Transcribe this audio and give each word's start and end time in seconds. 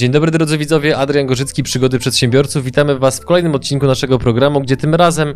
Dzień 0.00 0.10
dobry 0.10 0.30
drodzy 0.30 0.58
widzowie, 0.58 0.96
Adrian 0.96 1.26
Gorzycki, 1.26 1.62
Przygody 1.62 1.98
Przedsiębiorców. 1.98 2.64
Witamy 2.64 2.98
Was 2.98 3.20
w 3.20 3.24
kolejnym 3.24 3.54
odcinku 3.54 3.86
naszego 3.86 4.18
programu, 4.18 4.60
gdzie 4.60 4.76
tym 4.76 4.94
razem 4.94 5.34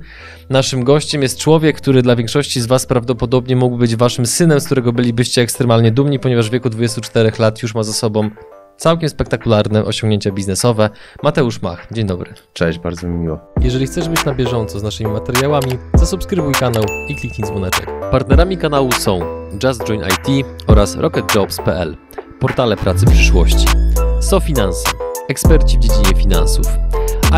naszym 0.51 0.85
gościem 0.85 1.23
jest 1.23 1.39
człowiek, 1.39 1.77
który 1.77 2.03
dla 2.03 2.17
większości 2.17 2.61
z 2.61 2.67
Was 2.67 2.87
prawdopodobnie 2.87 3.57
mógł 3.57 3.77
być 3.77 3.97
Waszym 3.97 4.27
synem, 4.27 4.61
z 4.61 4.67
którego 4.67 4.93
bylibyście 4.93 5.43
ekstremalnie 5.43 5.93
dumni, 5.93 6.19
ponieważ 6.19 6.49
w 6.49 6.53
wieku 6.53 6.71
24 6.71 7.33
lat 7.39 7.63
już 7.63 7.75
ma 7.75 7.83
za 7.83 7.93
sobą 7.93 8.31
całkiem 8.77 9.09
spektakularne 9.09 9.85
osiągnięcia 9.85 10.33
biznesowe. 10.33 10.91
Mateusz 11.23 11.63
Mach, 11.63 11.87
dzień 11.93 12.07
dobry. 12.07 12.35
Cześć, 12.53 12.79
bardzo 12.79 13.09
mi 13.09 13.19
miło. 13.19 13.39
Jeżeli 13.61 13.87
chcesz 13.87 14.09
być 14.09 14.25
na 14.25 14.35
bieżąco 14.35 14.79
z 14.79 14.83
naszymi 14.83 15.11
materiałami, 15.11 15.79
zasubskrybuj 15.95 16.53
kanał 16.55 16.85
i 17.09 17.17
kliknij 17.17 17.49
dzwoneczek. 17.49 17.87
Partnerami 18.11 18.59
kanału 18.59 18.93
są 18.93 19.21
Just 19.65 19.85
Join 19.85 20.01
IT 20.01 20.47
oraz 20.67 20.97
RocketJobs.pl, 20.97 21.97
portale 22.41 22.77
pracy 22.77 23.07
przyszłości. 23.07 23.67
SoFinanse, 24.35 24.91
eksperci 25.29 25.79
w 25.79 25.81
dziedzinie 25.81 26.15
finansów. 26.23 26.67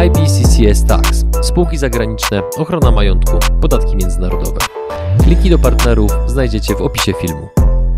IBCCS 0.07 0.85
Tax, 0.85 1.25
spółki 1.43 1.79
zagraniczne, 1.79 2.43
ochrona 2.57 2.91
majątku, 2.91 3.39
podatki 3.61 3.97
międzynarodowe. 3.97 4.59
Linki 5.27 5.51
do 5.51 5.59
partnerów 5.59 6.13
znajdziecie 6.27 6.75
w 6.75 6.81
opisie 6.81 7.13
filmu. 7.13 7.49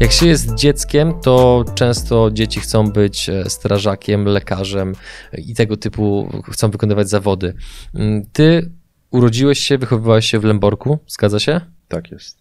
Jak 0.00 0.12
się 0.12 0.26
jest 0.26 0.54
dzieckiem, 0.54 1.20
to 1.20 1.64
często 1.74 2.30
dzieci 2.30 2.60
chcą 2.60 2.90
być 2.90 3.28
e, 3.28 3.50
strażakiem, 3.50 4.24
lekarzem 4.24 4.94
i 5.32 5.54
tego 5.54 5.76
typu 5.76 6.28
chcą 6.50 6.70
wykonywać 6.70 7.08
zawody. 7.08 7.54
Mm, 7.94 8.22
Ty 8.32 8.70
urodziłeś 9.10 9.58
się, 9.58 9.78
wychowywałeś 9.78 10.30
się 10.30 10.38
w 10.38 10.44
Lęborku, 10.44 10.98
zgadza 11.06 11.38
się? 11.38 11.60
Tak 11.88 12.10
jest. 12.10 12.38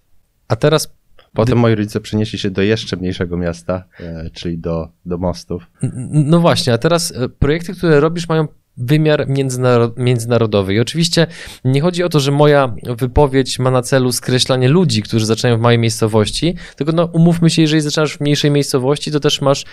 A 0.47 0.55
teraz 0.55 0.93
Potem 1.37 1.57
moi 1.57 1.75
rodzice 1.75 2.01
przenieśli 2.01 2.39
się 2.39 2.49
do 2.49 2.61
jeszcze 2.61 2.95
mniejszego 2.95 3.37
miasta, 3.37 3.83
e, 3.99 4.29
czyli 4.33 4.57
do, 4.57 4.89
do 5.05 5.17
Mostów. 5.17 5.63
No 6.09 6.39
właśnie, 6.39 6.73
a 6.73 6.77
teraz 6.77 7.11
e, 7.11 7.29
projekty, 7.29 7.73
które 7.73 7.99
robisz, 7.99 8.29
mają 8.29 8.47
wymiar 8.77 9.27
międzynaro- 9.27 9.91
międzynarodowy. 9.97 10.73
I 10.73 10.79
oczywiście 10.79 11.27
nie 11.65 11.81
chodzi 11.81 12.03
o 12.03 12.09
to, 12.09 12.19
że 12.19 12.31
moja 12.31 12.75
wypowiedź 12.83 13.59
ma 13.59 13.71
na 13.71 13.81
celu 13.81 14.11
skreślanie 14.11 14.69
ludzi, 14.69 15.01
którzy 15.01 15.25
zaczynają 15.25 15.57
w 15.57 15.61
małej 15.61 15.79
miejscowości, 15.79 16.55
tylko 16.75 16.93
no, 16.93 17.05
umówmy 17.05 17.49
się, 17.49 17.61
jeżeli 17.61 17.81
zaczynasz 17.81 18.17
w 18.17 18.21
mniejszej 18.21 18.51
miejscowości, 18.51 19.11
to 19.11 19.19
też 19.19 19.41
masz 19.41 19.65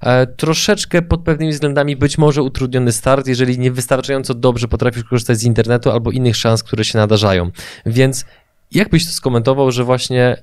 e, 0.00 0.26
troszeczkę 0.26 1.02
pod 1.02 1.22
pewnymi 1.22 1.52
względami 1.52 1.96
być 1.96 2.18
może 2.18 2.42
utrudniony 2.42 2.92
start, 2.92 3.26
jeżeli 3.26 3.58
niewystarczająco 3.58 4.34
dobrze 4.34 4.68
potrafisz 4.68 5.04
korzystać 5.04 5.38
z 5.38 5.44
internetu 5.44 5.90
albo 5.90 6.10
innych 6.10 6.36
szans, 6.36 6.62
które 6.62 6.84
się 6.84 6.98
nadarzają. 6.98 7.50
Więc 7.86 8.24
jak 8.72 8.88
byś 8.88 9.06
to 9.06 9.12
skomentował, 9.12 9.70
że 9.70 9.84
właśnie, 9.84 10.36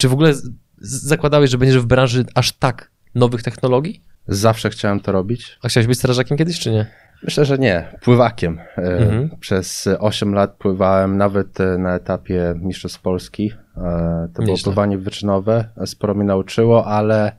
czy 0.00 0.08
w 0.08 0.12
ogóle 0.12 0.32
zakładałeś, 0.78 1.50
że 1.50 1.58
będziesz 1.58 1.78
w 1.78 1.86
branży 1.86 2.24
aż 2.34 2.52
tak 2.52 2.90
nowych 3.14 3.42
technologii? 3.42 4.04
Zawsze 4.28 4.70
chciałem 4.70 5.00
to 5.00 5.12
robić. 5.12 5.58
A 5.62 5.68
chciałeś 5.68 5.86
być 5.86 5.98
strażakiem 5.98 6.38
kiedyś, 6.38 6.60
czy 6.60 6.70
nie? 6.70 6.86
Myślę, 7.22 7.44
że 7.44 7.58
nie. 7.58 7.98
Pływakiem. 8.02 8.58
E, 8.78 8.82
Mhm. 8.82 9.30
Przez 9.40 9.88
8 9.98 10.34
lat 10.34 10.54
pływałem 10.56 11.16
nawet 11.16 11.60
e, 11.60 11.78
na 11.78 11.94
etapie 11.94 12.54
Mistrzostw 12.62 13.00
Polski. 13.00 13.52
E, 13.76 14.28
To 14.34 14.42
było 14.42 14.56
pływanie 14.64 14.98
wyczynowe. 14.98 15.64
Sporo 15.86 16.14
mnie 16.14 16.24
nauczyło, 16.24 16.86
ale 16.86 17.32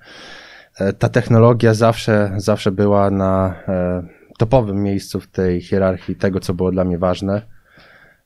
ta 1.00 1.09
technologia 1.09 1.73
zawsze, 1.73 2.32
zawsze 2.38 2.72
była 2.72 3.09
na 3.12 3.56
topowym 4.38 4.84
miejscu 4.84 5.20
w 5.20 5.28
tej 5.28 5.62
hierarchii 5.62 6.16
tego, 6.16 6.39
co 6.39 6.54
było 6.54 6.72
dla 6.72 6.84
mnie 6.84 6.98
ważne. 6.98 7.42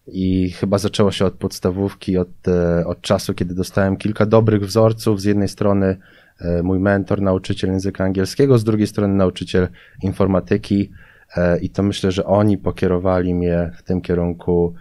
I 0.07 0.49
chyba 0.49 0.77
zaczęło 0.77 1.11
się 1.11 1.25
od 1.25 1.33
podstawówki, 1.33 2.17
od, 2.17 2.47
e, 2.47 2.85
od 2.85 3.01
czasu, 3.01 3.33
kiedy 3.33 3.55
dostałem 3.55 3.97
kilka 3.97 4.25
dobrych 4.25 4.61
wzorców. 4.65 5.21
Z 5.21 5.23
jednej 5.23 5.47
strony 5.47 5.97
e, 6.39 6.63
mój 6.63 6.79
mentor, 6.79 7.21
nauczyciel 7.21 7.69
języka 7.71 8.03
angielskiego, 8.03 8.57
z 8.57 8.63
drugiej 8.63 8.87
strony 8.87 9.13
nauczyciel 9.13 9.67
informatyki. 10.03 10.91
E, 11.37 11.59
I 11.59 11.69
to 11.69 11.83
myślę, 11.83 12.11
że 12.11 12.25
oni 12.25 12.57
pokierowali 12.57 13.33
mnie 13.35 13.71
w 13.77 13.83
tym 13.83 14.01
kierunku 14.01 14.73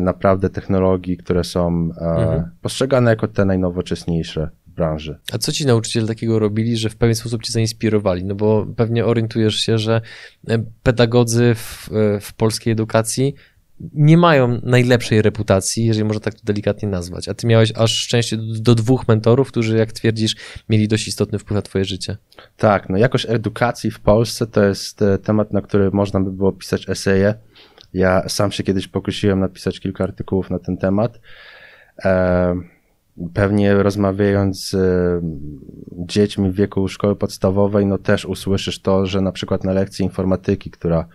naprawdę 0.00 0.50
technologii, 0.50 1.16
które 1.16 1.44
są 1.44 1.66
Mhm. 2.00 2.50
postrzegane 2.62 3.10
jako 3.10 3.28
te 3.28 3.44
najnowocześniejsze 3.44 4.50
w 4.66 4.70
branży. 4.70 5.18
A 5.32 5.38
co 5.38 5.52
ci 5.52 5.66
nauczyciele 5.66 6.06
takiego 6.06 6.38
robili, 6.38 6.76
że 6.76 6.88
w 6.88 6.96
pewien 6.96 7.14
sposób 7.14 7.42
cię 7.42 7.52
zainspirowali? 7.52 8.24
No 8.24 8.34
bo 8.34 8.66
pewnie 8.76 9.04
orientujesz 9.04 9.54
się, 9.54 9.78
że 9.78 10.00
pedagodzy 10.82 11.54
w, 11.54 11.88
w 12.20 12.32
polskiej 12.34 12.72
edukacji 12.72 13.34
nie 13.94 14.16
mają 14.16 14.60
najlepszej 14.62 15.22
reputacji, 15.22 15.86
jeżeli 15.86 16.04
można 16.04 16.20
tak 16.20 16.34
to 16.34 16.40
delikatnie 16.44 16.88
nazwać. 16.88 17.28
A 17.28 17.34
ty 17.34 17.46
miałeś 17.46 17.72
aż 17.76 17.94
szczęście 17.94 18.36
do, 18.36 18.60
do 18.60 18.74
dwóch 18.74 19.08
mentorów, 19.08 19.48
którzy, 19.48 19.76
jak 19.76 19.92
twierdzisz, 19.92 20.36
mieli 20.68 20.88
dość 20.88 21.08
istotny 21.08 21.38
wpływ 21.38 21.54
na 21.54 21.62
twoje 21.62 21.84
życie. 21.84 22.16
Tak, 22.56 22.88
no 22.88 22.98
jakość 22.98 23.26
edukacji 23.28 23.90
w 23.90 24.00
Polsce 24.00 24.46
to 24.46 24.64
jest 24.64 25.02
e, 25.02 25.18
temat, 25.18 25.52
na 25.52 25.60
który 25.60 25.90
można 25.90 26.20
by 26.20 26.32
było 26.32 26.52
pisać 26.52 26.88
eseje. 26.88 27.34
Ja 27.94 28.28
sam 28.28 28.52
się 28.52 28.62
kiedyś 28.62 28.88
pokusiłem 28.88 29.40
napisać 29.40 29.80
kilka 29.80 30.04
artykułów 30.04 30.50
na 30.50 30.58
ten 30.58 30.76
temat. 30.76 31.20
E, 32.04 32.54
Pewnie 33.34 33.74
rozmawiając 33.74 34.68
z 34.68 34.74
e, 34.74 35.20
dziećmi 36.06 36.50
w 36.50 36.54
wieku 36.54 36.88
szkoły 36.88 37.16
podstawowej, 37.16 37.86
no 37.86 37.98
też 37.98 38.24
usłyszysz 38.24 38.82
to, 38.82 39.06
że 39.06 39.20
na 39.20 39.32
przykład 39.32 39.64
na 39.64 39.72
lekcji 39.72 40.04
informatyki, 40.04 40.70
która 40.70 41.06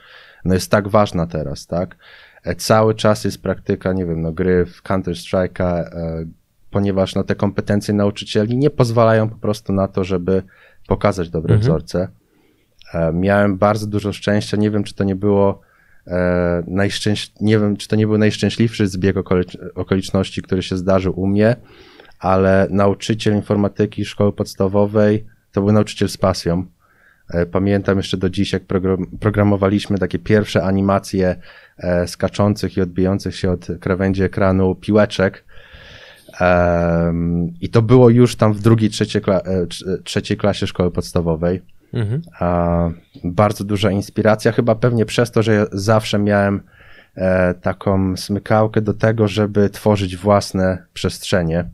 no 0.45 0.53
jest 0.53 0.71
tak 0.71 0.87
ważna 0.87 1.27
teraz, 1.27 1.67
tak? 1.67 1.97
E, 2.45 2.55
Cały 2.55 2.95
czas 2.95 3.23
jest 3.23 3.41
praktyka, 3.41 3.93
nie 3.93 4.05
wiem, 4.05 4.21
no 4.21 4.31
gry 4.31 4.65
w 4.65 4.83
Counter-Strike'a, 4.83 5.63
e, 5.79 6.25
ponieważ 6.71 7.15
no 7.15 7.23
te 7.23 7.35
kompetencje 7.35 7.93
nauczycieli 7.93 8.57
nie 8.57 8.69
pozwalają 8.69 9.29
po 9.29 9.35
prostu 9.35 9.73
na 9.73 9.87
to, 9.87 10.03
żeby 10.03 10.43
pokazać 10.87 11.29
dobre 11.29 11.53
Mhm. 11.55 11.61
wzorce. 11.61 12.07
E, 12.93 13.13
Miałem 13.13 13.57
bardzo 13.57 13.87
dużo 13.87 14.13
szczęścia, 14.13 14.57
nie 14.57 14.71
wiem, 14.71 14.83
czy 14.83 14.95
to 14.95 15.03
nie 15.03 15.15
było 15.15 15.61
najszczęś... 16.67 17.31
nie 17.41 17.59
wiem, 17.59 17.77
czy 17.77 17.87
to 17.87 17.95
nie 17.95 18.07
był 18.07 18.17
najszczęśliwszy 18.17 18.87
zbieg 18.87 19.17
okolicz... 19.17 19.57
okoliczności, 19.75 20.41
który 20.41 20.63
się 20.63 20.77
zdarzył 20.77 21.19
u 21.19 21.27
mnie, 21.27 21.55
ale 22.19 22.67
nauczyciel 22.69 23.35
informatyki 23.35 24.05
szkoły 24.05 24.33
podstawowej 24.33 25.25
to 25.51 25.61
był 25.61 25.71
nauczyciel 25.71 26.09
z 26.09 26.17
pasją. 26.17 26.65
Pamiętam 27.51 27.97
jeszcze 27.97 28.17
do 28.17 28.29
dziś, 28.29 28.53
jak 28.53 28.63
program- 28.63 29.05
programowaliśmy 29.19 29.97
takie 29.97 30.19
pierwsze 30.19 30.63
animacje 30.63 31.35
skaczących 32.07 32.77
i 32.77 32.81
odbijających 32.81 33.35
się 33.35 33.51
od 33.51 33.67
krawędzi 33.81 34.23
ekranu 34.23 34.75
piłeczek. 34.75 35.45
I 37.61 37.69
to 37.69 37.81
było 37.81 38.09
już 38.09 38.35
tam 38.35 38.53
w 38.53 38.61
drugiej, 38.61 38.89
trzeciej, 38.89 39.21
kla- 39.21 39.41
e, 39.45 39.65
trz- 39.65 40.03
trzeciej 40.03 40.37
klasie 40.37 40.67
szkoły 40.67 40.91
podstawowej. 40.91 41.61
Mhm. 41.93 42.21
Bardzo 43.23 43.63
duża 43.63 43.91
inspiracja, 43.91 44.51
chyba 44.51 44.75
pewnie 44.75 45.05
przez 45.05 45.31
to, 45.31 45.43
że 45.43 45.53
ja 45.53 45.65
zawsze 45.71 46.19
miałem 46.19 46.61
e, 47.15 47.53
taką 47.53 48.17
smykałkę 48.17 48.81
do 48.81 48.93
tego, 48.93 49.27
żeby 49.27 49.69
tworzyć 49.69 50.17
własne 50.17 50.85
przestrzenie. 50.93 51.69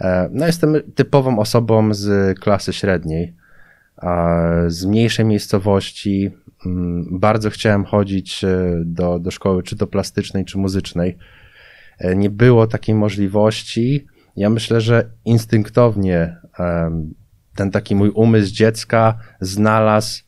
E, 0.00 0.28
no, 0.32 0.46
jestem 0.46 0.74
typową 0.94 1.38
osobą 1.38 1.94
z 1.94 2.38
klasy 2.38 2.72
średniej, 2.72 3.34
z 4.66 4.84
mniejszej 4.84 5.24
miejscowości. 5.26 6.30
Mm, 6.66 7.18
Bardzo 7.18 7.50
chciałem 7.50 7.84
chodzić 7.84 8.44
e, 8.44 8.82
do, 8.84 9.18
do 9.18 9.30
szkoły, 9.30 9.62
czy 9.62 9.76
to 9.76 9.86
plastycznej, 9.86 10.44
czy 10.44 10.58
muzycznej. 10.58 11.16
E, 11.98 12.16
Nie 12.16 12.30
było 12.30 12.66
takiej 12.66 12.94
możliwości. 12.94 14.06
Ja 14.36 14.50
myślę, 14.50 14.80
że 14.80 15.10
instynktownie 15.24 16.36
ten 17.54 17.70
taki 17.70 17.94
mój 17.94 18.10
umysł 18.10 18.54
dziecka 18.54 19.18
znalazł 19.40 20.22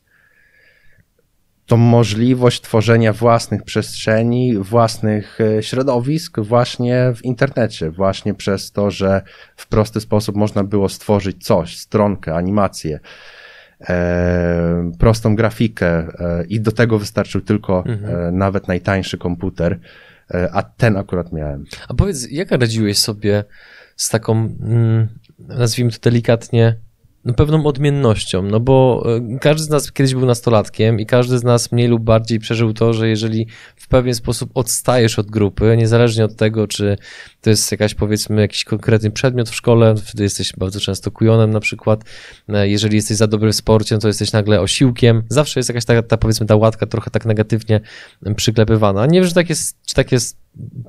tą 1.65 1.77
możliwość 1.77 2.61
tworzenia 2.61 3.13
własnych 3.13 3.63
przestrzeni, 3.63 4.57
własnych 4.57 5.41
e, 5.41 5.63
środowisk 5.63 6.39
właśnie 6.39 7.13
w 7.15 7.25
internecie, 7.25 7.91
właśnie 7.91 8.33
przez 8.33 8.71
to, 8.71 8.91
że 8.91 9.21
w 9.55 9.67
prosty 9.67 9.99
sposób 9.99 10.35
można 10.35 10.63
było 10.63 10.89
stworzyć 10.89 11.45
coś, 11.45 11.77
stronkę, 11.77 12.35
animację, 12.35 12.99
e, 13.89 14.91
prostą 14.99 15.35
grafikę 15.35 15.87
e, 15.89 16.43
i 16.49 16.61
do 16.61 16.71
tego 16.71 16.99
wystarczył 16.99 17.41
tylko 17.41 17.83
Mhm. 17.85 18.15
e, 18.15 18.31
nawet 18.31 18.67
najtańszy 18.67 19.17
komputer, 19.17 19.79
a 20.51 20.63
ten 20.63 20.97
akurat 20.97 21.33
miałem. 21.33 21.63
A 21.87 21.93
powiedz, 21.93 22.31
jak 22.31 22.51
radziłeś 22.51 22.97
sobie 22.97 23.43
z 23.95 24.09
taką, 24.09 24.33
mm, 24.61 25.07
nazwijmy 25.39 25.91
to 25.91 25.97
delikatnie, 26.01 26.75
pewną 27.33 27.65
odmiennością, 27.65 28.41
no 28.41 28.59
bo 28.59 29.03
e, 29.35 29.39
każdy 29.39 29.63
z 29.63 29.69
nas 29.69 29.91
kiedyś 29.91 30.13
był 30.13 30.25
nastolatkiem 30.25 30.99
i 30.99 31.05
każdy 31.05 31.37
z 31.37 31.43
nas 31.43 31.71
mniej 31.71 31.87
lub 31.87 32.03
bardziej 32.03 32.39
przeżył 32.39 32.73
to, 32.73 32.93
że 32.93 33.09
jeżeli 33.09 33.47
w 33.75 33.87
pewien 33.87 34.15
sposób 34.15 34.49
odstajesz 34.53 35.19
od 35.19 35.31
grupy, 35.31 35.77
niezależnie 35.77 36.25
od 36.25 36.35
tego, 36.35 36.67
czy 36.67 36.97
to 37.41 37.49
jest 37.49 37.71
jakaś 37.71 37.93
powiedzmy 37.93 38.41
jakiś 38.41 38.63
konkretny 38.63 39.11
przedmiot 39.11 39.49
w 39.49 39.55
szkole, 39.55 39.95
wtedy 39.95 40.23
jesteś 40.23 40.53
bardzo 40.57 40.79
często 40.79 41.11
kujonem 41.11 41.51
na 41.51 41.59
przykład, 41.59 42.03
E, 42.49 42.69
jeżeli 42.69 42.95
jesteś 42.95 43.17
za 43.17 43.27
dobry 43.27 43.51
w 43.51 43.55
sporcie, 43.55 43.95
no 43.95 44.01
to 44.01 44.07
jesteś 44.07 44.31
nagle 44.31 44.61
osiłkiem, 44.61 45.23
zawsze 45.29 45.59
jest 45.59 45.69
jakaś 45.69 45.85
ta, 45.85 46.01
ta 46.03 46.17
powiedzmy 46.17 46.45
ta 46.45 46.55
łatka 46.55 46.85
trochę 46.85 47.11
tak 47.11 47.25
negatywnie 47.25 47.81
przyklepywana. 48.35 49.05
Nie 49.05 49.19
wiem, 49.19 49.29
czy 49.29 49.35
tak 49.35 49.49
jest, 49.49 49.77
czy 49.85 49.95
tak 49.95 50.11
jest 50.11 50.37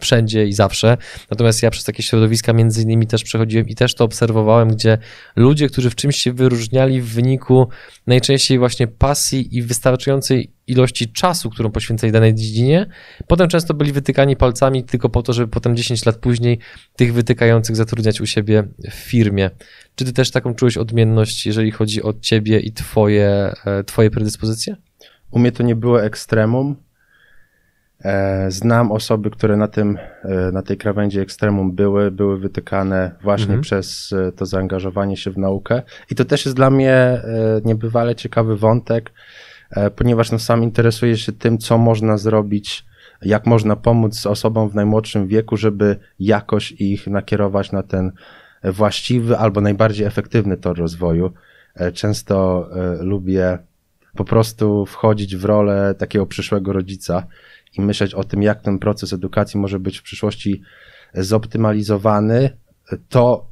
wszędzie 0.00 0.46
i 0.46 0.52
zawsze. 0.52 0.96
Natomiast 1.30 1.62
ja 1.62 1.70
przez 1.70 1.84
takie 1.84 2.02
środowiska 2.02 2.52
między 2.52 2.82
innymi 2.82 3.06
też 3.06 3.24
przechodziłem 3.24 3.68
i 3.68 3.74
też 3.74 3.94
to 3.94 4.04
obserwowałem, 4.04 4.68
gdzie 4.68 4.98
ludzie, 5.36 5.68
którzy 5.68 5.90
w 5.90 5.94
czymś 5.94 6.16
się 6.16 6.32
wyróżniali 6.32 7.00
w 7.00 7.08
wyniku 7.08 7.68
najczęściej 8.06 8.58
właśnie 8.58 8.86
pasji 8.86 9.56
i 9.56 9.62
wystarczającej 9.62 10.52
ilości 10.66 11.12
czasu, 11.12 11.50
którą 11.50 11.70
poświęcali 11.70 12.12
danej 12.12 12.34
dziedzinie, 12.34 12.86
potem 13.26 13.48
często 13.48 13.74
byli 13.74 13.92
wytykani 13.92 14.36
palcami 14.36 14.84
tylko 14.84 15.08
po 15.08 15.22
to, 15.22 15.32
żeby 15.32 15.48
potem 15.48 15.76
10 15.76 16.06
lat 16.06 16.16
później 16.16 16.58
tych 16.96 17.12
wytykających 17.12 17.76
zatrudniać 17.76 18.20
u 18.20 18.26
siebie 18.26 18.68
w 18.90 18.94
firmie. 18.94 19.50
Czy 19.94 20.04
ty 20.04 20.12
też 20.12 20.30
taką 20.30 20.54
czułeś 20.54 20.76
odmienność, 20.76 21.46
jeżeli 21.46 21.70
chodzi 21.70 22.02
o 22.02 22.14
ciebie 22.20 22.60
i 22.60 22.72
twoje, 22.72 23.54
e, 23.64 23.84
twoje 23.84 24.10
predyspozycje? 24.10 24.76
U 25.30 25.38
mnie 25.38 25.52
to 25.52 25.62
nie 25.62 25.76
było 25.76 26.02
ekstremum. 26.02 26.76
E, 28.04 28.50
znam 28.50 28.92
osoby, 28.92 29.30
które 29.30 29.56
na, 29.56 29.68
tym, 29.68 29.98
e, 30.22 30.52
na 30.52 30.62
tej 30.62 30.76
krawędzi 30.76 31.20
ekstremum 31.20 31.72
były, 31.72 32.10
były 32.10 32.38
wytykane 32.38 33.10
właśnie 33.22 33.44
mhm. 33.44 33.60
przez 33.60 34.14
to 34.36 34.46
zaangażowanie 34.46 35.16
się 35.16 35.30
w 35.30 35.38
naukę. 35.38 35.82
I 36.10 36.14
to 36.14 36.24
też 36.24 36.44
jest 36.44 36.56
dla 36.56 36.70
mnie 36.70 37.22
niebywale 37.64 38.14
ciekawy 38.14 38.56
wątek, 38.56 39.12
ponieważ 39.96 40.32
no 40.32 40.38
sam 40.38 40.62
interesuję 40.62 41.16
się 41.16 41.32
tym, 41.32 41.58
co 41.58 41.78
można 41.78 42.16
zrobić, 42.16 42.84
jak 43.22 43.46
można 43.46 43.76
pomóc 43.76 44.26
osobom 44.26 44.70
w 44.70 44.74
najmłodszym 44.74 45.26
wieku, 45.26 45.56
żeby 45.56 45.96
jakoś 46.18 46.72
ich 46.72 47.06
nakierować 47.06 47.72
na 47.72 47.82
ten 47.82 48.12
właściwy 48.64 49.38
albo 49.38 49.60
najbardziej 49.60 50.06
efektywny 50.06 50.56
tor 50.56 50.78
rozwoju. 50.78 51.32
E, 51.74 51.92
często 51.92 52.68
e, 52.72 53.02
lubię 53.02 53.58
po 54.16 54.24
prostu 54.24 54.86
wchodzić 54.86 55.36
w 55.36 55.44
rolę 55.44 55.94
takiego 55.98 56.26
przyszłego 56.26 56.72
rodzica 56.72 57.26
i 57.78 57.80
myśleć 57.80 58.14
o 58.14 58.24
tym, 58.24 58.42
jak 58.42 58.62
ten 58.62 58.78
proces 58.78 59.12
edukacji 59.12 59.60
może 59.60 59.78
być 59.78 59.98
w 59.98 60.02
przyszłości 60.02 60.62
zoptymalizowany. 61.14 62.50
To, 63.08 63.46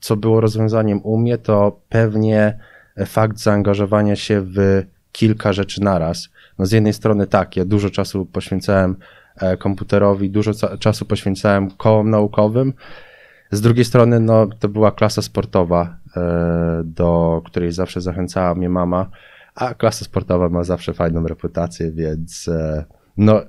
co 0.00 0.16
było 0.16 0.40
rozwiązaniem 0.40 1.00
u 1.02 1.18
mnie, 1.18 1.38
to 1.38 1.80
pewnie 1.88 2.58
fakt 3.06 3.38
zaangażowania 3.38 4.16
się 4.16 4.40
w 4.40 4.82
kilka 5.12 5.52
rzeczy 5.52 5.82
naraz. 5.82 6.28
No 6.58 6.66
z 6.66 6.72
jednej 6.72 6.92
strony 6.92 7.26
tak, 7.26 7.56
ja 7.56 7.64
dużo 7.64 7.90
czasu 7.90 8.26
poświęcałem 8.26 8.96
e, 9.36 9.56
komputerowi, 9.56 10.30
dużo 10.30 10.52
czasu 10.78 11.04
poświęcałem 11.04 11.70
kołom 11.70 12.10
naukowym, 12.10 12.72
z 13.50 13.60
drugiej 13.60 13.84
strony, 13.84 14.20
no, 14.20 14.46
to 14.58 14.68
była 14.68 14.92
klasa 14.92 15.22
sportowa, 15.22 15.96
e, 16.16 16.82
do 16.84 17.42
której 17.44 17.72
zawsze 17.72 18.00
zachęcała 18.00 18.54
mnie 18.54 18.68
mama, 18.68 19.10
a 19.54 19.74
klasa 19.74 20.04
sportowa 20.04 20.48
ma 20.48 20.64
zawsze 20.64 20.94
fajną 20.94 21.26
reputację, 21.26 21.92
więc 21.92 22.48
e, 22.48 22.84
no, 23.16 23.40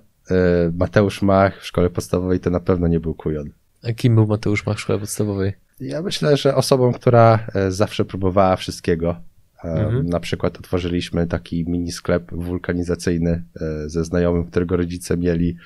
Mateusz 0.73 1.21
Mach 1.21 1.61
w 1.61 1.65
szkole 1.65 1.89
podstawowej 1.89 2.39
to 2.39 2.49
na 2.49 2.59
pewno 2.59 2.87
nie 2.87 2.99
był 2.99 3.13
kujon. 3.13 3.49
A 3.83 3.93
kim 3.93 4.15
był 4.15 4.27
Mateusz 4.27 4.65
Mach 4.65 4.77
w 4.77 4.79
szkole 4.79 4.99
podstawowej? 4.99 5.53
Ja 5.79 6.01
myślę, 6.01 6.37
że 6.37 6.55
osobą, 6.55 6.93
która 6.93 7.47
zawsze 7.69 8.05
próbowała 8.05 8.55
wszystkiego. 8.55 9.15
Mhm. 9.63 10.05
Na 10.05 10.19
przykład 10.19 10.57
otworzyliśmy 10.57 11.27
taki 11.27 11.65
mini 11.69 11.91
sklep 11.91 12.31
wulkanizacyjny 12.31 13.43
ze 13.85 14.05
znajomym, 14.05 14.45
którego 14.45 14.77
rodzice 14.77 15.17
mieli 15.17 15.57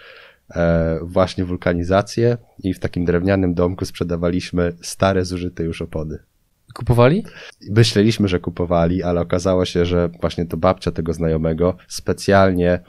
E, 0.55 0.99
właśnie 1.01 1.45
wulkanizację 1.45 2.37
i 2.63 2.73
w 2.73 2.79
takim 2.79 3.05
drewnianym 3.05 3.53
domku 3.53 3.85
sprzedawaliśmy 3.85 4.73
stare, 4.81 5.25
zużyte 5.25 5.63
już 5.63 5.81
opony. 5.81 6.19
Kupowali? 6.73 7.23
Myśleliśmy, 7.69 8.27
że 8.27 8.39
kupowali, 8.39 9.03
ale 9.03 9.21
okazało 9.21 9.65
się, 9.65 9.85
że 9.85 10.09
właśnie 10.21 10.45
to 10.45 10.57
babcia 10.57 10.91
tego 10.91 11.13
znajomego 11.13 11.75
specjalnie 11.87 12.71
e, 12.71 12.81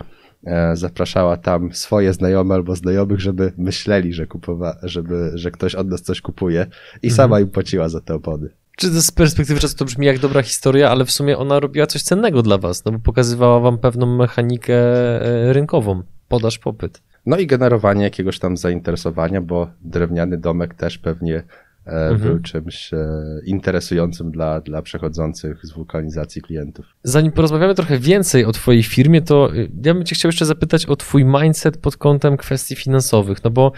zapraszała 0.74 1.36
tam 1.36 1.72
swoje 1.72 2.12
znajome 2.12 2.54
albo 2.54 2.76
znajomych, 2.76 3.20
żeby 3.20 3.52
myśleli, 3.58 4.12
że, 4.12 4.26
kupowa, 4.26 4.76
żeby, 4.82 5.30
że 5.34 5.50
ktoś 5.50 5.74
od 5.74 5.88
nas 5.88 6.02
coś 6.02 6.20
kupuje 6.20 6.66
i 7.02 7.06
mhm. 7.06 7.16
sama 7.16 7.40
im 7.40 7.48
płaciła 7.48 7.88
za 7.88 8.00
te 8.00 8.14
opony. 8.14 8.48
Czy 8.76 9.02
z 9.02 9.10
perspektywy 9.10 9.60
czasu 9.60 9.76
to 9.76 9.84
brzmi 9.84 10.06
jak 10.06 10.18
dobra 10.18 10.42
historia, 10.42 10.90
ale 10.90 11.04
w 11.04 11.10
sumie 11.10 11.38
ona 11.38 11.60
robiła 11.60 11.86
coś 11.86 12.02
cennego 12.02 12.42
dla 12.42 12.58
was, 12.58 12.84
no 12.84 12.92
bo 12.92 12.98
pokazywała 12.98 13.60
wam 13.60 13.78
pewną 13.78 14.16
mechanikę 14.16 14.74
e, 14.74 15.52
rynkową, 15.52 16.02
podaż, 16.28 16.58
popyt. 16.58 17.02
No 17.26 17.38
i 17.38 17.46
generowanie 17.46 18.04
jakiegoś 18.04 18.38
tam 18.38 18.56
zainteresowania, 18.56 19.40
bo 19.40 19.70
drewniany 19.80 20.38
domek 20.38 20.74
też 20.74 20.98
pewnie 20.98 21.36
e, 21.36 21.42
mhm. 21.86 22.20
był 22.20 22.38
czymś 22.38 22.94
e, 22.94 23.06
interesującym 23.44 24.30
dla, 24.30 24.60
dla 24.60 24.82
przechodzących 24.82 25.66
z 25.66 25.72
wulkanizacji 25.72 26.42
klientów. 26.42 26.86
Zanim 27.02 27.32
porozmawiamy 27.32 27.74
trochę 27.74 27.98
więcej 27.98 28.44
o 28.44 28.52
Twojej 28.52 28.82
firmie, 28.82 29.22
to 29.22 29.50
e, 29.56 29.56
ja 29.84 29.94
bym 29.94 30.04
Cię 30.04 30.14
chciał 30.14 30.28
jeszcze 30.28 30.46
zapytać 30.46 30.86
o 30.86 30.96
Twój 30.96 31.24
mindset 31.24 31.76
pod 31.76 31.96
kątem 31.96 32.36
kwestii 32.36 32.76
finansowych. 32.76 33.44
No 33.44 33.50
bo 33.50 33.72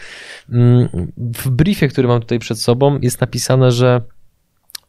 mm, 0.53 0.89
w 1.17 1.51
briefie, 1.51 1.89
który 1.89 2.09
mam 2.09 2.21
tutaj 2.21 2.39
przed 2.39 2.61
sobą, 2.61 2.99
jest 3.03 3.21
napisane, 3.21 3.71
że 3.71 4.03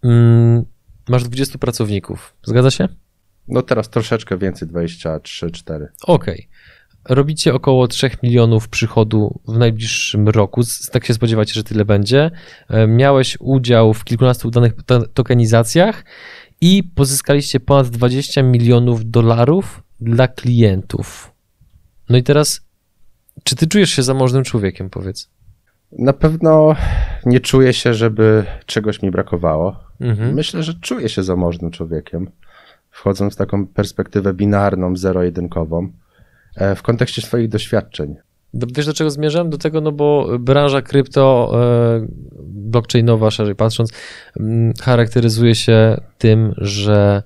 mm, 0.03 0.65
masz 1.09 1.23
20 1.23 1.57
pracowników. 1.57 2.33
Zgadza 2.43 2.71
się? 2.71 2.87
No 3.47 3.61
teraz 3.61 3.89
troszeczkę 3.89 4.37
więcej, 4.37 4.67
23-4. 4.67 5.75
Okej. 5.75 5.87
Okay 6.07 6.47
robicie 7.09 7.53
około 7.53 7.87
3 7.87 8.09
milionów 8.23 8.69
przychodu 8.69 9.39
w 9.47 9.57
najbliższym 9.57 10.29
roku. 10.29 10.61
Tak 10.91 11.05
się 11.05 11.13
spodziewacie, 11.13 11.53
że 11.53 11.63
tyle 11.63 11.85
będzie. 11.85 12.31
E, 12.69 12.87
miałeś 12.87 13.37
udział 13.39 13.93
w 13.93 14.03
kilkunastu 14.03 14.47
udanych 14.47 14.73
tokenizacjach 15.13 16.05
i 16.61 16.83
pozyskaliście 16.95 17.59
ponad 17.59 17.87
20 17.87 18.43
milionów 18.43 19.11
dolarów 19.11 19.83
dla 19.99 20.27
klientów. 20.27 21.31
No 22.09 22.17
i 22.17 22.23
teraz, 22.23 22.61
czy 23.43 23.55
ty 23.55 23.67
czujesz 23.67 23.89
się 23.89 24.03
zamożnym 24.03 24.43
człowiekiem, 24.43 24.89
powiedz? 24.89 25.29
Na 25.91 26.13
pewno 26.13 26.75
nie 27.25 27.39
czuję 27.39 27.73
się, 27.73 27.93
żeby 27.93 28.45
czegoś 28.65 29.01
mi 29.01 29.11
brakowało. 29.11 29.79
Mhm. 29.99 30.33
Myślę, 30.33 30.63
że 30.63 30.73
czuję 30.73 31.09
się 31.09 31.23
zamożnym 31.23 31.71
człowiekiem, 31.71 32.31
wchodząc 32.91 33.33
w 33.33 33.37
taką 33.37 33.67
perspektywę 33.67 34.33
binarną, 34.33 34.95
zero-jedynkową. 34.95 35.89
E, 36.57 36.75
w 36.75 36.81
kontekście 36.81 37.21
swoich 37.21 37.49
doświadczeń. 37.49 38.15
Wiesz, 38.53 38.85
do 38.85 38.93
czego 38.93 39.11
zmierzam? 39.11 39.49
Do 39.49 39.57
tego, 39.57 39.81
no 39.81 39.91
bo 39.91 40.39
branża 40.39 40.81
krypto, 40.81 41.51
e, 41.53 42.07
blockchainowa, 42.43 43.31
szerzej 43.31 43.55
patrząc, 43.55 43.91
charakteryzuje 44.81 45.55
się 45.55 46.01
tym, 46.17 46.53
że 46.57 47.23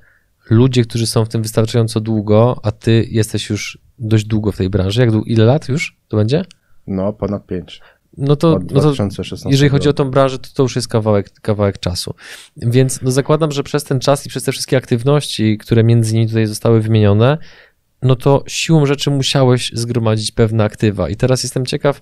ludzie, 0.50 0.84
którzy 0.84 1.08
są 1.08 1.26
w 1.26 1.30
tym 1.30 1.42
wystarczająco 1.42 2.00
długo, 2.00 2.60
a 2.64 2.72
ty 2.72 3.08
jesteś 3.10 3.50
już 3.50 3.78
dość 4.00 4.26
długo 4.26 4.52
w 4.52 4.58
tej 4.58 4.70
branży, 4.70 5.02
jak 5.02 5.10
ile 5.26 5.46
lat 5.46 5.70
już 5.70 5.98
to 6.08 6.18
będzie? 6.18 6.46
No, 6.88 7.14
ponad 7.14 7.46
pięć. 7.46 7.82
No 8.18 8.36
to, 8.36 8.60
no 8.72 8.82
to 8.82 8.94
jeżeli 9.46 9.70
chodzi 9.70 9.90
o 9.90 9.94
tą 9.94 10.12
branżę, 10.12 10.40
to 10.40 10.50
to 10.54 10.64
już 10.64 10.76
jest 10.76 10.88
kawałek, 10.88 11.32
kawałek 11.42 11.80
czasu. 11.80 12.14
Więc 12.58 13.02
no 13.02 13.12
zakładam, 13.12 13.52
że 13.52 13.64
przez 13.64 13.84
ten 13.84 14.00
czas 14.00 14.26
i 14.26 14.30
przez 14.30 14.44
te 14.44 14.52
wszystkie 14.52 14.78
aktywności, 14.78 15.58
które 15.58 15.84
między 15.84 16.12
innymi 16.12 16.28
tutaj 16.28 16.46
zostały 16.46 16.82
wymienione, 16.82 17.38
no 18.02 18.16
to 18.16 18.44
siłą 18.48 18.86
rzeczy 18.86 19.12
musiałeś 19.12 19.72
zgromadzić 19.74 20.32
pewne 20.32 20.64
aktywa. 20.64 21.10
I 21.10 21.16
teraz 21.16 21.44
jestem 21.44 21.66
ciekaw, 21.66 22.02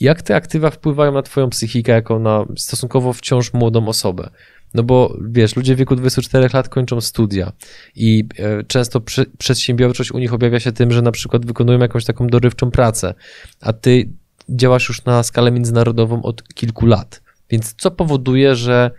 jak 0.00 0.22
te 0.22 0.36
aktywa 0.36 0.70
wpływają 0.70 1.12
na 1.12 1.22
Twoją 1.22 1.50
psychikę, 1.50 1.92
jako 1.92 2.18
na 2.18 2.44
stosunkowo 2.56 3.12
wciąż 3.12 3.52
młodą 3.52 3.88
osobę. 3.88 4.30
No 4.74 4.82
bo 4.82 5.16
wiesz, 5.30 5.56
ludzie 5.56 5.74
w 5.74 5.78
wieku 5.78 5.96
24 5.96 6.48
lat 6.54 6.68
kończą 6.68 7.00
studia 7.00 7.52
i 7.96 8.24
e, 8.38 8.64
często 8.64 9.00
przedsiębiorczość 9.38 10.12
u 10.12 10.18
nich 10.18 10.32
objawia 10.32 10.60
się 10.60 10.72
tym, 10.72 10.92
że 10.92 11.02
na 11.02 11.12
przykład 11.12 11.46
wykonują 11.46 11.78
jakąś 11.78 12.04
taką 12.04 12.26
dorywczą 12.26 12.70
pracę, 12.70 13.14
a 13.60 13.72
ty 13.72 14.08
działasz 14.48 14.88
już 14.88 15.04
na 15.04 15.22
skalę 15.22 15.50
międzynarodową 15.50 16.22
od 16.22 16.48
kilku 16.54 16.86
lat. 16.86 17.22
Więc 17.50 17.74
co 17.78 17.90
powoduje, 17.90 18.56
że 18.56 18.90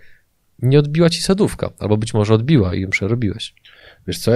nie 0.59 0.79
odbiła 0.79 1.09
ci 1.09 1.21
sadówka, 1.21 1.69
albo 1.79 1.97
być 1.97 2.13
może 2.13 2.33
odbiła 2.33 2.75
i 2.75 2.81
ją 2.81 2.89
przerobiłeś? 2.89 3.53
Wiesz 4.07 4.19
co, 4.19 4.31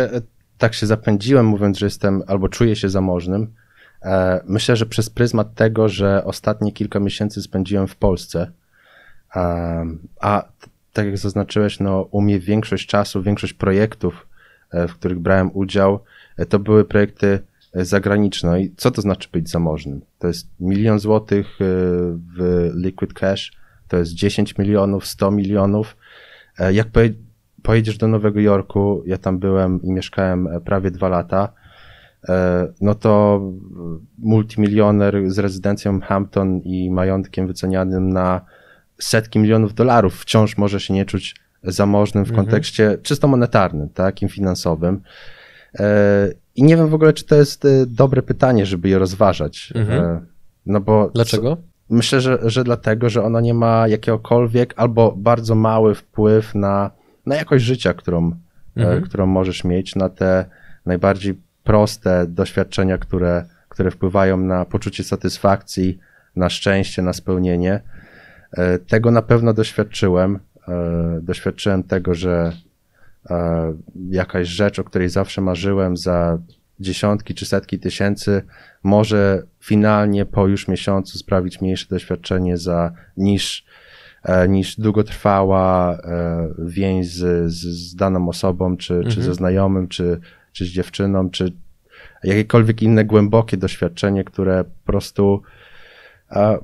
tak 0.60 0.74
się 0.74 0.86
zapędziłem, 0.88 1.46
mówiąc, 1.46 1.78
że 1.78 1.86
jestem 1.86 2.24
albo 2.28 2.50
czuję 2.50 2.76
się 2.76 2.90
zamożnym. 2.90 3.54
E, 4.02 4.42
myślę, 4.46 4.76
że 4.76 4.86
przez 4.86 5.10
pryzmat 5.10 5.56
tego, 5.56 5.90
że 5.90 6.26
ostatnie 6.26 6.72
kilka 6.72 7.00
miesięcy 7.00 7.42
spędziłem 7.42 7.88
w 7.88 7.96
Polsce, 7.96 8.52
a 10.22 10.44
tak 10.94 11.06
jak 11.06 11.18
zaznaczyłeś, 11.18 11.80
no, 11.80 12.02
u 12.02 12.22
mnie 12.22 12.40
większość 12.40 12.88
czasu, 12.88 13.22
większość 13.24 13.54
projektów, 13.54 14.28
e, 14.72 14.88
w 14.88 14.94
których 14.94 15.20
brałem 15.20 15.52
udział, 15.54 16.00
e, 16.38 16.46
to 16.46 16.60
były 16.60 16.86
projekty 16.86 17.40
zagraniczne. 17.74 18.62
I 18.62 18.74
co 18.78 18.92
to 18.92 19.02
znaczy 19.02 19.30
być 19.32 19.50
zamożnym? 19.50 20.02
To 20.20 20.28
jest 20.28 20.48
milion 20.60 21.00
złotych 21.00 21.58
w 22.38 22.70
liquid 22.76 23.14
cash, 23.14 23.52
to 23.88 23.98
jest 23.98 24.14
10 24.14 24.58
milionów, 24.58 25.08
100 25.08 25.32
milionów. 25.32 25.98
Jak 26.72 26.88
pojedziesz 27.64 27.98
do 27.98 28.08
Nowego 28.08 28.40
Jorku, 28.40 29.04
ja 29.06 29.18
tam 29.18 29.40
byłem 29.40 29.82
i 29.82 29.92
mieszkałem 29.92 30.48
e, 30.48 30.62
prawie 30.62 30.92
dwa 30.92 31.10
lata, 31.10 31.54
e, 32.30 32.68
no 32.82 32.96
to 32.96 33.42
multimilioner 34.18 35.32
z 35.32 35.40
rezydencją 35.40 36.02
Hampton 36.02 36.60
i 36.60 36.92
majątkiem 36.92 37.48
wycenianym 37.48 38.10
na 38.10 38.42
setki 39.00 39.40
milionów 39.40 39.74
dolarów 39.74 40.22
wciąż 40.22 40.58
może 40.58 40.80
się 40.80 40.94
nie 40.94 41.06
czuć 41.06 41.36
zamożnym 41.64 42.26
w 42.26 42.30
mhm. 42.30 42.46
kontekście 42.46 42.98
czysto 43.04 43.28
monetarnym, 43.28 43.90
takim 43.90 44.30
finansowym. 44.30 45.02
E, 45.80 46.30
I 46.56 46.64
nie 46.64 46.78
wiem 46.78 46.88
w 46.90 46.94
ogóle, 46.94 47.14
czy 47.14 47.26
to 47.26 47.36
jest 47.36 47.68
dobre 47.88 48.22
pytanie, 48.22 48.66
żeby 48.66 48.90
je 48.90 49.00
rozważać. 49.00 49.74
Mhm. 49.76 50.28
No 50.66 50.80
bo 50.80 51.12
Dlaczego? 51.14 51.58
Myślę, 51.90 52.22
że, 52.22 52.40
że 52.44 52.64
dlatego, 52.64 53.10
że 53.10 53.24
ona 53.24 53.42
nie 53.42 53.54
ma 53.54 53.88
jakiegokolwiek 53.88 54.74
albo 54.78 55.14
bardzo 55.18 55.56
mały 55.56 55.96
wpływ 55.96 56.56
na, 56.56 56.92
na 57.30 57.36
jakość 57.36 57.66
życia, 57.66 57.94
którą, 57.94 58.32
mhm. 58.76 59.02
którą 59.02 59.26
możesz 59.26 59.64
mieć, 59.64 59.96
na 59.96 60.10
te 60.10 60.46
najbardziej 60.86 61.42
proste 61.64 62.28
doświadczenia, 62.28 62.98
które, 62.98 63.46
które 63.70 63.92
wpływają 63.92 64.38
na 64.38 64.66
poczucie 64.66 65.04
satysfakcji, 65.04 66.00
na 66.36 66.50
szczęście, 66.50 67.02
na 67.02 67.14
spełnienie. 67.14 67.82
E, 68.52 68.80
tego 68.80 69.12
na 69.12 69.22
pewno 69.22 69.54
doświadczyłem. 69.54 70.40
E, 70.68 71.20
doświadczyłem 71.22 71.84
tego, 71.84 72.16
że 72.16 72.52
e, 73.30 73.74
jakaś 74.10 74.48
rzecz, 74.48 74.80
o 74.80 74.84
której 74.84 75.10
zawsze 75.10 75.42
marzyłem 75.42 75.98
za 75.98 76.38
dziesiątki 76.80 77.34
czy 77.34 77.46
setki 77.46 77.80
tysięcy, 77.80 78.42
może 78.84 79.44
finalnie 79.60 80.26
po 80.26 80.48
już 80.48 80.68
miesiącu 80.68 81.18
sprawić 81.18 81.62
mniejsze 81.62 81.88
doświadczenie 81.90 82.58
za, 82.58 82.92
niż, 83.18 83.66
niż 84.50 84.80
długotrwała 84.80 85.98
więź 86.60 87.08
z, 87.08 87.52
z, 87.54 87.62
z 87.62 87.96
daną 87.96 88.30
osobą, 88.30 88.78
czy, 88.78 88.94
mhm. 88.94 89.16
czy 89.16 89.24
ze 89.24 89.34
znajomym, 89.34 89.88
czy, 89.88 90.20
czy 90.52 90.66
z 90.66 90.68
dziewczyną, 90.68 91.30
czy 91.30 91.54
jakiekolwiek 92.24 92.82
inne 92.82 93.06
głębokie 93.06 93.58
doświadczenie, 93.58 94.24
które 94.24 94.64
po 94.64 94.92
prostu 94.92 95.42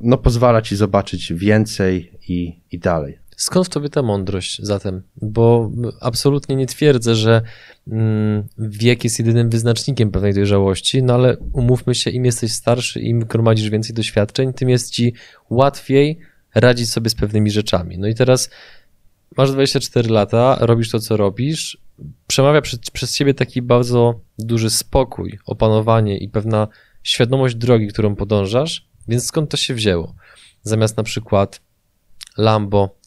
no, 0.01 0.17
pozwala 0.17 0.61
ci 0.61 0.75
zobaczyć 0.75 1.33
więcej 1.33 2.11
i, 2.27 2.59
i 2.71 2.79
dalej. 2.79 3.17
Skąd 3.37 3.67
w 3.67 3.69
tobie 3.69 3.89
ta 3.89 4.01
mądrość 4.01 4.61
zatem? 4.63 5.01
Bo 5.21 5.71
absolutnie 6.01 6.55
nie 6.55 6.65
twierdzę, 6.65 7.15
że 7.15 7.41
mm, 7.87 8.43
wiek 8.57 9.03
jest 9.03 9.19
jedynym 9.19 9.49
wyznacznikiem 9.49 10.11
pewnej 10.11 10.33
dojrzałości, 10.33 11.03
no 11.03 11.13
ale 11.13 11.37
umówmy 11.53 11.95
się, 11.95 12.09
im 12.09 12.25
jesteś 12.25 12.51
starszy, 12.51 12.99
im 12.99 13.19
gromadzisz 13.19 13.69
więcej 13.69 13.95
doświadczeń, 13.95 14.53
tym 14.53 14.69
jest 14.69 14.91
ci 14.91 15.13
łatwiej 15.49 16.19
radzić 16.55 16.91
sobie 16.91 17.09
z 17.09 17.15
pewnymi 17.15 17.51
rzeczami. 17.51 17.97
No 17.97 18.07
i 18.07 18.15
teraz 18.15 18.49
masz 19.37 19.51
24 19.51 20.09
lata, 20.09 20.57
robisz 20.59 20.89
to, 20.89 20.99
co 20.99 21.17
robisz, 21.17 21.77
przemawia 22.27 22.61
przez, 22.61 22.79
przez 22.79 23.15
ciebie 23.15 23.33
taki 23.33 23.61
bardzo 23.61 24.19
duży 24.39 24.69
spokój, 24.69 25.39
opanowanie 25.45 26.17
i 26.17 26.29
pewna 26.29 26.67
świadomość 27.03 27.55
drogi, 27.55 27.87
którą 27.87 28.15
podążasz, 28.15 28.87
więc 29.07 29.25
skąd 29.25 29.51
to 29.51 29.57
się 29.57 29.73
wzięło? 29.73 30.15
Zamiast 30.63 30.97
na 30.97 31.03
przykład 31.03 31.61
Lambo, 32.37 32.97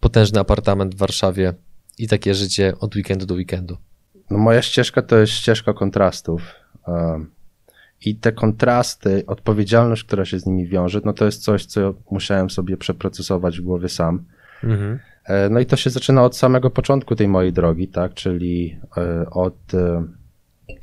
potężny 0.00 0.40
apartament 0.40 0.94
w 0.94 0.98
Warszawie 0.98 1.54
i 1.98 2.08
takie 2.08 2.34
życie 2.34 2.72
od 2.80 2.96
weekendu 2.96 3.26
do 3.26 3.34
weekendu. 3.34 3.76
No 4.30 4.38
moja 4.38 4.62
ścieżka 4.62 5.02
to 5.02 5.18
jest 5.18 5.32
ścieżka 5.32 5.72
kontrastów. 5.72 6.42
I 8.04 8.16
te 8.16 8.32
kontrasty, 8.32 9.24
odpowiedzialność, 9.26 10.04
która 10.04 10.24
się 10.24 10.38
z 10.38 10.46
nimi 10.46 10.66
wiąże, 10.66 11.00
no 11.04 11.12
to 11.12 11.24
jest 11.24 11.44
coś, 11.44 11.66
co 11.66 11.94
musiałem 12.10 12.50
sobie 12.50 12.76
przeprocesować 12.76 13.60
w 13.60 13.64
głowie 13.64 13.88
sam. 13.88 14.24
Mhm. 14.64 14.98
E, 15.24 15.48
no 15.48 15.60
i 15.60 15.66
to 15.66 15.76
się 15.76 15.90
zaczyna 15.90 16.24
od 16.24 16.36
samego 16.36 16.70
początku 16.70 17.16
tej 17.16 17.28
mojej 17.28 17.52
drogi, 17.52 17.88
tak, 17.88 18.14
czyli 18.14 18.80
e, 18.96 19.30
od 19.30 19.74
e, 19.74 20.04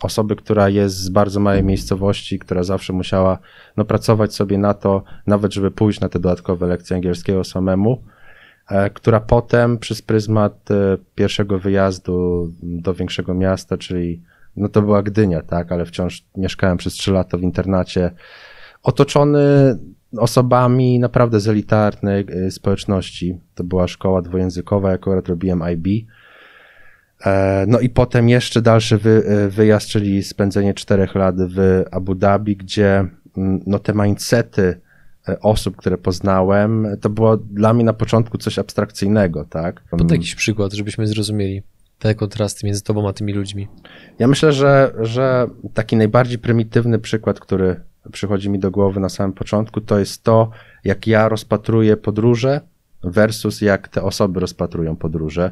osoby, 0.01 0.35
która 0.35 0.69
jest 0.69 0.95
z 0.95 1.09
bardzo 1.09 1.39
małej 1.39 1.63
miejscowości, 1.63 2.39
która 2.39 2.63
zawsze 2.63 2.93
musiała 2.93 3.39
no, 3.77 3.85
pracować 3.85 4.35
sobie 4.35 4.57
na 4.57 4.73
to, 4.73 5.03
nawet 5.27 5.53
żeby 5.53 5.71
pójść 5.71 5.99
na 5.99 6.09
te 6.09 6.19
dodatkowe 6.19 6.67
lekcje 6.67 6.95
angielskiego 6.95 7.43
samemu, 7.43 8.03
która 8.93 9.19
potem 9.19 9.77
przez 9.77 10.01
pryzmat 10.01 10.69
pierwszego 11.15 11.59
wyjazdu 11.59 12.47
do 12.63 12.93
większego 12.93 13.33
miasta, 13.33 13.77
czyli 13.77 14.21
no 14.55 14.69
to 14.69 14.81
była 14.81 15.03
Gdynia, 15.03 15.41
tak, 15.41 15.71
ale 15.71 15.85
wciąż 15.85 16.25
mieszkałem 16.37 16.77
przez 16.77 16.93
trzy 16.93 17.11
lata 17.11 17.37
w 17.37 17.41
internacie, 17.41 18.11
otoczony 18.83 19.39
osobami 20.17 20.99
naprawdę 20.99 21.39
z 21.39 21.47
elitarnej 21.47 22.25
y, 22.47 22.51
społeczności. 22.51 23.39
To 23.55 23.63
była 23.63 23.87
szkoła 23.87 24.21
dwujęzykowa, 24.21 24.91
jak 24.91 25.01
akurat 25.01 25.27
robiłem 25.27 25.63
IB. 25.73 25.87
E, 27.25 27.65
no 27.67 27.79
i 27.79 27.89
potem 27.89 28.29
jeszcze 28.29 28.61
dalszy 28.61 28.97
wy, 28.97 29.09
y, 29.09 29.49
wyjazd, 29.49 29.87
czyli 29.87 30.23
spędzenie 30.23 30.73
czterech 30.73 31.15
lat 31.15 31.35
w 31.39 31.83
Abu 31.91 32.15
Dhabi, 32.15 32.57
gdzie 32.57 33.05
mm, 33.37 33.59
no 33.67 33.79
te 33.79 33.93
mindsety 33.93 34.81
e, 35.29 35.39
osób, 35.39 35.75
które 35.75 35.97
poznałem, 35.97 36.87
to 37.01 37.09
było 37.09 37.37
dla 37.37 37.73
mnie 37.73 37.83
na 37.83 37.93
początku 37.93 38.37
coś 38.37 38.59
abstrakcyjnego, 38.59 39.45
tak? 39.45 39.81
Podaj 39.89 40.17
jakiś 40.17 40.35
przykład, 40.35 40.73
żebyśmy 40.73 41.07
zrozumieli 41.07 41.63
te 41.99 42.15
kontrasty 42.15 42.65
między 42.65 42.83
tobą 42.83 43.09
a 43.09 43.13
tymi 43.13 43.33
ludźmi. 43.33 43.67
Ja 44.19 44.27
myślę, 44.27 44.53
że, 44.53 44.93
że 44.99 45.47
taki 45.73 45.95
najbardziej 45.95 46.39
prymitywny 46.39 46.99
przykład, 46.99 47.39
który 47.39 47.75
przychodzi 48.11 48.49
mi 48.49 48.59
do 48.59 48.71
głowy 48.71 48.99
na 48.99 49.09
samym 49.09 49.33
początku, 49.33 49.81
to 49.81 49.99
jest 49.99 50.23
to, 50.23 50.51
jak 50.83 51.07
ja 51.07 51.29
rozpatruję 51.29 51.97
podróże 51.97 52.61
versus 53.03 53.61
jak 53.61 53.87
te 53.87 54.03
osoby 54.03 54.39
rozpatrują 54.39 54.95
podróże. 54.95 55.51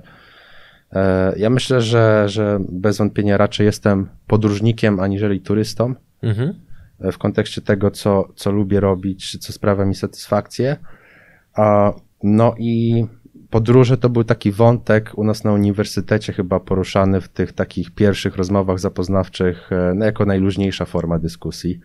E, 0.94 1.34
ja 1.38 1.50
myślę, 1.50 1.82
że, 1.82 2.24
że 2.30 2.60
bez 2.70 2.98
wątpienia 2.98 3.38
raczej 3.38 3.66
jestem 3.66 4.10
podróżnikiem 4.28 5.00
aniżeli 5.00 5.42
turystą. 5.42 5.96
Mhm. 6.22 6.54
E, 7.00 7.12
w 7.12 7.18
kontekście 7.18 7.62
tego, 7.62 7.92
co, 7.92 8.28
co 8.36 8.52
lubię 8.52 8.80
robić, 8.80 9.38
co 9.38 9.54
sprawia 9.54 9.86
mi 9.86 9.96
satysfakcję. 9.96 10.78
No 12.24 12.56
i 12.58 13.06
podróże 13.50 13.98
to 13.98 14.10
był 14.10 14.24
taki 14.24 14.52
wątek 14.52 15.12
u 15.16 15.24
nas 15.24 15.44
na 15.44 15.54
uniwersytecie, 15.54 16.34
chyba 16.34 16.60
poruszany 16.60 17.22
w 17.22 17.28
tych 17.28 17.54
takich 17.54 17.92
pierwszych 17.92 18.36
rozmowach 18.36 18.80
zapoznawczych, 18.80 19.72
e, 19.72 19.94
no 19.96 20.06
jako 20.06 20.26
najluźniejsza 20.26 20.86
forma 20.86 21.20
dyskusji. 21.20 21.80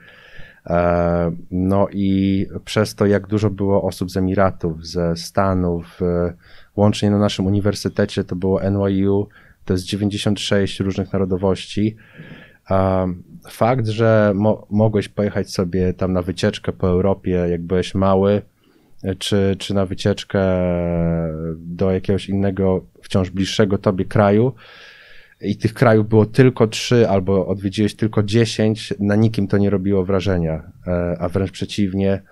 E, 0.67 1.33
no 1.51 1.87
i 1.93 2.47
przez 2.65 2.95
to, 2.95 3.07
jak 3.07 3.27
dużo 3.27 3.51
było 3.51 3.83
osób 3.83 4.11
z 4.11 4.17
Emiratów, 4.17 4.87
ze 4.87 5.17
Stanów, 5.17 6.03
e, 6.03 6.33
łącznie 6.77 7.11
na 7.11 7.19
naszym 7.19 7.47
uniwersytecie 7.47 8.25
to 8.25 8.37
było 8.37 8.61
NYU, 8.71 9.29
to 9.65 9.75
jest 9.75 9.85
96 9.85 10.81
różnych 10.81 11.13
narodowości. 11.13 11.97
Fakt, 13.51 13.87
że 13.87 14.33
mo 14.35 14.67
mogłeś 14.71 15.09
pojechać 15.09 15.51
sobie 15.51 15.95
tam 15.95 16.13
na 16.13 16.23
wycieczkę 16.23 16.73
po 16.73 16.89
Europie, 16.89 17.31
jak 17.31 17.63
byłeś 17.63 17.95
mały, 17.95 18.43
czy, 19.19 19.57
czy 19.59 19.75
na 19.75 19.87
wycieczkę 19.87 20.41
do 21.57 21.91
jakiegoś 21.91 22.29
innego, 22.29 22.85
wciąż 23.03 23.31
bliższego 23.31 23.79
tobie 23.79 24.05
kraju, 24.05 24.55
i 25.43 25.57
tych 25.57 25.75
krajów 25.75 26.09
było 26.09 26.27
tylko 26.27 26.67
trzy, 26.67 27.09
albo 27.09 27.47
odwiedziłeś 27.47 27.95
tylko 27.95 28.23
dziesięć, 28.23 28.95
na 28.99 29.17
nikim 29.17 29.49
to 29.49 29.59
nie 29.59 29.71
robiło 29.71 30.05
wrażenia, 30.05 30.63
e, 30.87 31.17
a 31.21 31.29
wręcz 31.29 31.51
przeciwnie, 31.51 32.23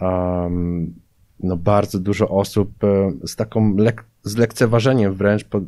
um, 0.00 0.94
no 1.40 1.56
bardzo 1.56 1.98
dużo 1.98 2.28
osób 2.28 2.84
e, 2.84 3.12
z 3.26 3.36
taką 3.36 3.76
lek 3.76 4.04
z 4.22 4.36
lekceważeniem 4.36 5.14
wręcz 5.14 5.44
pod, 5.44 5.64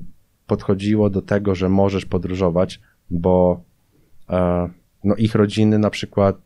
podchodziło 0.46 1.10
do 1.10 1.22
tego, 1.22 1.54
że 1.54 1.68
możesz 1.68 2.06
podróżować, 2.06 2.80
bo 3.10 3.62
e, 4.30 4.68
no 5.04 5.14
ich 5.14 5.34
rodziny 5.34 5.78
na 5.78 5.90
przykład 5.90 6.36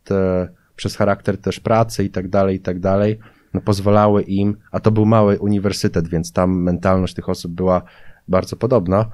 przez 0.75 0.95
charakter 0.95 1.37
też 1.37 1.59
pracy 1.59 2.03
i 2.03 2.09
tak 2.09 2.27
dalej, 2.27 2.55
i 2.55 2.59
tak 2.59 2.79
dalej, 2.79 3.19
no 3.55 3.61
pozwalały 3.61 4.21
im, 4.21 4.57
a 4.71 4.79
to 4.79 4.91
był 4.91 5.05
mały 5.05 5.39
uniwersytet, 5.39 6.07
więc 6.07 6.31
tam 6.31 6.61
mentalność 6.61 7.13
tych 7.13 7.29
osób 7.29 7.51
była 7.51 7.81
bardzo 8.27 8.55
podobna, 8.55 9.09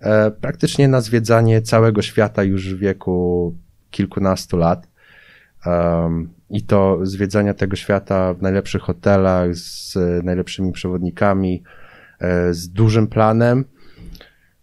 E, 0.00 0.30
praktycznie 0.30 0.88
na 0.88 1.00
zwiedzanie 1.00 1.62
całego 1.62 2.02
świata 2.02 2.42
już 2.42 2.74
w 2.74 2.78
wieku 2.78 3.54
kilkunastu 3.90 4.56
lat. 4.56 4.88
I 6.50 6.62
to 6.62 6.98
zwiedzania 7.02 7.54
tego 7.54 7.76
świata 7.76 8.34
w 8.34 8.42
najlepszych 8.42 8.82
hotelach, 8.82 9.54
z 9.54 9.94
najlepszymi 10.24 10.72
przewodnikami, 10.72 11.62
e, 12.20 12.54
z 12.54 12.68
dużym 12.68 13.06
planem. 13.06 13.64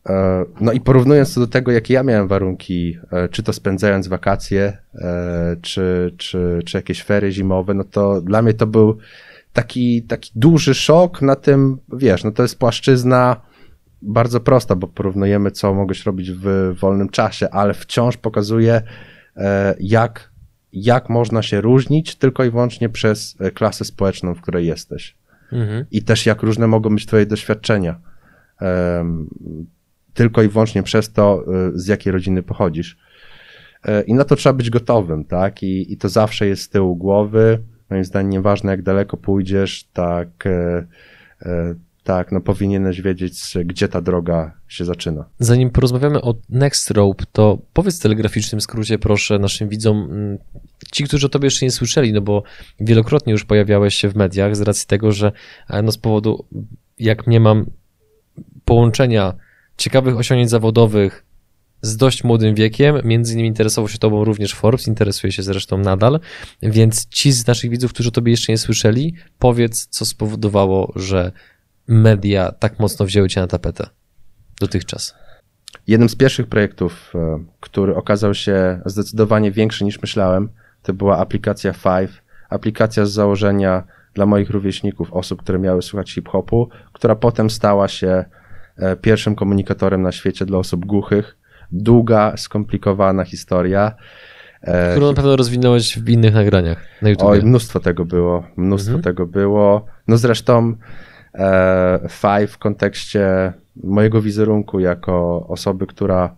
E, 0.10 0.46
no 0.62 0.72
i 0.72 0.82
porównując 0.82 1.34
to 1.34 1.40
do 1.40 1.48
tego, 1.48 1.72
jakie 1.72 1.94
ja 1.94 2.04
miałem 2.04 2.28
warunki, 2.28 2.98
czy 3.32 3.44
to 3.44 3.54
spędzając 3.54 4.08
wakacje, 4.08 4.78
czy, 5.62 6.14
czy, 6.18 6.60
czy 6.66 6.78
jakieś 6.78 7.04
fery 7.04 7.32
zimowe, 7.32 7.74
no 7.74 7.84
to 7.84 8.22
dla 8.22 8.42
mnie 8.42 8.54
to 8.54 8.68
był 8.68 8.98
taki, 9.54 10.04
taki 10.04 10.32
duży 10.36 10.74
szok 10.74 11.22
na 11.22 11.36
tym, 11.36 11.78
wiesz, 11.94 12.24
no 12.24 12.32
to 12.32 12.44
jest 12.44 12.60
płaszczyzna 12.60 13.42
bardzo 14.02 14.40
prosta, 14.40 14.76
bo 14.76 14.88
porównujemy, 14.88 15.52
co 15.52 15.74
mogłeś 15.74 16.06
robić 16.06 16.32
w 16.32 16.76
wolnym 16.80 17.10
czasie, 17.10 17.50
ale 17.50 17.74
wciąż 17.74 18.18
pokazuje, 18.18 18.82
e, 19.38 19.76
jak, 19.80 20.32
jak 20.74 21.10
można 21.10 21.42
się 21.42 21.62
różnić 21.62 22.16
tylko 22.16 22.44
i 22.44 22.50
wyłącznie 22.50 22.90
przez 22.90 23.36
e, 23.40 23.52
klasę 23.52 23.86
społeczną, 23.86 24.36
w 24.36 24.42
której 24.42 24.68
jesteś. 24.68 25.16
Mhm. 25.52 25.86
I 25.92 26.04
też 26.04 26.26
jak 26.26 26.42
różne 26.44 26.68
mogą 26.68 26.90
być 26.90 27.06
Twoje 27.06 27.26
doświadczenia. 27.26 28.00
Tylko 30.16 30.44
i 30.44 30.48
wyłącznie 30.48 30.84
przez 30.84 31.12
to, 31.12 31.44
e, 31.48 31.72
z 31.74 31.88
jakiej 31.88 32.14
rodziny 32.14 32.44
pochodzisz. 32.44 32.98
I 34.08 34.14
na 34.14 34.24
to 34.24 34.36
trzeba 34.36 34.54
być 34.54 34.70
gotowym, 34.70 35.26
tak? 35.26 35.64
I, 35.64 35.94
i 35.94 35.98
to 35.98 36.10
zawsze 36.10 36.48
jest 36.48 36.62
z 36.62 36.70
tyłu 36.70 36.96
głowy. 36.96 37.60
Moim 37.90 38.06
zdaniem, 38.06 38.32
nieważne 38.32 38.72
jak 38.72 38.82
daleko 38.82 39.18
pójdziesz, 39.18 39.88
tak 39.94 40.30
tak, 42.06 42.32
no 42.32 42.42
powinieneś 42.42 43.02
wiedzieć, 43.02 43.54
gdzie 43.66 43.88
ta 43.88 44.02
droga 44.02 44.52
się 44.68 44.86
zaczyna. 44.86 45.26
Zanim 45.40 45.70
porozmawiamy 45.70 46.22
o 46.22 46.36
Next 46.50 46.92
Rope, 46.92 47.24
to 47.32 47.58
powiedz 47.74 48.00
w 48.00 48.02
telegraficznym 48.02 48.62
skrócie, 48.62 49.00
proszę, 49.00 49.40
naszym 49.40 49.70
widzom, 49.70 50.08
mm, 50.12 50.38
ci, 50.92 51.04
którzy 51.04 51.26
o 51.26 51.30
tobie 51.30 51.46
jeszcze 51.46 51.66
nie 51.66 51.72
słyszeli, 51.72 52.14
no 52.14 52.22
bo 52.22 52.44
wielokrotnie 52.80 53.32
już 53.32 53.46
pojawiałeś 53.46 53.96
się 53.96 54.10
w 54.10 54.16
mediach 54.16 54.56
z 54.56 54.62
racji 54.62 54.88
tego, 54.88 55.12
że 55.12 55.32
e, 55.70 55.82
no 55.82 55.92
z 55.92 55.98
powodu, 55.98 56.46
jak 57.00 57.28
nie 57.28 57.40
mam 57.40 57.66
połączenia 58.66 59.34
ciekawych 59.78 60.18
osiągnięć 60.18 60.50
zawodowych 60.50 61.26
z 61.82 61.98
dość 61.98 62.24
młodym 62.24 62.56
wiekiem. 62.56 62.96
Między 63.04 63.34
innymi 63.34 63.48
interesował 63.48 63.90
się 63.90 63.98
tobą 63.98 64.24
również 64.24 64.54
Forbes, 64.54 64.88
interesuje 64.88 65.32
się 65.32 65.44
zresztą 65.44 65.78
nadal. 65.78 66.20
Więc 66.62 67.08
ci 67.08 67.32
z 67.32 67.48
naszych 67.48 67.72
widzów, 67.72 67.94
którzy 67.94 68.12
tobie 68.12 68.32
jeszcze 68.32 68.52
nie 68.52 68.58
słyszeli, 68.58 69.14
powiedz, 69.40 69.88
co 69.88 70.06
spowodowało, 70.06 70.94
że 70.96 71.32
media 71.88 72.52
tak 72.52 72.80
mocno 72.80 73.06
wzięły 73.06 73.30
cię 73.30 73.42
na 73.42 73.48
tapetę 73.48 73.90
dotychczas. 74.60 75.16
Jednym 75.88 76.10
z 76.10 76.16
pierwszych 76.16 76.48
projektów, 76.48 77.14
e, 77.16 77.44
który 77.60 77.96
okazał 77.96 78.34
się 78.34 78.82
zdecydowanie 78.86 79.52
większy 79.52 79.84
niż 79.84 80.02
myślałem, 80.02 80.50
to 80.84 80.94
była 80.94 81.18
aplikacja 81.18 81.74
Five. 81.74 82.22
Aplikacja 82.50 83.06
z 83.06 83.12
założenia 83.12 83.84
dla 84.14 84.26
moich 84.26 84.50
rówieśników, 84.50 85.14
osób, 85.14 85.42
które 85.42 85.60
miały 85.60 85.82
słuchać 85.82 86.12
hip-hopu, 86.12 86.70
która 86.94 87.16
potem 87.16 87.50
stała 87.50 87.88
się 87.88 88.26
pierwszym 89.02 89.36
komunikatorem 89.36 90.02
na 90.02 90.12
świecie 90.12 90.46
dla 90.46 90.58
osób 90.58 90.86
głuchych. 90.86 91.38
Długa, 91.72 92.34
skomplikowana 92.38 93.24
historia. 93.24 93.96
E, 94.62 94.92
Którą 94.92 95.08
na 95.08 95.14
pewno 95.14 95.36
rozwinąłeś 95.36 96.00
w 96.00 96.10
innych 96.10 96.34
nagraniach 96.34 96.86
na 97.02 97.10
YouTube. 97.10 97.28
Oj, 97.28 97.42
mnóstwo 97.42 97.80
tego 97.80 98.06
było, 98.06 98.44
mnóstwo 98.58 98.96
mhm. 98.96 99.04
tego 99.04 99.26
było. 99.26 99.86
No 100.08 100.18
zresztą 100.18 100.76
e, 101.34 102.00
Five 102.10 102.52
w 102.52 102.58
kontekście 102.58 103.54
mojego 103.84 104.22
wizerunku 104.22 104.80
jako 104.80 105.46
osoby, 105.48 105.88
która 105.88 106.36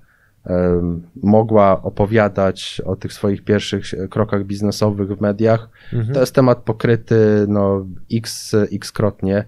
mogła 1.24 1.82
opowiadać 1.82 2.82
o 2.86 2.96
tych 2.96 3.14
swoich 3.14 3.44
pierwszych 3.44 3.86
krokach 4.10 4.44
biznesowych 4.44 5.18
w 5.18 5.22
mediach. 5.22 5.70
Mhm. 5.94 6.14
To 6.14 6.20
jest 6.20 6.36
temat 6.36 6.58
pokryty 6.58 7.46
no, 7.48 7.86
x, 8.14 8.56
x-krotnie, 8.72 9.46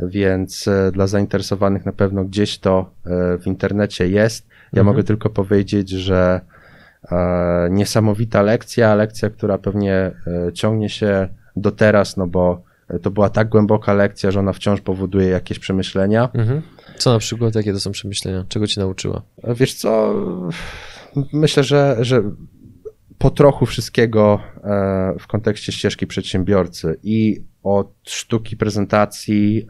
więc 0.00 0.68
e, 0.68 0.92
dla 0.92 1.06
zainteresowanych 1.06 1.86
na 1.86 1.92
pewno 1.92 2.24
gdzieś 2.24 2.58
to 2.58 2.90
e, 3.06 3.38
w 3.38 3.46
internecie 3.46 4.08
jest. 4.08 4.46
Ja 4.48 4.80
mhm. 4.80 4.86
mogę 4.86 5.04
tylko 5.04 5.30
powiedzieć, 5.30 5.90
że 5.90 6.40
e, 7.12 7.68
niesamowita 7.70 8.42
lekcja, 8.42 8.94
lekcja, 8.94 9.30
która 9.30 9.58
pewnie 9.58 10.10
ciągnie 10.54 10.88
się 10.88 11.28
do 11.56 11.70
teraz, 11.70 12.16
no 12.16 12.26
bo 12.26 12.62
to 13.02 13.10
była 13.10 13.30
tak 13.30 13.48
głęboka 13.48 13.94
lekcja, 13.94 14.30
że 14.30 14.40
ona 14.40 14.52
wciąż 14.52 14.80
powoduje 14.80 15.28
jakieś 15.28 15.58
przemyślenia. 15.58 16.28
Mhm. 16.34 16.62
Co 16.98 17.12
na 17.12 17.18
przykład, 17.18 17.54
jakie 17.54 17.72
to 17.72 17.80
są 17.80 17.90
przemyślenia? 17.90 18.44
Czego 18.48 18.66
ci 18.66 18.80
nauczyła? 18.80 19.22
Wiesz 19.44 19.74
co, 19.74 20.14
myślę, 21.32 21.64
że, 21.64 21.96
że 22.00 22.22
po 23.24 23.30
trochu 23.30 23.66
wszystkiego 23.66 24.40
e, 24.64 25.14
w 25.18 25.26
kontekście 25.26 25.72
ścieżki 25.72 26.06
przedsiębiorcy 26.06 26.98
i 27.02 27.44
od 27.62 27.92
sztuki 28.02 28.56
prezentacji, 28.56 29.66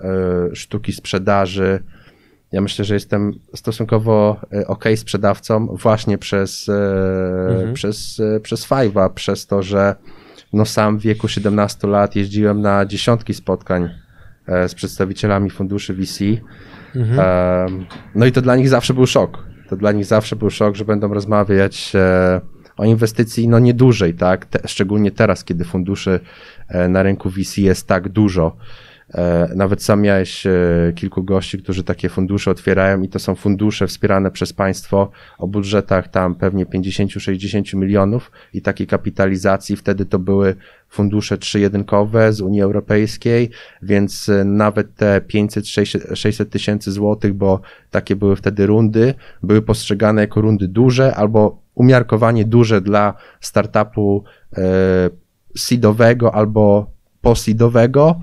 e, 0.50 0.56
sztuki 0.56 0.92
sprzedaży. 0.92 1.82
Ja 2.52 2.60
myślę, 2.60 2.84
że 2.84 2.94
jestem 2.94 3.32
stosunkowo 3.54 4.40
e, 4.52 4.66
ok 4.66 4.84
sprzedawcą 4.96 5.66
właśnie 5.66 6.18
przez, 6.18 6.68
mhm. 7.48 7.74
przez, 7.74 8.22
przez 8.42 8.68
Five'a, 8.68 9.10
przez 9.14 9.46
to, 9.46 9.62
że 9.62 9.94
no 10.52 10.66
sam 10.66 10.98
w 10.98 11.02
wieku 11.02 11.28
17 11.28 11.88
lat 11.88 12.16
jeździłem 12.16 12.60
na 12.60 12.86
dziesiątki 12.86 13.34
spotkań 13.34 13.90
z 14.46 14.74
przedstawicielami 14.74 15.50
funduszy 15.50 15.94
VC 15.94 16.24
Mhm. 16.96 17.86
No 18.14 18.26
i 18.26 18.32
to 18.32 18.42
dla 18.42 18.56
nich 18.56 18.68
zawsze 18.68 18.94
był 18.94 19.06
szok. 19.06 19.38
To 19.68 19.76
dla 19.76 19.92
nich 19.92 20.04
zawsze 20.04 20.36
był 20.36 20.50
szok, 20.50 20.76
że 20.76 20.84
będą 20.84 21.14
rozmawiać 21.14 21.92
o 22.76 22.84
inwestycji 22.84 23.48
no 23.48 23.58
niedużej, 23.58 24.14
tak? 24.14 24.46
Te, 24.46 24.68
szczególnie 24.68 25.10
teraz, 25.10 25.44
kiedy 25.44 25.64
funduszy 25.64 26.20
e, 26.68 26.88
na 26.88 27.02
rynku 27.02 27.30
VC 27.30 27.58
jest 27.58 27.86
tak 27.86 28.08
dużo. 28.08 28.56
E, 29.14 29.50
nawet 29.54 29.82
sam 29.82 30.02
miałeś 30.02 30.46
kilku 30.94 31.22
gości, 31.24 31.58
którzy 31.58 31.84
takie 31.84 32.08
fundusze 32.08 32.50
otwierają 32.50 33.02
i 33.02 33.08
to 33.08 33.18
są 33.18 33.34
fundusze 33.34 33.86
wspierane 33.86 34.30
przez 34.30 34.52
państwo 34.52 35.10
o 35.38 35.46
budżetach 35.46 36.08
tam 36.08 36.34
pewnie 36.34 36.66
50-60 36.66 37.76
milionów 37.76 38.30
i 38.52 38.62
takiej 38.62 38.86
kapitalizacji. 38.86 39.76
Wtedy 39.76 40.06
to 40.06 40.18
były 40.18 40.56
fundusze 40.88 41.38
trzyjedynkowe 41.38 42.32
z 42.32 42.40
Unii 42.40 42.62
Europejskiej, 42.62 43.50
więc 43.82 44.28
e, 44.28 44.44
nawet 44.44 44.94
te 44.94 45.20
500-600 45.20 46.46
tysięcy 46.46 46.92
złotych, 46.92 47.34
bo 47.34 47.60
takie 47.90 48.16
były 48.16 48.36
wtedy 48.36 48.66
rundy, 48.66 49.14
były 49.42 49.62
postrzegane 49.62 50.20
jako 50.20 50.40
rundy 50.40 50.68
duże 50.68 51.14
albo 51.14 51.63
umiarkowanie 51.74 52.44
duże 52.44 52.80
dla 52.80 53.14
startupu 53.40 54.24
e, 54.56 54.60
seedowego 55.56 56.34
albo 56.34 56.90
poseedowego. 57.20 58.20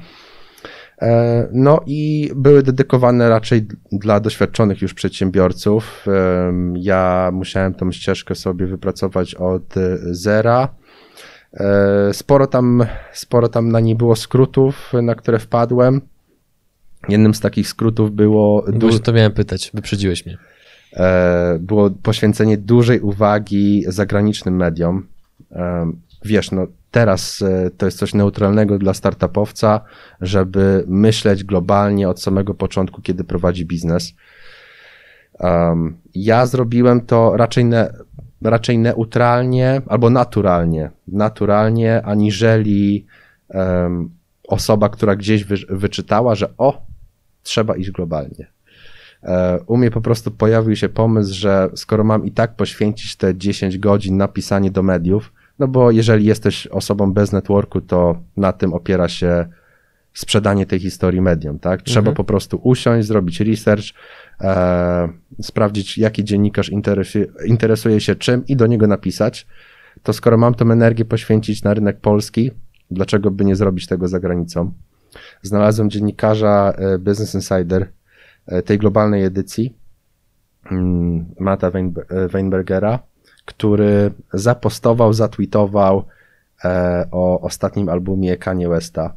E, 1.01 1.47
no 1.51 1.81
i 1.85 2.31
były 2.35 2.63
dedykowane 2.63 3.29
raczej 3.29 3.67
dla 3.91 4.19
doświadczonych 4.19 4.81
już 4.81 4.93
przedsiębiorców. 4.93 6.05
Ja 6.75 7.29
musiałem 7.33 7.73
tą 7.73 7.91
ścieżkę 7.91 8.35
sobie 8.35 8.67
wypracować 8.67 9.35
od 9.35 9.73
zera. 10.11 10.67
E, 11.53 12.13
sporo 12.13 12.47
tam, 12.47 12.85
sporo 13.13 13.47
tam 13.47 13.71
na 13.71 13.79
niej 13.79 13.95
było 13.95 14.15
skrótów, 14.15 14.93
na 15.01 15.15
które 15.15 15.39
wpadłem. 15.39 16.01
Jednym 17.09 17.33
z 17.33 17.39
takich 17.39 17.67
skrótów 17.67 18.11
było. 18.11 18.65
Właśnie 18.67 18.99
to 18.99 19.13
miałem 19.13 19.31
pytać, 19.31 19.71
wyprzedziłeś 19.73 20.25
mnie. 20.25 20.37
E, 20.93 21.58
było 21.60 21.89
poświęcenie 21.89 22.58
dużej 22.58 22.99
uwagi 22.99 23.84
zagranicznym 23.88 24.56
mediom. 24.56 25.08
E, 25.51 25.91
wiesz, 26.25 26.51
no 26.51 26.67
teraz 26.91 27.43
to 27.77 27.86
jest 27.86 27.97
coś 27.97 28.13
neutralnego 28.13 28.77
dla 28.77 28.93
startupowca, 28.93 29.82
żeby 30.21 30.84
myśleć 30.88 31.43
globalnie 31.43 32.10
od 32.10 32.21
samego 32.21 32.54
początku, 32.54 33.01
kiedy 33.01 33.23
prowadzi 33.23 33.65
biznes. 33.65 34.13
Ja 36.13 36.45
zrobiłem 36.45 37.01
to 37.01 37.38
raczej 37.38 37.65
ne, 37.65 37.93
raczej 38.41 38.77
neutralnie 38.77 39.82
albo 39.88 40.10
naturalnie, 40.10 40.89
naturalnie, 41.08 42.01
aniżeli 42.01 43.06
osoba, 44.47 44.89
która 44.89 45.15
gdzieś 45.15 45.43
wy, 45.43 45.56
wyczytała, 45.69 46.36
że 46.36 46.49
o, 46.58 46.86
trzeba 47.43 47.75
iść 47.75 47.91
globalnie. 47.91 48.47
E, 49.23 49.60
u 49.67 49.77
mnie 49.77 49.91
po 49.91 50.01
prostu 50.01 50.31
pojawił 50.31 50.75
się 50.75 50.89
pomysł, 50.89 51.34
że 51.34 51.69
skoro 51.75 52.03
mam 52.03 52.25
i 52.25 52.31
tak 52.31 52.55
poświęcić 52.55 53.15
te 53.15 53.36
10 53.36 53.77
godzin 53.77 54.17
na 54.17 54.27
pisanie 54.27 54.71
do 54.71 54.84
mediów, 54.84 55.34
no 55.60 55.67
bo 55.67 55.91
jeżeli 55.91 56.25
jesteś 56.25 56.67
osobą 56.67 57.13
bez 57.13 57.31
networku, 57.31 57.81
to 57.81 58.19
na 58.38 58.51
tym 58.51 58.73
opiera 58.73 59.10
się 59.10 59.45
sprzedanie 60.13 60.65
tej 60.65 60.79
historii 60.79 61.21
mediom, 61.21 61.60
tak? 61.60 61.81
Trzeba 61.81 61.99
mhm. 61.99 62.15
po 62.15 62.23
prostu 62.23 62.60
usiąść, 62.63 63.07
zrobić 63.07 63.39
research, 63.39 63.86
e, 64.41 65.10
sprawdzić, 65.41 65.97
jaki 65.97 66.23
dziennikarz 66.23 66.69
interesuje, 66.69 67.25
interesuje 67.45 68.01
się 68.01 68.15
czym 68.15 68.47
i 68.47 68.55
do 68.55 68.67
niego 68.67 68.88
napisać. 68.88 69.47
To 70.03 70.13
skoro 70.13 70.38
mam 70.38 70.53
tą 70.53 70.71
energię 70.71 71.05
poświęcić 71.05 71.63
na 71.63 71.73
rynek 71.73 71.99
polski, 71.99 72.51
dlaczego 72.91 73.31
by 73.31 73.45
nie 73.45 73.55
zrobić 73.55 73.88
tego 73.88 74.07
za 74.07 74.19
granicą? 74.19 74.71
Znalazłem 75.41 75.89
dziennikarza 75.89 76.73
e, 76.77 76.97
Business 76.97 77.36
Insider 77.36 77.88
tej 78.65 78.77
globalnej 78.77 79.23
edycji, 79.23 79.75
mm, 80.71 81.25
Mata 81.39 81.67
e, 81.67 82.27
Weinbergera, 82.27 82.99
który 83.45 84.11
zapostował, 84.33 85.13
zatweetował 85.13 86.05
o 87.11 87.41
ostatnim 87.41 87.89
albumie 87.89 88.37
Kanye 88.37 88.69
Westa 88.69 89.13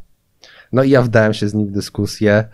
no 0.74 0.82
i 0.82 0.90
ja 0.90 1.02
wdałem 1.02 1.34
się 1.34 1.48
z 1.48 1.54
nim 1.54 1.66
w 1.66 1.70
dyskusję 1.70 2.44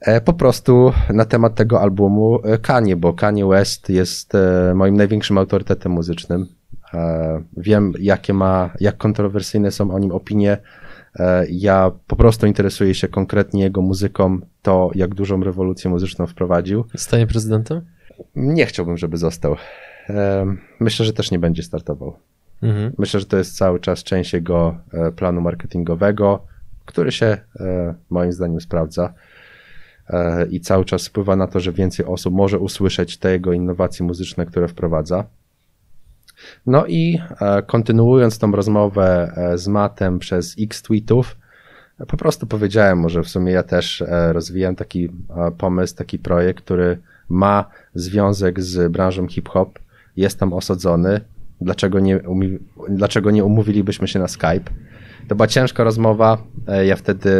e, 0.00 0.20
po 0.20 0.32
prostu 0.32 0.92
na 1.10 1.24
temat 1.24 1.54
tego 1.54 1.80
albumu 1.80 2.40
e, 2.44 2.58
Kanye, 2.58 2.96
bo 2.96 3.12
Kanye 3.12 3.46
West 3.46 3.88
jest 3.88 4.34
e, 4.34 4.72
moim 4.74 4.96
największym 4.96 5.38
autorytetem 5.38 5.92
muzycznym. 5.92 6.46
Wiem, 7.56 7.92
jakie 7.98 8.34
ma, 8.34 8.70
jak 8.80 8.96
kontrowersyjne 8.96 9.70
są 9.70 9.90
o 9.90 9.98
nim 9.98 10.12
opinie. 10.12 10.58
Ja 11.48 11.90
po 12.06 12.16
prostu 12.16 12.46
interesuję 12.46 12.94
się 12.94 13.08
konkretnie 13.08 13.62
jego 13.62 13.82
muzyką, 13.82 14.40
to 14.62 14.90
jak 14.94 15.14
dużą 15.14 15.42
rewolucję 15.44 15.90
muzyczną 15.90 16.26
wprowadził. 16.26 16.84
Stanie 16.96 17.26
prezydentem? 17.26 17.80
Nie 18.36 18.66
chciałbym, 18.66 18.96
żeby 18.96 19.16
został. 19.16 19.56
Myślę, 20.80 21.06
że 21.06 21.12
też 21.12 21.30
nie 21.30 21.38
będzie 21.38 21.62
startował. 21.62 22.16
Mhm. 22.62 22.92
Myślę, 22.98 23.20
że 23.20 23.26
to 23.26 23.36
jest 23.36 23.56
cały 23.56 23.80
czas 23.80 24.02
część 24.02 24.32
jego 24.32 24.76
planu 25.16 25.40
marketingowego 25.40 26.46
który 26.90 27.12
się 27.12 27.26
e, 27.60 27.94
moim 28.10 28.32
zdaniem 28.32 28.60
sprawdza 28.60 29.14
e, 30.08 30.46
i 30.46 30.60
cały 30.60 30.84
czas 30.84 31.08
wpływa 31.08 31.36
na 31.36 31.46
to, 31.46 31.60
że 31.60 31.72
więcej 31.72 32.06
osób 32.06 32.34
może 32.34 32.58
usłyszeć 32.58 33.18
te 33.18 33.32
jego 33.32 33.52
innowacje 33.52 34.06
muzyczne, 34.06 34.46
które 34.46 34.68
wprowadza. 34.68 35.24
No 36.66 36.86
i 36.86 37.18
e, 37.40 37.62
kontynuując 37.62 38.38
tą 38.38 38.52
rozmowę 38.52 39.32
z 39.54 39.68
Matem 39.68 40.18
przez 40.18 40.56
x 40.60 40.82
tweetów, 40.82 41.36
Po 42.08 42.16
prostu 42.16 42.46
powiedziałem 42.46 42.98
może 42.98 43.22
w 43.22 43.28
sumie 43.28 43.52
ja 43.52 43.62
też 43.62 44.02
e, 44.02 44.32
rozwijam 44.32 44.76
taki 44.76 45.04
e, 45.04 45.10
pomysł, 45.58 45.96
taki 45.96 46.18
projekt, 46.18 46.64
który 46.64 46.98
ma 47.28 47.64
związek 47.94 48.60
z 48.60 48.92
branżą 48.92 49.28
hip-hop, 49.28 49.78
jest 50.16 50.38
tam 50.38 50.52
osadzony. 50.52 51.20
Dlaczego 51.60 52.00
nie, 52.00 52.20
dlaczego 52.88 53.30
nie 53.30 53.44
umówilibyśmy 53.44 54.08
się 54.08 54.18
na 54.18 54.28
Skype? 54.28 54.70
To 55.28 55.34
była 55.34 55.46
ciężka 55.46 55.84
rozmowa. 55.84 56.38
E, 56.68 56.86
Ja 56.86 56.96
wtedy 56.96 57.30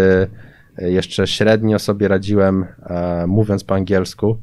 jeszcze 0.79 1.27
średnio 1.27 1.79
sobie 1.79 2.09
radziłem, 2.09 2.67
e, 2.87 3.27
mówiąc 3.27 3.65
po 3.65 3.75
angielsku. 3.75 4.37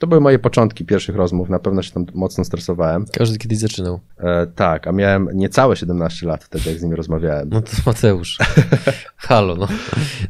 To 0.00 0.06
były 0.06 0.20
moje 0.20 0.38
początki 0.38 0.84
pierwszych 0.84 1.16
rozmów, 1.16 1.48
na 1.48 1.58
pewno 1.58 1.82
się 1.82 1.92
tam 1.92 2.06
mocno 2.14 2.44
stresowałem. 2.44 3.04
Każdy 3.18 3.38
kiedyś 3.38 3.58
zaczynał. 3.58 4.00
E, 4.18 4.46
tak, 4.46 4.86
a 4.86 4.92
miałem 4.92 5.28
niecałe 5.34 5.76
17 5.76 6.26
lat 6.26 6.44
wtedy, 6.44 6.70
jak 6.70 6.78
z 6.78 6.82
nimi 6.82 6.96
rozmawiałem. 6.96 7.48
No 7.52 7.62
to 7.62 7.70
Mateusz. 7.86 8.38
Halo, 9.16 9.56
no. 9.56 9.68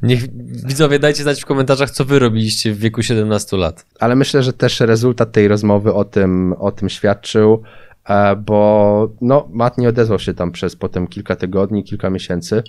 Niech 0.03 0.33
widzowie 0.67 0.99
dajcie 0.99 1.23
znać 1.23 1.43
w 1.43 1.47
komentarzach, 1.47 1.91
co 1.91 2.05
wy 2.05 2.19
robiliście 2.19 2.73
w 2.73 2.79
wieku 2.79 3.03
17 3.03 3.57
lat. 3.57 3.87
Ale 4.01 4.17
myślę, 4.17 4.43
że 4.43 4.53
też 4.53 4.81
rezultat 4.81 5.33
tej 5.33 5.49
rozmowy 5.49 5.95
o 5.95 6.05
tym, 6.05 6.55
o 6.59 6.73
tym 6.73 6.89
świadczył, 6.89 7.63
e, 8.09 8.37
bo 8.37 9.09
no, 9.21 9.49
Matt 9.53 9.79
nie 9.79 9.89
odezwał 9.89 10.19
się 10.19 10.35
tam 10.35 10.53
przez 10.53 10.77
potem 10.77 11.07
kilka 11.07 11.37
tygodni, 11.37 11.85
kilka 11.85 12.11
miesięcy. 12.11 12.63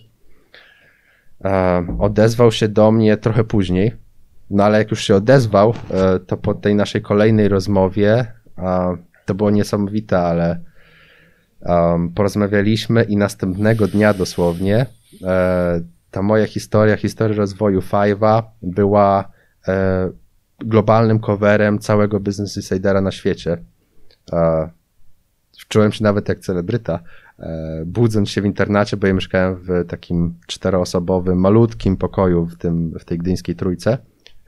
E, 1.45 1.85
Odezwał 1.99 2.51
się 2.51 2.67
do 2.67 2.91
mnie 2.91 3.17
trochę 3.17 3.43
później, 3.43 3.91
no 4.51 4.63
ale 4.63 4.77
jak 4.77 4.91
już 4.91 5.03
się 5.03 5.15
odezwał, 5.15 5.73
e, 5.91 6.19
to 6.19 6.37
po 6.37 6.53
tej 6.53 6.75
naszej 6.75 7.01
kolejnej 7.01 7.47
rozmowie 7.47 8.25
to 9.25 9.35
było 9.35 9.51
niesamowite, 9.51 10.19
ale 10.19 10.59
porozmawialiśmy 12.15 13.03
i 13.03 13.17
następnego 13.17 13.87
dnia 13.87 14.13
dosłownie 14.13 14.85
e, 15.23 15.81
ta 16.11 16.21
moja 16.21 16.47
historia, 16.47 16.97
historia 16.97 17.37
rozwoju 17.37 17.79
Five'a 17.79 18.43
była 18.61 19.31
e, 19.67 20.09
globalnym 20.59 21.19
coverem 21.19 21.79
całego 21.79 22.19
Business 22.19 22.57
Insidera 22.57 23.01
na 23.01 23.11
świecie. 23.11 23.57
Czułem 25.67 25.91
się 25.91 26.03
nawet 26.03 26.29
jak 26.29 26.39
celebryta, 26.39 26.99
budząc 27.85 28.29
się 28.29 28.41
w 28.41 28.45
internacie, 28.45 28.97
bo 28.97 29.07
ja 29.07 29.13
mieszkałem 29.13 29.55
w 29.55 29.85
takim 29.87 30.35
czteroosobowym, 30.47 31.39
malutkim 31.39 31.97
pokoju 31.97 32.45
w, 32.45 32.57
tym, 32.57 32.99
w 32.99 33.05
tej 33.05 33.17
gdyńskiej 33.17 33.55
trójce. 33.55 33.97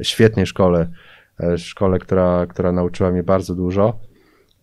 Świetnej 0.01 0.45
szkole, 0.45 0.89
e, 1.39 1.57
szkole, 1.57 1.99
która, 1.99 2.45
która 2.45 2.71
nauczyła 2.71 3.11
mnie 3.11 3.23
bardzo 3.23 3.55
dużo. 3.55 3.99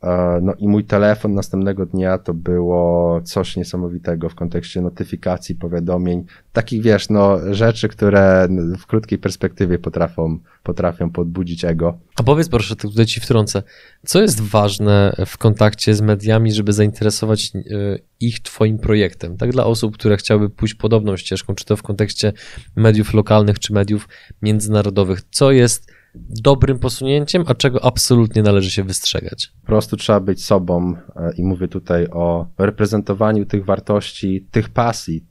E, 0.03 0.41
No 0.43 0.55
i 0.59 0.69
mój 0.69 0.85
telefon 0.85 1.35
następnego 1.35 1.87
dnia 1.87 2.19
to 2.19 2.35
było 2.35 3.21
coś 3.25 3.57
niesamowitego 3.57 4.29
w 4.29 4.35
kontekście 4.35 4.81
notyfikacji, 4.81 5.55
powiadomień, 5.55 6.25
takich 6.53 6.83
wiesz, 6.83 7.11
no 7.11 7.39
rzeczy, 7.55 7.89
które 7.89 8.49
w 8.79 8.87
krótkiej 8.87 9.19
perspektywie 9.19 9.79
potrafią, 9.79 10.39
potrafią 10.63 11.11
podbudzić 11.11 11.65
ego. 11.65 11.99
A 12.17 12.23
powiedz 12.23 12.49
proszę, 12.49 12.77
tutaj 12.77 13.07
ci 13.07 13.21
wtrącę, 13.21 13.63
co 14.07 14.23
jest 14.23 14.41
ważne 14.41 15.17
w 15.27 15.39
kontakcie 15.39 15.95
z 15.95 16.01
mediami, 16.01 16.53
żeby 16.53 16.73
zainteresować 16.73 17.53
y, 17.55 18.03
ich 18.21 18.41
twoim 18.41 18.79
projektem? 18.79 19.37
Tak 19.37 19.53
dla 19.53 19.65
osób, 19.65 19.95
które 19.95 20.17
chciałyby 20.17 20.51
pójść 20.51 20.75
podobną 20.75 21.17
ścieżką, 21.17 21.55
czy 21.55 21.65
to 21.65 21.77
w 21.77 21.83
kontekście 21.83 22.33
mediów 22.77 23.15
lokalnych, 23.15 23.59
czy 23.59 23.73
mediów 23.73 24.09
międzynarodowych. 24.43 25.23
Co 25.31 25.53
jest 25.53 26.00
dobrym 26.15 26.79
posunięciem, 26.79 27.45
a 27.47 27.55
czego 27.55 27.85
absolutnie 27.85 28.43
należy 28.43 28.71
się 28.71 28.85
wystrzegać? 28.85 29.53
Po 29.61 29.67
prostu 29.67 29.97
trzeba 29.97 30.21
być 30.21 30.45
sobą 30.45 30.95
e, 31.17 31.33
i 31.37 31.45
mówię 31.45 31.69
tutaj 31.69 32.07
o 32.13 32.47
reprezentowaniu 32.59 33.47
tych 33.47 33.65
wartości, 33.65 34.47
tych 34.51 34.69
pasji, 34.69 35.25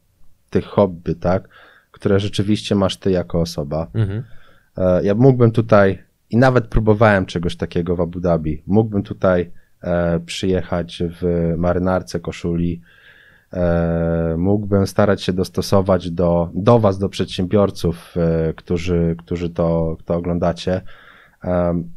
tych 0.50 0.66
hobby, 0.66 1.16
tak, 1.16 1.50
które 1.92 2.20
rzeczywiście 2.20 2.76
masz 2.76 2.98
ty 2.98 3.12
jako 3.12 3.42
osoba. 3.42 3.88
Mhm. 3.94 4.24
E, 4.78 5.04
Ja 5.04 5.16
mógłbym 5.16 5.52
tutaj, 5.52 6.04
i 6.30 6.38
nawet 6.38 6.68
próbowałem 6.68 7.26
czegoś 7.26 7.56
takiego 7.56 7.96
w 7.96 8.02
Abu 8.02 8.20
Dhabi, 8.20 8.64
mógłbym 8.68 9.04
tutaj 9.04 9.52
e, 9.82 10.20
przyjechać 10.20 11.04
w 11.22 11.54
marynarce, 11.58 12.20
koszuli, 12.20 12.82
mógłbym 14.38 14.88
starać 14.88 15.24
się 15.24 15.34
dostosować 15.34 16.12
do, 16.12 16.50
do 16.54 16.80
Was, 16.80 16.98
do 16.98 17.10
przedsiębiorców, 17.10 18.14
e, 18.18 18.54
którzy, 18.54 19.16
którzy 19.20 19.50
to, 19.50 19.98
to 20.06 20.16
oglądacie. 20.16 20.82
Em, 21.44 21.90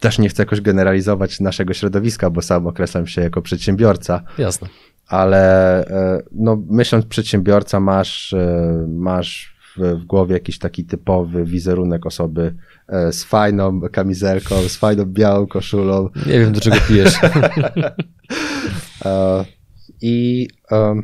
Też 0.00 0.18
nie 0.18 0.28
chcę 0.28 0.42
jakoś 0.42 0.60
generalizować 0.60 1.40
naszego 1.40 1.74
środowiska, 1.74 2.30
bo 2.30 2.42
sam 2.42 2.66
określam 2.66 3.06
się 3.06 3.22
jako 3.22 3.42
przedsiębiorca, 3.42 4.22
Jasne. 4.38 4.68
ale 5.06 5.84
e, 5.86 6.22
no, 6.32 6.62
myśląc 6.68 7.06
przedsiębiorca, 7.06 7.80
masz, 7.80 8.32
e, 8.32 8.86
masz 8.88 9.56
w, 9.76 10.04
głowie 10.04 10.34
jakiś 10.34 10.58
taki 10.58 10.84
typowy 10.84 11.44
wizerunek 11.44 12.06
osoby 12.06 12.54
e, 12.88 13.12
z 13.12 13.24
fajną 13.24 13.80
kamizelką, 13.80 14.54
z 14.68 14.76
fajną 14.76 15.04
białą 15.04 15.46
koszulą. 15.46 16.08
Nie 16.26 16.40
wiem, 16.40 16.52
do 16.52 16.60
czego 16.60 16.76
pijesz. 16.88 17.14
I 20.02 20.48
em, 20.70 21.02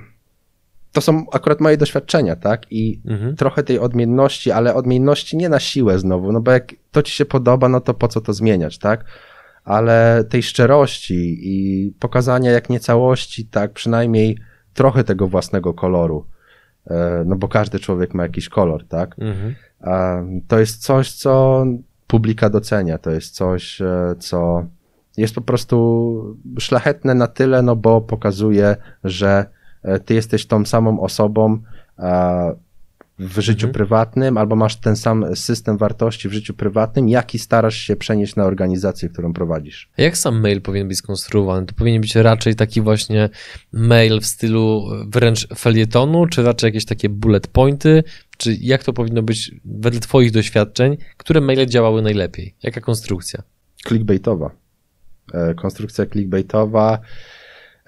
to 0.92 1.00
są 1.00 1.24
akurat 1.32 1.60
moje 1.60 1.76
doświadczenia, 1.76 2.36
tak? 2.36 2.72
I 2.72 3.00
Mhm. 3.08 3.36
trochę 3.36 3.62
tej 3.62 3.78
odmienności, 3.78 4.50
ale 4.50 4.74
odmienności 4.74 5.36
nie 5.36 5.48
na 5.48 5.60
siłę 5.60 5.98
znowu, 5.98 6.32
no 6.32 6.40
bo 6.40 6.50
jak 6.50 6.72
to 6.92 7.02
ci 7.02 7.12
się 7.12 7.24
podoba, 7.24 7.68
no 7.68 7.80
to 7.80 7.94
po 7.94 8.08
co 8.08 8.20
to 8.20 8.32
zmieniać, 8.32 8.78
tak? 8.78 9.04
Ale 9.64 10.24
tej 10.28 10.42
szczerości 10.42 11.38
i 11.42 11.92
pokazania 12.00 12.50
jak 12.50 12.70
nie 12.70 12.80
całości, 12.80 13.44
tak 13.46 13.72
przynajmniej 13.72 14.38
trochę 14.74 15.04
tego 15.04 15.28
własnego 15.28 15.74
koloru. 15.74 16.26
E, 16.86 17.24
No 17.26 17.36
bo 17.36 17.48
każdy 17.48 17.78
człowiek 17.78 18.14
ma 18.14 18.22
jakiś 18.22 18.48
kolor, 18.48 18.86
tak? 18.88 19.16
Mhm. 19.18 19.54
To 20.48 20.58
jest 20.58 20.82
coś, 20.82 21.12
co 21.12 21.64
publika 22.06 22.50
docenia, 22.50 22.98
to 22.98 23.10
jest 23.10 23.34
coś, 23.34 23.80
e, 23.80 24.14
co 24.18 24.66
jest 25.16 25.34
po 25.34 25.40
prostu 25.40 26.36
szlachetne 26.58 27.14
na 27.14 27.26
tyle, 27.26 27.62
no 27.62 27.76
bo 27.76 28.00
pokazuje, 28.00 28.76
że 29.04 29.46
e, 29.82 30.00
ty 30.00 30.14
jesteś 30.14 30.46
tą 30.46 30.64
samą 30.64 31.00
osobą 31.00 31.58
e, 31.98 32.54
w 33.18 33.40
życiu 33.40 33.66
Mhm. 33.66 33.72
prywatnym, 33.72 34.36
albo 34.38 34.56
masz 34.56 34.76
ten 34.76 34.96
sam 34.96 35.36
system 35.36 35.76
wartości 35.76 36.28
w 36.28 36.32
życiu 36.32 36.54
prywatnym, 36.54 37.08
jaki 37.08 37.38
starasz 37.38 37.76
się 37.76 37.96
przenieść 37.96 38.36
na 38.36 38.44
organizację, 38.44 39.08
którą 39.08 39.32
prowadzisz. 39.32 39.90
A 39.98 40.02
Jak 40.02 40.16
sam 40.16 40.40
mail 40.40 40.60
powinien 40.62 40.88
być 40.88 40.98
skonstruowany? 40.98 41.66
To 41.66 41.74
powinien 41.74 42.00
być 42.00 42.16
raczej 42.16 42.54
taki 42.54 42.80
właśnie 42.80 43.28
mail 43.72 44.20
w 44.20 44.26
stylu 44.26 44.84
wręcz 45.06 45.48
felietonu, 45.58 46.26
czy 46.26 46.42
raczej 46.42 46.68
jakieś 46.68 46.84
takie 46.84 47.08
bullet 47.08 47.46
pointy? 47.46 48.04
Czy 48.36 48.56
jak 48.60 48.84
to 48.84 48.92
powinno 48.92 49.22
być 49.22 49.52
wedle 49.64 50.00
Twoich 50.00 50.30
doświadczeń? 50.30 50.96
Które 51.16 51.40
maile 51.40 51.66
działały 51.66 52.02
najlepiej? 52.02 52.54
Jaka 52.62 52.80
konstrukcja? 52.80 53.42
clickbaitowa. 53.88 54.50
E, 55.34 55.54
Konstrukcja 55.54 56.06
clickbaitowa. 56.06 56.98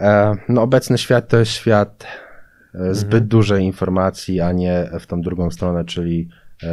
E, 0.01 0.35
No, 0.49 0.63
obecny 0.63 0.99
świat 0.99 1.29
to 1.29 1.37
jest 1.39 1.53
świat 1.53 2.07
e, 2.75 2.95
zbyt 2.95 3.13
Mhm. 3.15 3.29
dużej 3.29 3.65
informacji, 3.65 4.41
a 4.41 4.53
nie 4.53 4.91
w 5.01 5.07
tą 5.07 5.21
drugą 5.23 5.51
stronę, 5.51 5.85
czyli 5.85 6.29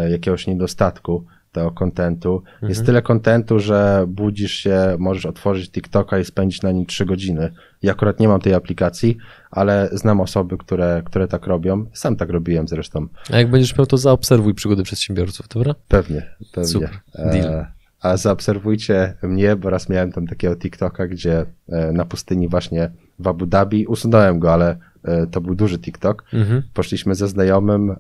jakiegoś 0.09 0.47
niedostatku 0.47 1.25
tego 1.51 1.71
kontentu. 1.71 2.43
Jest 2.53 2.63
Mhm. 2.71 2.85
tyle 2.85 3.01
kontentu, 3.01 3.59
że 3.59 4.05
budzisz 4.07 4.51
się, 4.51 4.95
możesz 4.99 5.25
otworzyć 5.25 5.71
TikToka 5.71 6.19
i 6.19 6.25
spędzić 6.25 6.61
na 6.61 6.71
nim 6.71 6.85
trzy 6.85 7.05
godziny. 7.05 7.51
Ja 7.83 7.91
akurat 7.91 8.19
nie 8.19 8.27
mam 8.27 8.41
tej 8.41 8.53
aplikacji, 8.53 9.17
ale 9.51 9.89
znam 9.91 10.21
osoby, 10.21 10.57
które, 10.57 11.01
które 11.05 11.27
tak 11.27 11.47
robią. 11.47 11.85
Sam 11.93 12.15
tak 12.15 12.29
robiłem 12.29 12.67
zresztą. 12.67 13.07
A 13.33 13.37
jak 13.37 13.49
będziesz 13.49 13.77
miał, 13.77 13.85
to 13.85 13.97
zaobserwuj 13.97 14.53
przygody 14.53 14.83
przedsiębiorców, 14.83 15.47
dobra? 15.47 15.75
Pewnie, 15.87 16.29
pewnie. 16.53 16.69
Super, 16.69 16.89
deal. 17.15 17.53
E, 17.53 17.71
a 18.05 18.17
zaobserwujcie 18.17 19.13
mnie, 19.23 19.55
bo 19.55 19.69
raz 19.69 19.89
miałem 19.89 20.11
tam 20.11 20.27
takiego 20.27 20.55
TikToka, 20.55 21.07
gdzie 21.07 21.45
e, 21.69 21.91
na 21.91 22.05
pustyni 22.05 22.47
właśnie 22.47 22.91
w 23.19 23.27
Abu 23.27 23.45
Dhabi, 23.45 23.87
usunąłem 23.87 24.39
go, 24.39 24.53
ale 24.53 24.77
e, 25.03 25.27
to 25.27 25.41
był 25.41 25.55
duży 25.55 25.79
TikTok. 25.79 26.23
Mhm. 26.33 26.63
Poszliśmy 26.73 27.15
ze 27.15 27.27
znajomym 27.27 27.91
e, 27.91 27.95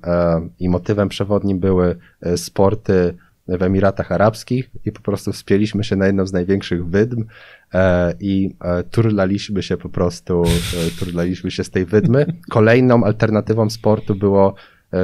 i 0.59 0.69
motywem 0.69 1.09
przewodnim 1.09 1.59
były 1.59 1.95
sporty 2.35 3.15
w 3.47 3.63
Emiratach 3.63 4.11
Arabskich 4.11 4.69
i 4.85 4.91
po 4.91 5.01
prostu 5.01 5.31
wspięliśmy 5.31 5.83
się 5.83 5.95
na 5.95 6.05
jedną 6.05 6.25
z 6.25 6.33
największych 6.33 6.85
wydm 6.85 7.25
i 8.19 8.55
turlaliśmy 8.91 9.63
się 9.63 9.77
po 9.77 9.89
prostu, 9.89 10.43
turlaliśmy 10.99 11.51
się 11.51 11.63
z 11.63 11.69
tej 11.69 11.85
wydmy. 11.85 12.25
Kolejną 12.49 13.03
alternatywą 13.03 13.69
sportu 13.69 14.15
było 14.15 14.55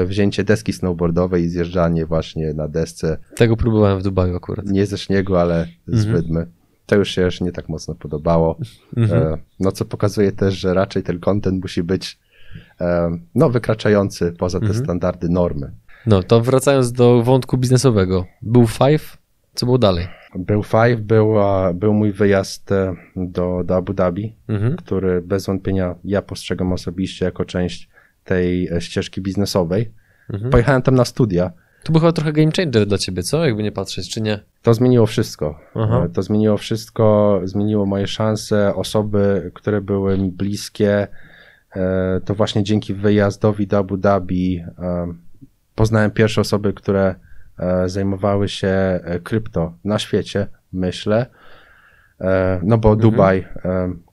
wzięcie 0.05 0.43
deski 0.43 0.73
snowboardowej 0.73 1.43
i 1.43 1.49
zjeżdżanie 1.49 2.05
właśnie 2.05 2.53
na 2.53 2.67
desce, 2.67 3.17
Tego 3.35 3.57
próbowałem 3.57 3.99
w 3.99 4.03
Dubaju 4.03 4.35
akurat. 4.35 4.65
nie 4.65 4.85
ze 4.85 4.97
śniegu, 4.97 5.35
ale 5.35 5.67
z 5.87 6.05
Mhm. 6.07 6.45
To 6.85 6.95
już 6.95 7.09
się 7.09 7.21
już 7.21 7.41
nie 7.41 7.51
tak 7.51 7.69
mocno 7.69 7.95
podobało. 7.95 8.57
Mhm. 8.97 9.23
E, 9.23 9.37
No 9.59 9.71
co 9.71 9.85
pokazuje 9.85 10.31
też, 10.31 10.53
że 10.53 10.73
raczej 10.73 11.03
ten 11.03 11.19
content 11.19 11.61
musi 11.61 11.83
być 11.83 12.19
e, 12.81 13.17
no, 13.35 13.49
wykraczający 13.49 14.31
poza 14.39 14.59
te 14.59 14.65
Mhm. 14.65 14.83
standardy 14.85 15.29
normy. 15.29 15.71
No, 16.05 16.23
to 16.23 16.41
wracając 16.41 16.91
do 16.91 17.23
wątku 17.23 17.57
biznesowego. 17.57 18.25
Był 18.41 18.67
Five, 18.67 19.17
co 19.53 19.65
było 19.65 19.77
dalej? 19.77 20.07
Był 20.35 20.63
Five, 20.63 21.01
był, 21.01 21.33
był 21.73 21.93
mój 21.93 22.11
wyjazd 22.11 22.71
e, 22.71 22.95
do, 23.15 23.61
do 23.65 23.75
Abu 23.75 23.93
Dhabi, 23.93 24.35
Mhm. 24.47 24.75
który 24.75 25.21
bez 25.21 25.45
wątpienia 25.45 25.95
ja 26.03 26.21
postrzegam 26.21 26.73
osobiście 26.73 27.25
jako 27.25 27.45
część 27.45 27.89
tej 28.23 28.67
e, 28.67 28.81
ścieżki 28.81 29.21
biznesowej. 29.21 29.91
Mhm. 30.29 30.51
Pojechałem 30.51 30.81
tam 30.81 30.95
na 30.95 31.05
studia. 31.05 31.51
To 31.83 31.91
był 31.91 32.01
chyba 32.01 32.11
trochę 32.11 32.33
game 32.33 32.51
changer 32.57 32.87
dla 32.87 32.97
ciebie, 32.97 33.23
co? 33.23 33.45
Jakby 33.45 33.63
nie 33.63 33.71
patrzeć, 33.71 34.09
czy 34.09 34.21
nie? 34.21 34.39
To 34.61 34.73
zmieniło 34.73 35.05
wszystko. 35.05 35.59
Aha. 35.75 36.07
To 36.13 36.21
zmieniło 36.21 36.57
wszystko, 36.57 37.39
zmieniło 37.43 37.85
moje 37.85 38.07
szanse, 38.07 38.75
osoby, 38.75 39.51
które 39.53 39.81
były 39.81 40.17
mi 40.17 40.31
bliskie. 40.31 41.07
E, 41.75 42.21
to 42.25 42.35
właśnie 42.35 42.63
dzięki 42.63 42.93
wyjazdowi 42.93 43.67
do 43.67 43.77
Abu 43.77 43.97
Dhabi 43.97 44.63
e, 44.79 45.13
poznałem 45.75 46.11
pierwsze 46.11 46.41
osoby, 46.41 46.73
które 46.73 47.15
e, 47.59 47.89
zajmowały 47.89 48.49
się 48.49 48.99
krypto 49.23 49.73
na 49.83 49.99
świecie, 49.99 50.47
myślę. 50.73 51.25
No 52.63 52.77
bo 52.77 52.89
mhm. 52.89 52.99
Dubaj, 52.99 53.47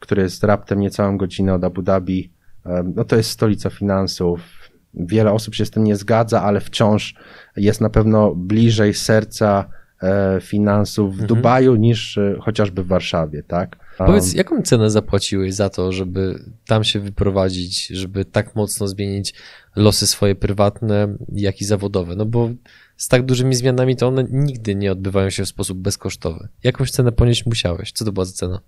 który 0.01 0.23
jest 0.23 0.45
raptem 0.45 0.81
niecałą 0.81 1.19
godzinę 1.19 1.55
od 1.55 1.65
Abu 1.65 1.83
Dhabi, 1.83 2.33
no 2.95 3.05
to 3.05 3.17
jest 3.17 3.31
stolica 3.31 3.71
finansów. 3.71 4.41
Wiele 4.95 5.33
osób 5.33 5.55
się 5.55 5.65
z 5.65 5.71
tym 5.71 5.85
nie 5.85 5.97
zgadza, 5.97 6.43
ale 6.43 6.61
wciąż 6.61 7.15
jest 7.57 7.81
na 7.81 7.91
pewno 7.91 8.35
bliżej 8.35 8.95
serca 8.95 9.65
finansów 10.41 11.11
w 11.11 11.21
mhm. 11.21 11.29
Dubaju 11.29 11.77
niż 11.77 12.19
chociażby 12.41 12.83
w 12.83 12.87
Warszawie, 12.87 13.43
tak? 13.43 13.77
Powiedz, 13.99 14.35
jaką 14.35 14.63
cenę 14.63 14.91
zapłaciłeś 14.91 15.55
za 15.55 15.71
to, 15.71 15.93
żeby 15.93 16.39
tam 16.67 16.85
się 16.85 17.01
wyprowadzić, 17.01 17.87
żeby 17.87 18.25
tak 18.25 18.57
mocno 18.57 18.89
zmienić 18.89 19.35
losy 19.77 20.07
swoje 20.07 20.35
prywatne, 20.35 21.17
jak 21.33 21.61
i 21.61 21.65
zawodowe? 21.65 22.17
No 22.17 22.27
bo 22.27 22.51
z 22.97 23.09
tak 23.09 23.27
dużymi 23.27 23.55
zmianami 23.55 23.97
to 23.97 24.09
one 24.09 24.25
nigdy 24.31 24.75
nie 24.75 24.93
odbywają 24.93 25.31
się 25.31 25.45
w 25.45 25.49
sposób 25.49 25.79
bezkosztowy. 25.79 26.49
Jakąś 26.65 26.91
cenę 26.91 27.13
ponieść 27.13 27.47
musiałeś? 27.47 27.93
Co 27.93 28.05
to 28.05 28.13
była 28.13 28.25
za 28.25 28.33
cena? 28.33 28.61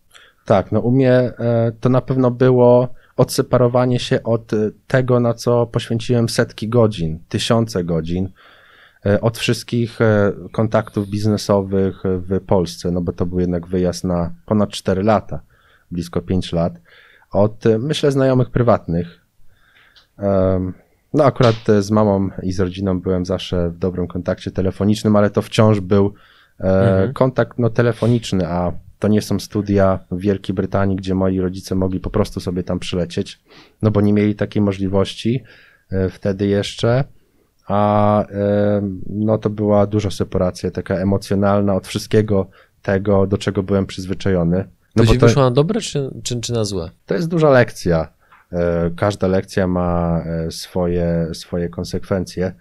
Tak, 0.45 0.73
no 0.73 0.81
u 0.81 0.91
mnie 0.91 1.13
e, 1.13 1.73
to 1.81 1.89
na 1.89 2.01
pewno 2.01 2.31
było 2.31 2.95
odseparowanie 3.21 3.99
się 3.99 4.23
od 4.23 4.51
tego, 4.87 5.21
na 5.21 5.35
co 5.35 5.67
poświęciłem 5.67 6.29
setki 6.29 6.69
godzin, 6.69 7.19
tysiące 7.29 7.85
godzin 7.85 8.29
E, 9.07 9.21
od 9.21 9.39
wszystkich 9.39 10.01
e, 10.01 10.33
kontaktów 10.53 11.09
biznesowych 11.09 12.03
w 12.05 12.41
Polsce, 12.47 12.91
no 12.91 13.01
bo 13.01 13.13
to 13.13 13.27
był 13.27 13.41
jednak 13.41 13.67
wyjazd 13.67 14.05
na 14.05 14.33
ponad 14.47 14.71
4 14.71 15.03
lata, 15.03 15.41
blisko 15.91 16.21
5 16.21 16.53
lat, 16.53 16.73
od 17.33 17.67
e, 17.67 17.79
myślę 17.79 18.13
znajomych 18.13 18.51
prywatnych. 18.51 19.21
No 21.15 21.25
akurat 21.25 21.57
z 21.81 21.91
mamą 21.91 22.29
i 22.43 22.53
z 22.53 22.61
rodziną 22.61 23.01
byłem 23.01 23.27
zawsze 23.27 23.71
w 23.71 23.79
dobrym 23.79 24.07
kontakcie 24.07 24.51
telefonicznym, 24.51 25.17
ale 25.17 25.31
to 25.31 25.43
wciąż 25.43 25.81
był 25.81 26.15
mhm. 26.59 27.13
kontakt 27.13 27.59
no, 27.59 27.71
telefoniczny, 27.71 28.49
a 28.49 28.73
to 29.01 29.09
nie 29.09 29.23
są 29.23 29.41
studia 29.41 29.99
w 30.11 30.21
Wielkiej 30.21 30.55
Brytanii, 30.55 30.97
gdzie 30.97 31.15
moi 31.15 31.41
rodzice 31.41 31.75
mogli 31.75 32.01
po 32.01 32.11
prostu 32.11 32.41
sobie 32.41 32.63
tam 32.63 32.79
przylecieć, 32.79 33.41
no 33.83 33.91
bo 33.91 34.01
nie 34.01 34.13
mieli 34.13 34.35
takiej 34.35 34.63
możliwości 34.63 35.43
wtedy 36.11 36.47
jeszcze 36.47 37.05
a 37.67 38.25
no 39.07 39.39
to 39.39 39.51
była 39.51 39.87
duża 39.87 40.11
separacja, 40.11 40.71
taka 40.71 40.95
emocjonalna 40.95 41.75
od 41.75 41.87
wszystkiego 41.87 42.47
tego, 42.83 43.27
do 43.27 43.39
czego 43.39 43.63
byłem 43.63 43.87
przyzwyczajony. 43.87 44.65
No 44.97 45.05
to 45.05 45.13
się 45.13 45.19
to, 45.19 45.27
wyszło 45.27 45.43
na 45.43 45.51
dobre 45.51 45.81
czy, 45.81 46.11
czy, 46.23 46.41
czy 46.41 46.53
na 46.53 46.65
złe? 46.65 46.91
To 47.07 47.15
jest 47.15 47.29
duża 47.29 47.51
lekcja. 47.51 48.09
E, 48.53 48.91
każda 48.97 49.27
lekcja 49.27 49.67
ma 49.67 50.21
e, 50.27 50.51
swoje, 50.51 51.29
swoje 51.33 51.69
konsekwencje 51.69 52.53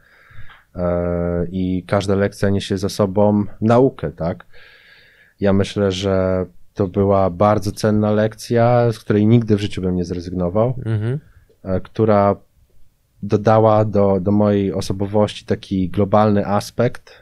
e, 0.75 1.45
i 1.51 1.83
każda 1.87 2.15
lekcja 2.15 2.49
niesie 2.49 2.77
za 2.77 2.89
sobą 2.89 3.45
naukę, 3.61 4.11
tak? 4.11 4.45
Ja 5.39 5.53
myślę, 5.53 5.91
że 5.91 6.45
to 6.73 6.87
była 6.87 7.29
bardzo 7.29 7.71
cenna 7.71 8.11
lekcja, 8.11 8.91
z 8.91 8.99
której 8.99 9.27
nigdy 9.27 9.55
w 9.55 9.61
życiu 9.61 9.81
bym 9.81 9.95
nie 9.95 10.05
zrezygnował, 10.05 10.73
mhm. 10.85 11.19
która 11.83 12.35
dodała 13.23 13.85
do, 13.85 14.19
do 14.19 14.31
mojej 14.31 14.73
osobowości 14.73 15.45
taki 15.45 15.89
globalny 15.89 16.47
aspekt, 16.47 17.21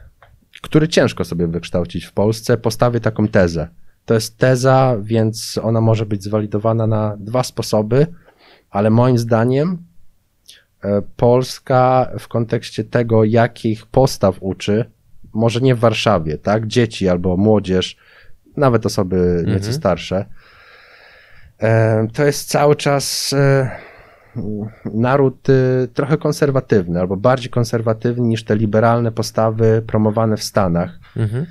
który 0.62 0.88
ciężko 0.88 1.26
sobie 1.26 1.48
wykształcić 1.48 2.06
w 2.06 2.12
Polsce. 2.12 2.58
Postawię 2.58 3.00
taką 3.00 3.28
tezę. 3.28 3.68
To 4.06 4.14
jest 4.14 4.38
teza, 4.38 4.98
więc 5.02 5.60
ona 5.64 5.82
może 5.82 6.06
być 6.06 6.24
zwalidowana 6.24 6.88
na 6.88 7.18
dwa 7.20 7.44
sposoby, 7.44 8.08
ale 8.70 8.90
moim 8.90 9.18
zdaniem 9.18 9.78
e, 10.84 11.02
Polska 11.02 12.12
w 12.20 12.28
kontekście 12.28 12.84
tego, 12.84 13.24
jakich 13.24 13.86
postaw 13.86 14.38
uczy, 14.40 14.86
może 15.34 15.62
nie 15.62 15.76
w 15.76 15.80
Warszawie, 15.80 16.38
tak? 16.38 16.68
Dzieci 16.68 17.10
albo 17.10 17.38
młodzież, 17.38 17.98
nawet 18.58 18.86
osoby 18.86 19.44
nieco 19.46 19.58
mhm. 19.58 19.74
starsze, 19.74 20.26
e, 21.60 22.08
to 22.14 22.26
jest 22.26 22.50
cały 22.50 22.76
czas 22.76 23.34
e, 23.34 23.72
naród 24.94 25.50
y, 25.50 25.88
trochę 25.94 26.18
konserwatywny, 26.18 27.00
albo 27.00 27.18
bardziej 27.18 27.50
konserwatywny 27.50 28.28
niż 28.28 28.44
te 28.44 28.56
liberalne 28.56 29.12
postawy 29.12 29.84
promowane 29.88 30.38
w 30.38 30.44
Stanach. 30.44 31.00
Mhm. 31.16 31.46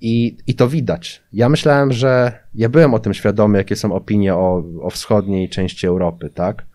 I, 0.00 0.36
I 0.46 0.54
to 0.54 0.68
widać. 0.68 1.22
Ja 1.32 1.48
myślałem, 1.48 1.92
że 1.92 2.32
ja 2.54 2.68
byłem 2.68 2.94
o 2.94 2.98
tym 2.98 3.14
świadomy, 3.14 3.58
jakie 3.58 3.76
są 3.76 3.92
opinie 3.92 4.34
o, 4.34 4.64
o 4.82 4.90
wschodniej 4.90 5.48
części 5.48 5.86
Europy, 5.86 6.30
tak? 6.34 6.66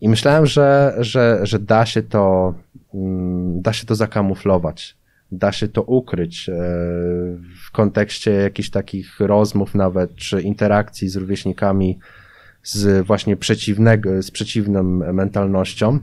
I 0.00 0.08
myślałem, 0.08 0.46
że, 0.46 0.94
że, 0.98 1.40
że 1.42 1.58
da 1.58 1.86
się 1.86 2.02
to, 2.02 2.54
mm, 2.94 3.62
da 3.62 3.72
się 3.72 3.86
to 3.86 3.94
zakamuflować, 3.94 4.96
da 5.32 5.52
się 5.52 5.68
to 5.68 5.82
ukryć 5.82 6.48
e, 6.48 6.52
w 7.66 7.70
kontekście 7.72 8.30
jakichś 8.30 8.70
takich 8.70 9.20
rozmów 9.20 9.74
nawet, 9.74 10.14
czy 10.14 10.42
interakcji 10.42 11.08
z 11.08 11.16
rówieśnikami 11.16 11.98
z 12.62 13.06
właśnie 13.06 13.36
przeciwnego, 13.36 14.22
z 14.22 14.30
przeciwną 14.30 14.82
mentalnością, 15.12 15.98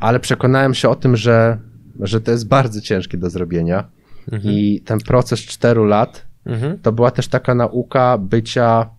ale 0.00 0.20
przekonałem 0.20 0.74
się 0.74 0.88
o 0.88 0.94
tym, 0.94 1.16
że, 1.16 1.58
że 2.00 2.20
to 2.20 2.30
jest 2.30 2.48
bardzo 2.48 2.80
ciężkie 2.80 3.18
do 3.18 3.30
zrobienia 3.30 3.84
mhm. 4.32 4.54
i 4.54 4.80
ten 4.84 4.98
proces 4.98 5.40
czteru 5.40 5.84
lat 5.84 6.26
mhm. 6.46 6.78
to 6.78 6.92
była 6.92 7.10
też 7.10 7.28
taka 7.28 7.54
nauka 7.54 8.18
bycia, 8.18 8.90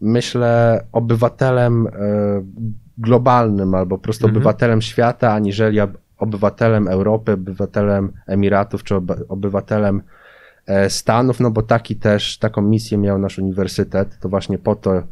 myślę, 0.00 0.84
obywatelem 0.92 1.86
e, 1.86 1.90
globalnym 2.98 3.74
albo 3.74 3.98
po 3.98 4.04
prostu 4.04 4.26
mhm. 4.26 4.36
obywatelem 4.36 4.82
świata, 4.82 5.32
aniżeli 5.32 5.80
obywatelem 6.22 6.88
Europy, 6.88 7.32
obywatelem 7.32 8.12
Emiratów 8.26 8.84
czy 8.84 8.94
obywatelem 9.28 10.02
e, 10.66 10.90
Stanów, 10.90 11.40
no 11.40 11.50
bo 11.50 11.62
taki 11.62 11.96
też, 11.96 12.38
taką 12.38 12.62
misję 12.62 12.98
miał 12.98 13.18
nasz 13.18 13.38
uniwersytet, 13.38 14.18
to 14.20 14.28
właśnie 14.28 14.58
po 14.58 14.76
to 14.76 15.02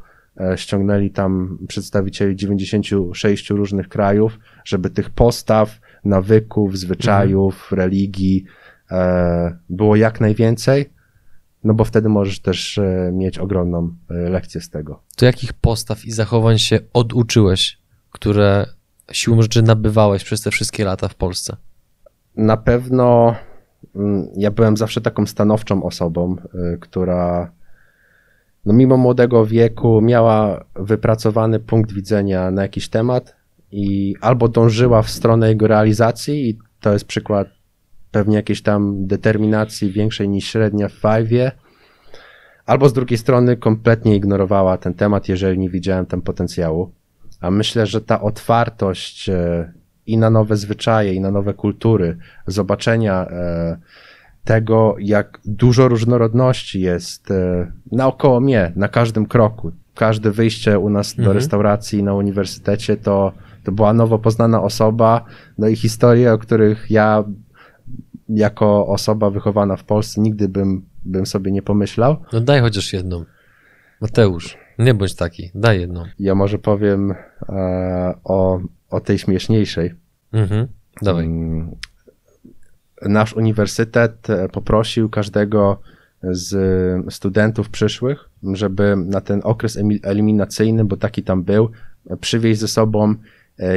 E, 0.41 0.59
ściągnęli 0.59 1.11
tam 1.11 1.59
przedstawicieli 1.69 2.37
96 2.37 3.51
różnych 3.51 3.89
krajów, 3.89 4.39
żeby 4.65 4.91
tych 4.91 5.11
postaw, 5.11 5.81
nawyków, 6.05 6.79
zwyczajów, 6.79 7.55
mhm. 7.55 7.81
religii 7.81 8.45
e, 8.91 9.59
było 9.69 9.97
jak 9.97 10.21
najwięcej, 10.21 10.91
no 11.65 11.75
bo 11.75 11.85
wtedy 11.85 12.09
możesz 12.09 12.41
też 12.41 12.81
mieć 13.13 13.39
ogromną 13.39 13.97
lekcję 14.09 14.61
z 14.61 14.71
tego. 14.71 15.03
To 15.17 15.27
jakich 15.27 15.53
postaw 15.53 16.05
i 16.05 16.13
zachowań 16.13 16.59
się 16.59 16.79
oduczyłeś, 16.93 17.79
które 18.11 18.67
siłą 19.13 19.43
rzeczy 19.43 19.63
nabywałeś 19.63 20.25
przez 20.25 20.43
te 20.43 20.51
wszystkie 20.51 20.85
lata 20.85 21.09
w 21.09 21.15
Polsce? 21.15 21.57
Na 22.37 22.57
pewno 22.57 23.35
mm, 23.97 24.29
ja 24.37 24.51
byłem 24.51 24.77
zawsze 24.77 25.01
taką 25.01 25.27
stanowczą 25.27 25.83
osobą, 25.83 26.37
która 26.81 27.53
no 28.65 28.73
mimo 28.73 28.97
młodego 28.97 29.47
wieku 29.47 30.01
miała 30.01 30.65
wypracowany 30.75 31.61
punkt 31.61 31.93
widzenia 31.93 32.51
na 32.51 32.63
jakiś 32.63 32.89
temat 32.89 33.37
i 33.73 34.15
albo 34.21 34.49
dążyła 34.49 35.03
w 35.03 35.11
stronę 35.11 35.49
jego 35.49 35.67
realizacji 35.67 36.51
i 36.51 36.59
to 36.81 36.93
jest 36.93 37.05
przykład 37.05 37.49
pewnie 38.11 38.37
jakiejś 38.37 38.63
tam 38.63 39.07
determinacji 39.07 39.93
większej 39.93 40.29
niż 40.29 40.47
średnia 40.47 40.89
w 40.89 41.01
Five'ie, 41.01 41.51
albo 42.67 42.89
z 42.89 42.93
drugiej 42.93 43.19
strony 43.19 43.57
kompletnie 43.57 44.17
ignorowała 44.17 44.79
ten 44.79 44.95
temat, 44.95 45.29
jeżeli 45.29 45.59
nie 45.59 45.71
widziałem 45.71 46.07
tam 46.07 46.23
potencjału. 46.23 46.93
A 47.41 47.51
myślę, 47.51 47.87
że 47.87 48.01
ta 48.01 48.21
otwartość 48.21 49.29
e, 49.29 49.73
i 50.07 50.19
na 50.19 50.31
nowe 50.31 50.57
zwyczaje, 50.57 51.15
i 51.15 51.21
na 51.21 51.31
nowe 51.31 51.55
kultury, 51.55 52.17
zobaczenia 52.47 53.27
e, 53.27 53.79
tego, 54.45 54.97
jak 54.99 55.41
dużo 55.45 55.89
różnorodności 55.89 56.81
jest 56.81 57.31
e, 57.31 57.73
naokoło 57.93 58.41
mnie, 58.41 58.73
na 58.77 58.89
każdym 58.89 59.27
kroku. 59.27 59.73
Każde 59.95 60.31
wyjście 60.31 60.79
u 60.79 60.91
nas 60.91 61.11
mhm. 61.11 61.27
do 61.27 61.33
restauracji 61.33 62.03
na 62.03 62.15
uniwersytecie 62.15 62.97
to, 62.97 63.33
to 63.65 63.73
była 63.73 63.93
nowo 63.93 64.19
poznana 64.19 64.63
osoba, 64.63 65.25
no 65.59 65.69
i 65.69 65.77
historie, 65.77 66.33
o 66.33 66.39
których 66.39 66.91
ja 66.91 67.25
jako 68.29 68.87
osoba 68.87 69.31
wychowana 69.31 69.77
w 69.77 69.85
Polsce 69.85 70.21
nigdy 70.21 70.49
bym, 70.49 70.83
bym 71.05 71.27
sobie 71.27 71.53
nie 71.53 71.63
pomyślał. 71.63 72.17
No 72.33 72.41
daj 72.41 72.61
chociaż 72.61 72.93
jedną. 72.93 73.25
Mateusz, 74.01 74.59
nie 74.81 74.95
bądź 74.95 75.15
taki, 75.15 75.51
daj 75.55 75.81
jedną. 75.81 76.05
Ja 76.19 76.35
może 76.35 76.59
powiem 76.59 77.15
e, 77.49 78.15
o, 78.25 78.61
o 78.91 79.01
tej 79.01 79.19
śmieszniejszej. 79.19 79.95
Mhm, 80.33 80.67
dawaj. 81.03 81.25
Mm, 81.25 81.71
nasz 83.03 83.33
uniwersytet 83.33 84.31
e, 84.31 84.49
poprosił 84.49 85.09
każdego 85.09 85.81
z 86.23 87.15
studentów 87.15 87.71
przyszłych, 87.71 88.29
żeby 88.53 88.97
na 88.97 89.21
ten 89.21 89.41
okres 89.45 89.79
eliminacyjny, 90.03 90.85
bo 90.85 90.97
taki 90.97 91.23
tam 91.23 91.43
był, 91.43 91.71
przywieźć 92.21 92.61
ze 92.61 92.69
sobą 92.69 93.15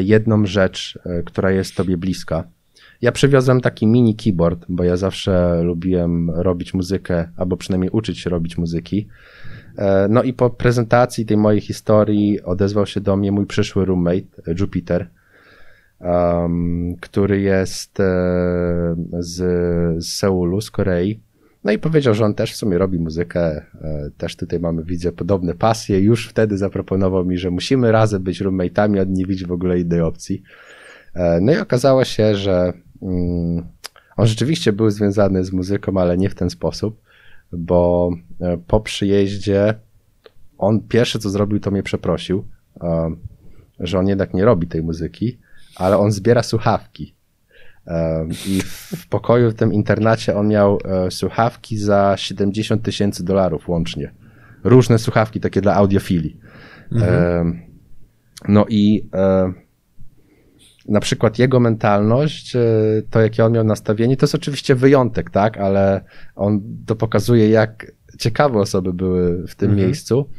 jedną 0.02 0.46
rzecz, 0.46 1.00
która 1.26 1.52
jest 1.52 1.76
tobie 1.76 1.98
bliska. 1.98 2.44
Ja 3.02 3.12
przywiozłem 3.12 3.62
taki 3.62 3.88
mini 3.88 4.16
keyboard, 4.16 4.66
bo 4.70 4.84
ja 4.84 4.98
zawsze 4.98 5.64
lubiłem 5.64 6.30
robić 6.30 6.74
muzykę, 6.74 7.30
albo 7.38 7.58
przynajmniej 7.58 7.90
uczyć 7.90 8.20
się 8.20 8.30
robić 8.30 8.58
muzyki. 8.58 9.08
No 10.10 10.24
i 10.24 10.34
po 10.34 10.50
prezentacji 10.50 11.26
tej 11.26 11.38
mojej 11.38 11.62
historii 11.62 12.42
odezwał 12.42 12.86
się 12.86 13.02
do 13.02 13.18
mnie 13.18 13.32
mój 13.32 13.46
przyszły 13.46 13.86
roommate, 13.86 14.54
Jupiter, 14.60 15.10
um, 16.00 16.96
który 17.02 17.42
jest 17.42 17.98
z, 19.20 19.36
z 20.04 20.14
Seulu, 20.14 20.62
z 20.62 20.72
Korei. 20.72 21.20
No 21.64 21.72
i 21.72 21.78
powiedział, 21.78 22.14
że 22.14 22.26
on 22.26 22.34
też 22.34 22.54
w 22.54 22.56
sumie 22.56 22.78
robi 22.78 23.00
muzykę, 23.00 23.40
e, 23.42 23.64
też 24.18 24.36
tutaj 24.36 24.60
mamy, 24.60 24.84
widzę, 24.84 25.12
podobne 25.12 25.54
pasje. 25.54 26.00
Już 26.00 26.28
wtedy 26.28 26.58
zaproponował 26.58 27.26
mi, 27.26 27.38
że 27.38 27.52
musimy 27.52 27.92
razem 27.92 28.24
być 28.24 28.42
roommate'ami, 28.42 29.02
on 29.02 29.14
nie 29.14 29.26
widzi 29.26 29.46
w 29.46 29.52
ogóle 29.52 29.80
innej 29.80 30.02
opcji. 30.02 30.44
E, 31.14 31.40
no 31.42 31.54
i 31.54 31.58
okazało 31.58 32.04
się, 32.04 32.36
że 32.36 32.74
mm, 33.02 33.66
on 34.18 34.28
rzeczywiście 34.28 34.74
był 34.74 34.90
związany 34.90 35.44
z 35.44 35.52
muzyką, 35.52 35.98
ale 35.98 36.18
nie 36.18 36.30
w 36.30 36.36
ten 36.36 36.50
sposób, 36.50 37.02
bo 37.58 38.12
e, 38.42 38.58
po 38.68 38.82
przyjeździe 38.82 39.74
on 40.58 40.80
pierwsze 40.80 41.20
co 41.20 41.30
zrobił, 41.30 41.60
to 41.60 41.72
mnie 41.72 41.84
przeprosił, 41.84 42.48
że 43.80 44.00
on 44.00 44.08
jednak 44.08 44.34
nie 44.34 44.46
robi 44.46 44.68
tej 44.68 44.84
muzyki, 44.84 45.38
ale 45.76 45.98
on 45.98 46.12
zbiera 46.12 46.44
słuchawki. 46.44 47.16
I 48.48 48.62
w 48.96 49.08
pokoju 49.08 49.52
w 49.52 49.54
tym 49.54 49.74
internacie 49.74 50.36
on 50.36 50.48
miał 50.48 50.80
e, 50.86 51.12
słuchawki 51.12 51.78
za 51.78 52.14
70 52.18 52.84
tysięcy 52.84 53.26
dolarów 53.26 53.70
łącznie. 53.70 54.14
Różne 54.64 55.00
słuchawki, 55.00 55.40
takie 55.40 55.62
dla 55.62 55.76
audiofili. 55.76 56.38
Mhm. 56.92 57.62
No 58.48 58.66
i 58.70 59.10
e, 59.14 59.54
na 60.88 61.00
przykład 61.00 61.40
jego 61.40 61.60
mentalność, 61.60 62.56
e, 62.56 62.62
to 63.10 63.22
jakie 63.22 63.46
on 63.46 63.52
miał 63.52 63.64
nastawienie, 63.64 64.18
to 64.18 64.24
jest 64.24 64.36
oczywiście 64.36 64.76
wyjątek, 64.76 65.30
tak, 65.30 65.58
ale 65.58 66.02
on 66.36 66.62
to 66.86 66.96
pokazuje, 66.96 67.50
jak 67.50 67.92
ciekawe 68.20 68.60
osoby 68.60 68.94
były 68.94 69.48
w 69.48 69.56
tym 69.56 69.70
mhm. 69.70 69.88
miejscu. 69.88 70.30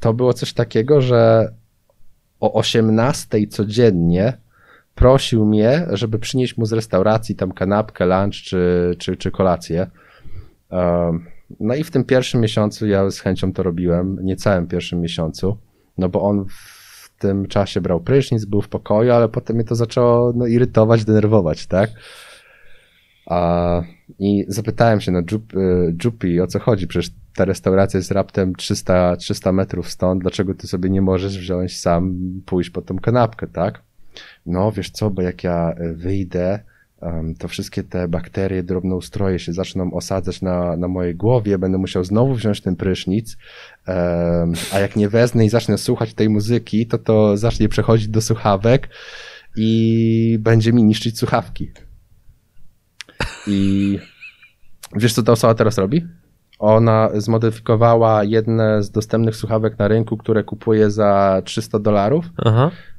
To 0.00 0.14
było 0.14 0.32
coś 0.34 0.52
takiego, 0.52 1.00
że 1.00 1.52
o 2.40 2.52
18 2.52 3.46
codziennie 3.46 4.38
prosił 4.94 5.46
mnie, 5.46 5.86
żeby 5.92 6.18
przynieść 6.18 6.56
mu 6.56 6.66
z 6.66 6.72
restauracji 6.72 7.34
tam 7.34 7.52
kanapkę, 7.52 8.06
lunch 8.06 8.34
czy, 8.34 8.94
czy, 8.98 9.16
czy 9.16 9.30
kolację. 9.30 9.86
No 11.60 11.74
i 11.74 11.84
w 11.84 11.90
tym 11.90 12.04
pierwszym 12.04 12.40
miesiącu 12.40 12.86
ja 12.86 13.10
z 13.10 13.20
chęcią 13.20 13.52
to 13.52 13.62
robiłem, 13.62 14.18
nie 14.22 14.36
całym 14.36 14.66
pierwszym 14.66 15.00
miesiącu, 15.00 15.56
no 15.98 16.08
bo 16.08 16.22
on 16.22 16.44
w 16.48 16.73
tym 17.18 17.46
czasie 17.46 17.80
brał 17.80 18.00
prysznic, 18.00 18.44
był 18.44 18.62
w 18.62 18.68
pokoju, 18.68 19.12
ale 19.12 19.28
potem 19.28 19.56
mnie 19.56 19.64
to 19.64 19.74
zaczęło 19.74 20.32
no, 20.36 20.46
irytować, 20.46 21.04
denerwować, 21.04 21.66
tak? 21.66 21.90
A, 23.26 23.82
I 24.18 24.44
zapytałem 24.48 25.00
się 25.00 25.12
na 25.12 25.22
Jupi, 26.04 26.40
o 26.40 26.46
co 26.46 26.58
chodzi, 26.58 26.86
przecież 26.86 27.10
ta 27.36 27.44
restauracja 27.44 27.98
jest 27.98 28.10
raptem 28.10 28.54
300, 28.54 29.16
300 29.16 29.52
metrów 29.52 29.90
stąd, 29.90 30.22
dlaczego 30.22 30.54
ty 30.54 30.66
sobie 30.66 30.90
nie 30.90 31.02
możesz 31.02 31.38
wziąć 31.38 31.80
sam, 31.80 32.16
pójść 32.46 32.70
po 32.70 32.82
tą 32.82 32.98
kanapkę, 32.98 33.46
tak? 33.46 33.82
no 34.46 34.72
wiesz 34.72 34.90
co, 34.90 35.10
bo 35.10 35.22
jak 35.22 35.44
ja 35.44 35.74
e, 35.76 35.92
wyjdę, 35.92 36.60
to 37.38 37.48
wszystkie 37.48 37.82
te 37.82 38.08
bakterie, 38.08 38.62
drobnoustroje 38.62 39.38
się 39.38 39.52
zaczną 39.52 39.92
osadzać 39.92 40.42
na, 40.42 40.76
na 40.76 40.88
mojej 40.88 41.14
głowie, 41.14 41.58
będę 41.58 41.78
musiał 41.78 42.04
znowu 42.04 42.34
wziąć 42.34 42.60
ten 42.60 42.76
prysznic, 42.76 43.36
a 44.72 44.80
jak 44.80 44.96
nie 44.96 45.08
wezmę 45.08 45.44
i 45.44 45.48
zacznę 45.48 45.78
słuchać 45.78 46.14
tej 46.14 46.28
muzyki, 46.28 46.86
to 46.86 46.98
to 46.98 47.36
zacznie 47.36 47.68
przechodzić 47.68 48.08
do 48.08 48.20
słuchawek 48.20 48.88
i 49.56 50.38
będzie 50.40 50.72
mi 50.72 50.84
niszczyć 50.84 51.18
słuchawki. 51.18 51.70
I 53.46 53.98
wiesz, 54.96 55.12
co 55.12 55.22
ta 55.22 55.32
osoba 55.32 55.54
teraz 55.54 55.78
robi? 55.78 56.06
Ona 56.58 57.10
zmodyfikowała 57.14 58.24
jedne 58.24 58.82
z 58.82 58.90
dostępnych 58.90 59.36
słuchawek 59.36 59.78
na 59.78 59.88
rynku, 59.88 60.16
które 60.16 60.44
kupuje 60.44 60.90
za 60.90 61.42
300 61.44 61.78
dolarów 61.78 62.30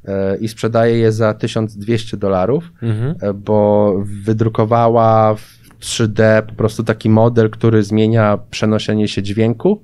e, 0.05 0.37
i 0.37 0.47
sprzedaje 0.47 0.97
je 0.97 1.11
za 1.11 1.33
1200 1.33 2.17
dolarów, 2.17 2.71
mhm. 2.81 3.15
E, 3.21 3.33
bo 3.33 3.93
wydrukowała 4.23 5.35
w 5.35 5.59
3D 5.79 6.41
po 6.41 6.53
prostu 6.53 6.83
taki 6.83 7.09
model, 7.09 7.49
który 7.49 7.83
zmienia 7.83 8.37
przenoszenie 8.51 9.07
się 9.07 9.23
dźwięku 9.23 9.81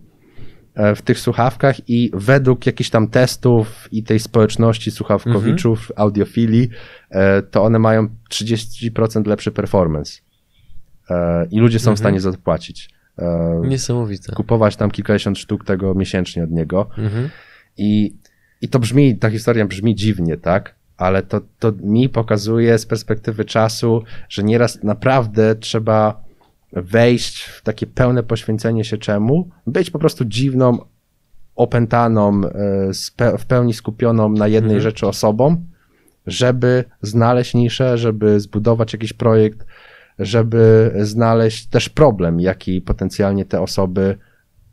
e, 0.76 0.96
w 0.96 1.02
tych 1.02 1.20
słuchawkach 1.20 1.90
i 1.90 2.12
według 2.14 2.66
jakichś 2.66 2.90
tam 2.90 3.08
testów 3.08 3.88
i 3.92 4.04
tej 4.04 4.20
społeczności 4.20 4.92
słuchawkowiczów, 4.92 5.80
mhm. 5.80 6.02
audiofilii, 6.08 6.70
to 7.52 7.64
one 7.64 7.80
mają 7.80 8.08
30% 8.30 9.28
lepszy 9.28 9.52
performance. 9.52 10.14
I 11.52 11.60
ludzie 11.60 11.80
są 11.80 11.92
mhm. 11.92 11.96
w 11.96 12.00
stanie 12.00 12.22
za 12.22 12.32
to 12.32 12.38
płacić. 12.38 12.90
E, 12.90 13.01
Niesamowite. 13.64 14.34
Kupować 14.34 14.76
tam 14.76 14.92
kilkadziesiąt 14.92 15.40
sztuk 15.40 15.66
tego 15.66 15.94
miesięcznie 15.94 16.44
od 16.44 16.52
niego. 16.52 16.90
Mhm. 16.98 17.30
I, 17.78 18.16
I 18.62 18.70
to 18.70 18.80
brzmi, 18.80 19.18
ta 19.18 19.30
historia 19.30 19.66
brzmi 19.66 19.96
dziwnie, 19.96 20.38
tak? 20.38 20.76
Ale 20.98 21.24
to, 21.24 21.42
to 21.60 21.72
mi 21.84 22.10
pokazuje 22.10 22.78
z 22.78 22.86
perspektywy 22.86 23.46
czasu, 23.46 24.04
że 24.30 24.44
nieraz 24.44 24.84
naprawdę 24.84 25.56
trzeba 25.56 26.24
wejść 26.74 27.44
w 27.44 27.62
takie 27.62 27.88
pełne 27.88 28.24
poświęcenie 28.24 28.84
się 28.84 28.98
czemu, 28.98 29.50
być 29.68 29.92
po 29.92 30.00
prostu 30.00 30.26
dziwną, 30.26 30.78
opętaną, 31.56 32.42
e, 33.20 33.38
w 33.38 33.46
pełni 33.46 33.74
skupioną 33.74 34.30
na 34.30 34.48
jednej 34.48 34.76
mhm. 34.76 34.82
rzeczy 34.82 35.08
osobą, 35.08 35.66
żeby 36.28 36.84
znaleźć 37.02 37.54
niszę, 37.54 37.98
żeby 37.98 38.40
zbudować 38.40 38.94
jakiś 38.94 39.14
projekt, 39.14 39.66
żeby 40.22 40.94
znaleźć 41.02 41.68
też 41.68 41.90
problem, 41.90 42.40
jaki 42.40 42.82
potencjalnie 42.82 43.46
te 43.46 43.62
osoby 43.62 44.18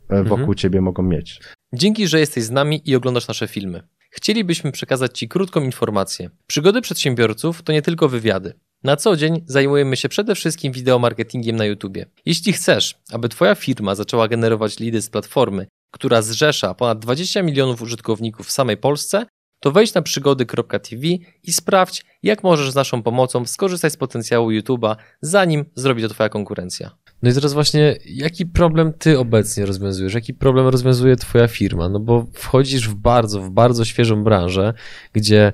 e, 0.09 0.23
wokół 0.23 0.39
mhm. 0.39 0.55
ciebie 0.55 0.81
mogą 0.81 1.03
mieć. 1.03 1.39
Dzięki, 1.73 2.07
że 2.07 2.19
jesteś 2.19 2.43
z 2.43 2.51
nami 2.51 2.81
i 2.85 2.95
oglądasz 2.95 3.27
nasze 3.27 3.47
filmy. 3.47 3.83
Chcielibyśmy 4.11 4.71
przekazać 4.71 5.19
Ci 5.19 5.27
krótką 5.27 5.63
informację. 5.63 6.29
Przygody 6.47 6.81
przedsiębiorców 6.81 7.63
to 7.63 7.73
nie 7.73 7.81
tylko 7.81 8.09
wywiady. 8.09 8.53
Na 8.83 8.95
co 8.95 9.15
dzień 9.15 9.43
zajmujemy 9.45 9.95
się 9.97 10.09
przede 10.09 10.35
wszystkim 10.35 10.73
wideomarketingiem 10.73 11.55
na 11.55 11.65
YouTube. 11.65 11.97
Jeśli 12.25 12.53
chcesz, 12.53 12.95
aby 13.11 13.29
Twoja 13.29 13.55
firma 13.55 13.95
zaczęła 13.95 14.27
generować 14.27 14.79
lidy 14.79 15.01
z 15.01 15.09
platformy, 15.09 15.67
która 15.91 16.21
zrzesza 16.21 16.73
ponad 16.73 16.99
20 16.99 17.43
milionów 17.43 17.81
użytkowników 17.81 18.47
w 18.47 18.51
samej 18.51 18.77
Polsce, 18.77 19.25
to 19.59 19.71
wejdź 19.71 19.93
na 19.93 20.01
przygody.tv 20.01 21.07
i 21.43 21.53
sprawdź, 21.53 22.05
jak 22.23 22.43
możesz 22.43 22.71
z 22.71 22.75
naszą 22.75 23.03
pomocą 23.03 23.45
skorzystać 23.45 23.93
z 23.93 23.97
potencjału 23.97 24.49
YouTube'a, 24.49 24.95
zanim 25.21 25.65
zrobi 25.75 26.01
to 26.01 26.09
Twoja 26.09 26.29
konkurencja. 26.29 26.91
No 27.23 27.29
i 27.29 27.33
teraz 27.33 27.53
właśnie, 27.53 27.97
jaki 28.05 28.45
problem 28.45 28.93
Ty 28.93 29.19
obecnie 29.19 29.65
rozwiązujesz? 29.65 30.13
Jaki 30.13 30.33
problem 30.33 30.67
rozwiązuje 30.67 31.15
Twoja 31.15 31.47
firma? 31.47 31.89
No 31.89 31.99
bo 31.99 32.27
wchodzisz 32.33 32.89
w 32.89 32.95
bardzo, 32.95 33.41
w 33.41 33.49
bardzo 33.49 33.85
świeżą 33.85 34.23
branżę, 34.23 34.73
gdzie 35.13 35.53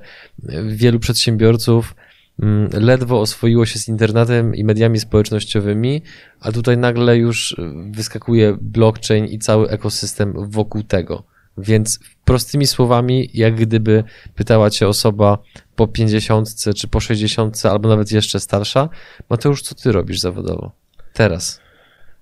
wielu 0.66 0.98
przedsiębiorców 0.98 1.94
mm, 2.42 2.70
ledwo 2.72 3.20
oswoiło 3.20 3.66
się 3.66 3.78
z 3.78 3.88
internetem 3.88 4.54
i 4.54 4.64
mediami 4.64 5.00
społecznościowymi, 5.00 6.02
a 6.40 6.52
tutaj 6.52 6.78
nagle 6.78 7.16
już 7.16 7.56
wyskakuje 7.90 8.58
blockchain 8.60 9.24
i 9.24 9.38
cały 9.38 9.68
ekosystem 9.68 10.34
wokół 10.36 10.82
tego. 10.82 11.35
Więc 11.58 12.00
prostymi 12.24 12.66
słowami, 12.66 13.30
jak 13.34 13.54
gdyby 13.54 14.04
pytała 14.34 14.70
cię 14.70 14.88
osoba 14.88 15.38
po 15.76 15.86
50 15.86 16.48
czy 16.76 16.88
po 16.88 17.00
60, 17.00 17.66
albo 17.66 17.88
nawet 17.88 18.12
jeszcze 18.12 18.40
starsza, 18.40 18.88
Mateusz, 19.30 19.62
co 19.62 19.74
ty 19.74 19.92
robisz 19.92 20.20
zawodowo? 20.20 20.72
Teraz. 21.12 21.60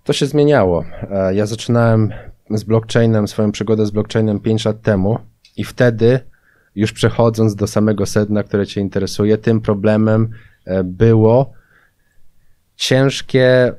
To 0.04 0.12
się 0.12 0.26
zmieniało. 0.26 0.84
E, 1.10 1.34
ja 1.34 1.46
zaczynałem 1.46 2.12
z 2.50 2.64
blockchainem, 2.64 3.28
swoją 3.28 3.52
przygodę 3.52 3.86
z 3.86 3.90
blockchainem 3.90 4.40
5 4.40 4.64
lat 4.64 4.82
temu 4.82 5.18
i 5.56 5.64
wtedy, 5.64 6.20
już 6.74 6.92
przechodząc 6.92 7.54
do 7.54 7.66
samego 7.66 8.06
sedna, 8.06 8.42
które 8.42 8.66
cię 8.66 8.80
interesuje, 8.80 9.38
tym 9.38 9.60
problemem 9.60 10.30
e, 10.64 10.84
było 10.84 11.52
ciężkie 12.76 13.46
e, 13.46 13.74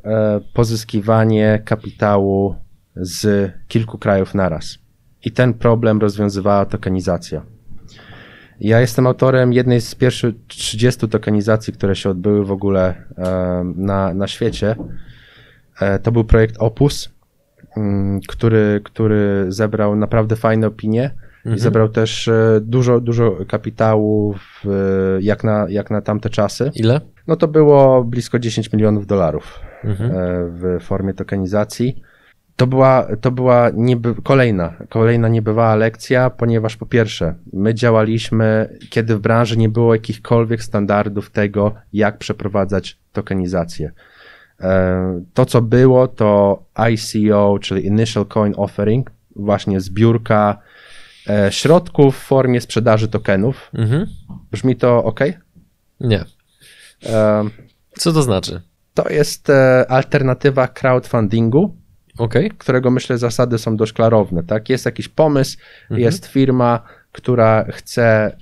pozyskiwanie 0.54 1.62
kapitału 1.66 2.56
z 2.96 3.52
kilku 3.68 3.98
krajów 3.98 4.34
naraz 4.34 4.85
i 5.26 5.32
ten 5.32 5.54
problem 5.54 6.00
rozwiązywała 6.00 6.66
tokenizacja. 6.66 7.42
Ja 8.60 8.82
jestem 8.82 9.08
autorem 9.08 9.54
jednej 9.54 9.82
z 9.82 9.96
pierwszych 9.96 10.36
30 10.48 11.08
tokenizacji, 11.08 11.74
które 11.74 11.96
się 11.96 12.10
odbyły 12.10 12.46
w 12.46 12.52
ogóle 12.52 12.96
na, 13.76 14.14
na 14.14 14.28
świecie. 14.28 14.76
E, 15.80 16.00
to 16.00 16.12
był 16.12 16.24
projekt 16.24 16.56
Opus, 16.60 17.10
mm, 17.78 18.20
który, 18.28 18.82
który 18.84 19.46
zebrał 19.50 19.96
naprawdę 19.96 20.36
fajne 20.36 20.68
opinie 20.68 21.12
mhm. 21.38 21.56
i 21.56 21.60
zebrał 21.60 21.90
też 21.90 22.28
e, 22.28 22.60
dużo, 22.62 23.02
dużo 23.02 23.38
kapitału 23.48 24.34
w, 24.34 24.68
jak, 25.22 25.44
na, 25.44 25.66
jak 25.70 25.92
na 25.92 26.02
tamte 26.02 26.30
czasy. 26.30 26.72
Ile? 26.76 27.02
No 27.28 27.36
to 27.36 27.48
było 27.48 28.04
blisko 28.04 28.40
10 28.40 28.74
milionów 28.74 29.08
dolarów 29.08 29.60
mhm. 29.84 30.12
E, 30.12 30.16
w 30.50 30.84
formie 30.84 31.14
tokenizacji. 31.14 32.02
To 32.56 32.68
była, 32.68 33.08
to 33.22 33.32
była 33.32 33.70
nieby, 33.74 34.16
kolejna, 34.24 34.74
kolejna 34.90 35.28
niebywała 35.28 35.76
lekcja, 35.76 36.30
ponieważ 36.30 36.78
po 36.78 36.86
pierwsze, 36.86 37.36
my 37.54 37.74
działaliśmy, 37.74 38.78
kiedy 38.90 39.16
w 39.16 39.20
branży 39.20 39.58
nie 39.58 39.70
było 39.70 39.94
jakichkolwiek 39.94 40.64
standardów 40.64 41.30
tego, 41.30 41.76
jak 41.94 42.18
przeprowadzać 42.18 42.98
tokenizację. 43.14 43.92
E, 44.60 45.22
to, 45.34 45.46
co 45.46 45.62
było, 45.62 46.08
to 46.08 46.64
ICO, 46.76 47.60
czyli 47.62 47.86
Initial 47.86 48.26
Coin 48.26 48.54
Offering, 48.58 49.12
właśnie 49.36 49.82
zbiórka 49.82 50.58
e, 51.30 51.52
środków 51.52 52.16
w 52.18 52.20
formie 52.20 52.62
sprzedaży 52.62 53.08
tokenów. 53.08 53.72
Mhm. 53.74 54.08
Brzmi 54.52 54.76
to 54.76 55.04
ok? 55.04 55.20
Nie. 56.00 56.26
E, 57.06 57.44
Co 57.98 58.14
to 58.14 58.22
znaczy? 58.22 58.62
To 58.94 59.10
jest 59.10 59.52
alternatywa 59.90 60.68
crowdfundingu, 60.68 61.76
Okej. 62.18 62.52
którego 62.58 62.92
myślę 62.92 63.18
zasady 63.18 63.58
są 63.58 63.78
dość 63.78 63.94
klarowne. 63.94 64.44
Tak? 64.44 64.70
Jest 64.70 64.86
jakiś 64.86 65.08
pomysł, 65.08 65.58
jest 65.90 66.26
firma, 66.26 66.80
która 67.12 67.66
chce 67.72 68.38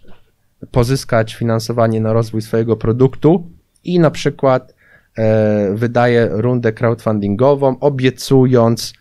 pozyskać 0.72 1.36
finansowanie 1.36 2.02
na 2.02 2.14
rozwój 2.14 2.42
swojego 2.42 2.78
produktu 2.78 3.50
i 3.84 4.00
na 4.00 4.12
przykład 4.12 4.74
e, 5.18 5.74
wydaje 5.76 6.30
rundę 6.32 6.74
crowdfundingową, 6.74 7.80
obiecując 7.80 8.94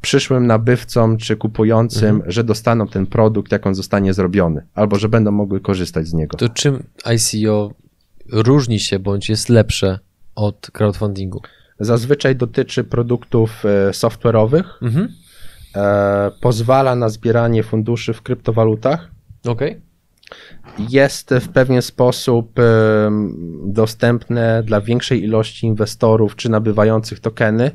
przyszłym 0.00 0.46
nabywcom 0.46 1.16
czy 1.16 1.36
kupującym, 1.36 2.22
że 2.26 2.44
dostaną 2.44 2.88
ten 2.88 3.06
produkt, 3.06 3.52
jak 3.52 3.66
on 3.66 3.74
zostanie 3.74 4.14
zrobiony, 4.14 4.62
albo 4.74 4.96
że 4.96 5.08
będą 5.08 5.30
mogły 5.30 5.60
korzystać 5.60 6.06
z 6.06 6.12
niego. 6.12 6.36
To 6.36 6.48
czym 6.48 6.82
ICO 7.04 7.74
różni 8.32 8.80
się 8.80 8.98
bądź 8.98 9.28
jest 9.28 9.48
lepsze 9.48 9.98
od 10.34 10.70
crowdfundingu? 10.72 11.40
Zazwyczaj 11.80 12.36
dotyczy 12.36 12.84
produktów 12.84 13.64
e, 13.64 13.90
software'owych, 13.90 14.64
Mhm. 14.82 15.08
e, 15.76 16.30
pozwala 16.40 16.94
na 16.94 17.08
zbieranie 17.08 17.62
funduszy 17.62 18.12
w 18.12 18.22
kryptowalutach, 18.22 19.10
Okej. 19.46 19.80
jest 20.88 21.34
w 21.40 21.48
pewien 21.48 21.82
sposób 21.82 22.58
em, 22.58 23.36
dostępne 23.66 24.62
dla 24.62 24.80
większej 24.80 25.24
ilości 25.24 25.66
inwestorów 25.66 26.36
czy 26.36 26.48
nabywających 26.48 27.20
tokeny, 27.20 27.70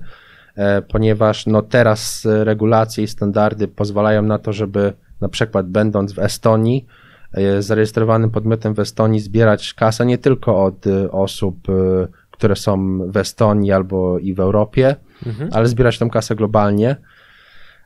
e, 0.55 0.81
ponieważ 0.81 1.45
no 1.45 1.61
teraz 1.61 2.25
e, 2.25 2.43
regulacje 2.43 3.03
i 3.03 3.07
standardy 3.07 3.67
pozwalają 3.67 4.21
na 4.21 4.39
to, 4.39 4.53
żeby 4.53 4.93
na 5.21 5.29
przykład 5.29 5.69
będąc 5.69 6.13
w 6.13 6.19
Estonii, 6.19 6.85
e, 7.33 7.61
zarejestrowanym 7.61 8.29
podmiotem 8.31 8.73
w 8.73 8.79
Estonii 8.79 9.19
zbierać 9.19 9.73
kasę 9.73 10.05
nie 10.05 10.17
tylko 10.17 10.63
od 10.63 10.87
e, 10.87 11.11
osób, 11.11 11.69
e, 11.69 12.07
które 12.37 12.55
są 12.55 12.99
w 13.11 13.17
Estonii 13.17 13.71
albo 13.71 14.19
i 14.19 14.33
w 14.33 14.39
Europie, 14.39 14.95
Mhm. 15.25 15.49
ale 15.53 15.67
zbierać 15.67 15.97
tą 15.99 16.09
kasę 16.09 16.35
globalnie. 16.35 16.95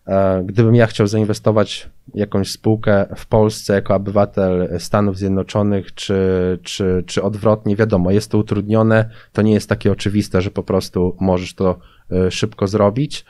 E, 0.08 0.44
Gdybym 0.46 0.76
ja 0.76 0.88
chciał 0.88 1.08
zainwestować 1.08 1.90
jakąś 2.16 2.52
spółkę 2.52 3.06
w 3.16 3.26
Polsce 3.26 3.74
jako 3.74 3.96
obywatel 3.96 4.70
Stanów 4.80 5.18
Zjednoczonych, 5.18 5.94
czy, 5.96 6.20
czy, 6.64 7.04
czy 7.08 7.24
odwrotnie, 7.24 7.76
wiadomo, 7.76 8.12
jest 8.12 8.32
to 8.32 8.38
utrudnione, 8.38 9.10
to 9.34 9.42
nie 9.42 9.54
jest 9.54 9.70
takie 9.70 9.92
oczywiste, 9.92 10.42
że 10.42 10.52
po 10.52 10.64
prostu 10.64 11.16
możesz 11.20 11.54
to 11.56 11.80
e, 12.12 12.32
szybko 12.32 12.68
zrobić. 12.68 13.26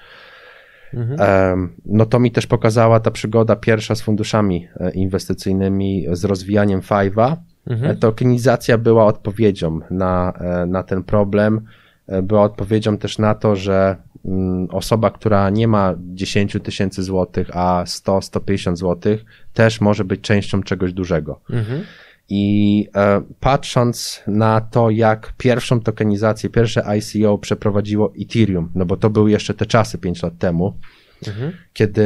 Mhm. 0.94 1.20
Em, 1.22 1.70
No 1.86 2.06
to 2.06 2.20
mi 2.20 2.32
też 2.32 2.48
pokazała 2.48 3.00
ta 3.00 3.12
przygoda 3.12 3.56
pierwsza 3.56 3.96
z 3.96 4.02
funduszami 4.02 4.68
e, 4.80 4.92
inwestycyjnymi, 4.92 6.06
z 6.12 6.26
rozwijaniem 6.26 6.82
Five'a. 6.82 7.36
Mhm. 7.70 7.98
Tokenizacja 7.98 8.78
była 8.78 9.06
odpowiedzią 9.06 9.80
na, 9.92 10.34
e, 10.40 10.66
na 10.66 10.84
ten 10.84 11.04
problem. 11.04 11.62
E, 12.08 12.22
Była 12.22 12.44
odpowiedzią 12.44 12.98
też 12.98 13.18
na 13.18 13.36
to, 13.36 13.56
że 13.56 13.96
mm, 14.26 14.68
osoba, 14.72 15.10
która 15.10 15.50
nie 15.50 15.68
ma 15.68 15.96
10 16.00 16.58
tysięcy 16.64 17.04
złotych, 17.04 17.50
a 17.54 17.84
100-150 17.88 18.76
złotych, 18.76 19.26
też 19.54 19.82
może 19.82 20.04
być 20.04 20.22
częścią 20.22 20.64
czegoś 20.64 20.94
dużego. 20.94 21.40
Mhm. 21.50 21.82
I 22.30 22.88
e, 22.96 23.22
patrząc 23.40 24.24
na 24.28 24.62
to, 24.62 24.90
jak 24.90 25.34
pierwszą 25.38 25.80
tokenizację, 25.80 26.50
pierwsze 26.50 26.84
ICO 26.98 27.38
przeprowadziło 27.38 28.14
Ethereum, 28.22 28.72
no 28.76 28.86
bo 28.86 28.98
to 28.98 29.10
były 29.10 29.32
jeszcze 29.32 29.54
te 29.54 29.66
czasy 29.66 29.98
5 29.98 30.24
lat 30.24 30.38
temu, 30.38 30.74
Mhm. 31.28 31.52
kiedy 31.74 32.04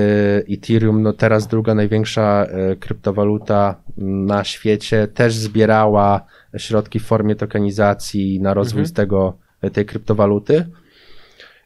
Ethereum, 0.49 1.01
no 1.01 1.13
teraz 1.13 1.47
druga 1.47 1.75
największa 1.75 2.45
e, 2.45 2.75
kryptowaluta 2.75 3.75
na 3.97 4.43
świecie, 4.43 5.07
też 5.07 5.33
zbierała 5.35 6.25
środki 6.57 6.99
w 6.99 7.05
formie 7.05 7.35
tokenizacji 7.35 8.39
na 8.41 8.53
rozwój 8.53 8.79
Mhm. 8.79 8.87
z 8.87 8.93
tego, 8.93 9.37
tej 9.73 9.85
kryptowaluty. 9.85 10.67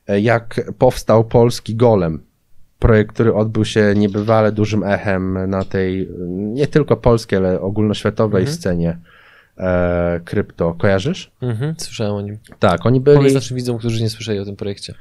E, 0.08 0.20
Jak 0.20 0.62
powstał 0.78 1.24
polski 1.24 1.76
Golem, 1.76 2.24
projekt, 2.80 3.14
który 3.14 3.34
odbył 3.34 3.66
się 3.66 3.94
niebywale 3.96 4.52
dużym 4.52 4.84
echem 4.84 5.50
na 5.50 5.64
tej, 5.64 6.10
nie 6.30 6.68
tylko 6.68 6.98
polskiej, 6.98 7.40
ale 7.40 7.62
ogólnoświatowej 7.62 8.42
Mhm. 8.42 8.58
scenie 8.58 8.98
e, 9.58 10.20
krypto. 10.26 10.74
Kojarzysz? 10.74 11.32
Mhm. 11.42 11.76
Słyszałem 11.78 12.14
o 12.14 12.22
nim. 12.22 12.38
Tak, 12.60 12.86
oni 12.86 13.02
byli... 13.02 13.18
Powiedz 13.18 13.34
naszym 13.34 13.58
widzom, 13.58 13.78
którzy 13.78 14.04
nie 14.04 14.10
słyszeli 14.10 14.40
o 14.40 14.46
tym 14.46 14.56
projekcie. 14.56 14.94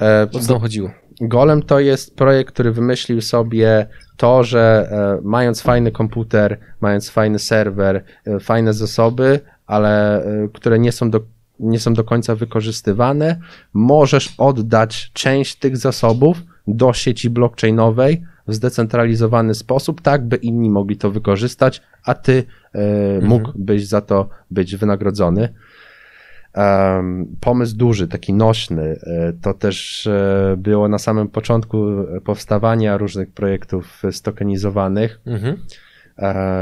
E, 0.00 0.26
O 0.32 0.38
co 0.38 0.48
tam 0.52 0.60
chodziło? 0.60 0.90
Golem 1.20 1.62
to 1.62 1.80
jest 1.80 2.16
projekt, 2.16 2.52
który 2.54 2.72
wymyślił 2.72 3.20
sobie 3.20 3.86
to, 4.16 4.44
że 4.44 4.88
e, 4.90 5.18
mając 5.22 5.62
fajny 5.62 5.92
komputer, 5.92 6.58
mając 6.80 7.10
fajny 7.10 7.38
serwer, 7.38 8.04
e, 8.26 8.40
fajne 8.40 8.74
zasoby, 8.74 9.40
ale 9.66 10.22
e, 10.24 10.48
które 10.52 10.78
nie 10.78 10.92
są 10.92 11.10
do, 11.10 11.20
nie 11.60 11.80
są 11.80 11.94
do 11.94 12.04
końca 12.04 12.34
wykorzystywane, 12.34 13.36
możesz 13.72 14.34
oddać 14.38 15.10
część 15.12 15.56
tych 15.56 15.76
zasobów 15.76 16.42
do 16.66 16.92
sieci 16.92 17.30
blockchainowej 17.30 18.24
w 18.46 18.54
zdecentralizowany 18.54 19.54
sposób, 19.54 20.00
tak 20.00 20.24
by 20.24 20.36
inni 20.36 20.70
mogli 20.70 20.96
to 20.96 21.10
wykorzystać, 21.10 21.82
a 22.04 22.14
ty 22.14 22.44
e, 22.72 23.20
mógłbyś 23.20 23.86
za 23.86 24.00
to 24.00 24.28
być 24.50 24.76
wynagrodzony. 24.76 25.48
Um, 26.56 27.36
pomysł 27.40 27.76
duży, 27.76 28.08
taki 28.08 28.32
nośny, 28.32 28.82
e, 28.82 29.32
to 29.42 29.54
też 29.54 30.06
e, 30.06 30.54
było 30.58 30.88
na 30.88 30.98
samym 30.98 31.28
początku 31.28 31.86
powstawania 32.24 32.96
różnych 32.96 33.32
projektów 33.32 34.02
stokenizowanych. 34.10 35.20
Mhm. 35.26 35.56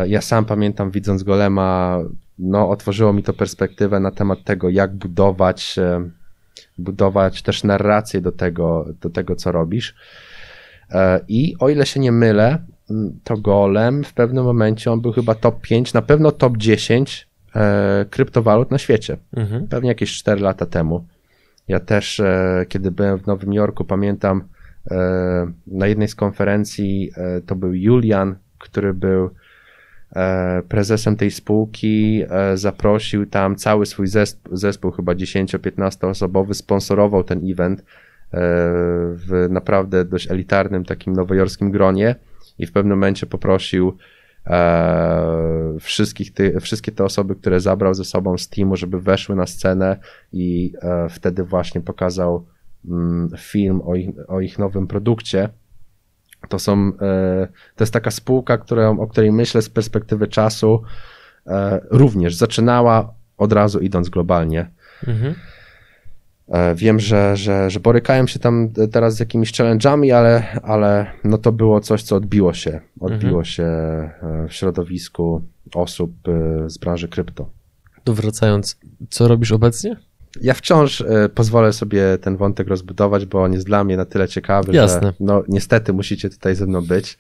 Ja 0.07 0.21
sam 0.21 0.45
pamiętam, 0.45 0.91
widząc 0.91 1.23
Golema, 1.23 1.99
no, 2.39 2.71
otworzyło 2.71 3.13
mi 3.13 3.23
to 3.23 3.33
perspektywę 3.33 4.01
na 4.01 4.11
temat 4.11 4.45
tego, 4.45 4.69
jak 4.71 4.95
budować, 4.95 5.77
budować 6.79 7.43
też 7.43 7.65
narrację 7.65 8.21
do 8.21 8.33
tego, 8.33 8.87
do 9.01 9.11
tego, 9.11 9.37
co 9.37 9.53
robisz. 9.53 9.95
I 11.29 11.57
o 11.59 11.69
ile 11.69 11.87
się 11.87 12.01
nie 12.01 12.13
mylę, 12.13 12.59
to 13.25 13.37
Golem 13.37 14.05
w 14.05 14.15
pewnym 14.15 14.45
momencie 14.45 14.93
on 14.93 15.01
był 15.01 15.13
chyba 15.13 15.35
top 15.35 15.61
5, 15.61 15.93
na 15.93 16.03
pewno 16.03 16.33
top 16.33 16.57
10 16.57 17.29
e, 17.57 18.07
kryptowalut 18.11 18.71
na 18.71 18.79
świecie 18.79 19.17
Mhm. 19.37 19.69
pewnie 19.69 19.89
jakieś 19.89 20.13
4 20.13 20.41
lata 20.41 20.67
temu. 20.67 21.07
Ja 21.69 21.81
też, 21.81 22.21
e, 22.21 22.67
kiedy 22.69 22.91
byłem 22.91 23.19
w 23.19 23.27
Nowym 23.27 23.53
Jorku, 23.53 23.85
pamiętam 23.85 24.45
e, 24.91 25.53
na 25.67 25.87
jednej 25.87 26.09
z 26.09 26.15
konferencji 26.15 27.13
to 27.47 27.57
był 27.57 27.75
Julian, 27.75 28.37
który 28.59 28.95
był 28.95 29.31
prezesem 30.69 31.17
tej 31.17 31.31
spółki, 31.31 32.25
zaprosił 32.55 33.27
tam 33.27 33.57
cały 33.57 33.87
swój 33.87 34.07
zespół, 34.07 34.57
zespół 34.57 34.91
chyba 34.91 35.13
10-15 35.13 36.09
osobowy, 36.09 36.55
sponsorował 36.55 37.25
ten 37.25 37.51
event 37.51 37.85
w 38.33 39.47
naprawdę 39.51 40.05
dość 40.05 40.31
elitarnym 40.31 40.85
takim 40.85 41.13
nowojorskim 41.13 41.71
gronie 41.71 42.15
i 42.59 42.67
w 42.67 42.73
pewnym 42.73 42.99
momencie 42.99 43.27
poprosił 43.27 43.97
e, 44.47 45.77
wszystkich 45.81 46.35
ty, 46.35 46.61
wszystkie 46.61 46.93
te 46.93 47.05
osoby, 47.05 47.37
które 47.37 47.61
zabrał 47.61 47.95
ze 47.95 48.05
sobą 48.05 48.39
z 48.39 48.49
teamu, 48.49 48.77
żeby 48.77 49.01
weszły 49.01 49.37
na 49.37 49.47
scenę 49.47 49.97
i 50.33 50.73
e, 50.83 51.09
wtedy 51.09 51.45
właśnie 51.45 51.81
pokazał 51.81 52.47
mm, 52.89 53.31
film 53.39 53.81
o 53.85 53.95
ich, 53.95 54.09
o 54.29 54.41
ich 54.41 54.59
nowym 54.59 54.87
produkcie. 54.87 55.49
To 56.49 56.59
są, 56.59 56.93
e, 57.01 57.49
to 57.77 57.85
jest 57.85 57.93
taka 57.93 58.11
spółka, 58.11 58.59
którą, 58.59 59.01
o 59.01 59.07
której 59.07 59.33
myślę 59.33 59.63
z 59.63 59.71
perspektywy 59.71 60.29
czasu, 60.29 60.83
e, 61.47 61.81
również 61.91 62.35
zaczynała 62.35 63.15
od 63.39 63.53
razu 63.53 63.79
idąc 63.81 64.09
globalnie. 64.09 64.71
Mhm. 65.07 65.35
E, 66.53 66.75
Wiem, 66.75 67.01
że, 67.01 67.37
że, 67.37 67.71
że 67.71 67.81
borykają 67.81 68.27
się 68.27 68.39
tam 68.39 68.69
teraz 68.93 69.15
z 69.15 69.21
jakimiś 69.21 69.53
challenge'ami, 69.53 70.13
ale, 70.13 70.61
ale 70.63 71.07
no 71.25 71.39
to 71.39 71.53
było 71.53 71.81
coś, 71.81 72.03
co 72.03 72.17
odbiło 72.17 72.55
się. 72.55 72.81
Odbiło 73.01 73.45
się 73.45 73.63
e, 73.63 74.47
w 74.49 74.53
środowisku 74.53 75.43
osób 75.75 76.13
e, 76.29 76.71
z 76.71 76.79
branży 76.79 77.09
krypto. 77.09 77.51
To 78.05 78.15
wracając, 78.15 78.79
co 79.11 79.29
robisz 79.29 79.53
obecnie? 79.53 79.97
Ja 80.41 80.55
wciąż 80.55 81.05
pozwolę 81.35 81.73
sobie 81.73 82.19
ten 82.19 82.37
wątek 82.37 82.69
rozbudować, 82.69 83.27
bo 83.27 83.43
on 83.43 83.53
jest 83.53 83.67
dla 83.67 83.85
mnie 83.85 83.97
na 83.97 84.05
tyle 84.05 84.29
ciekawy, 84.29 84.73
Jasne. 84.73 85.07
że 85.07 85.15
no, 85.21 85.43
niestety 85.49 85.93
musicie 85.93 86.31
tutaj 86.31 86.55
ze 86.55 86.67
mną 86.67 86.81
być. 86.81 87.19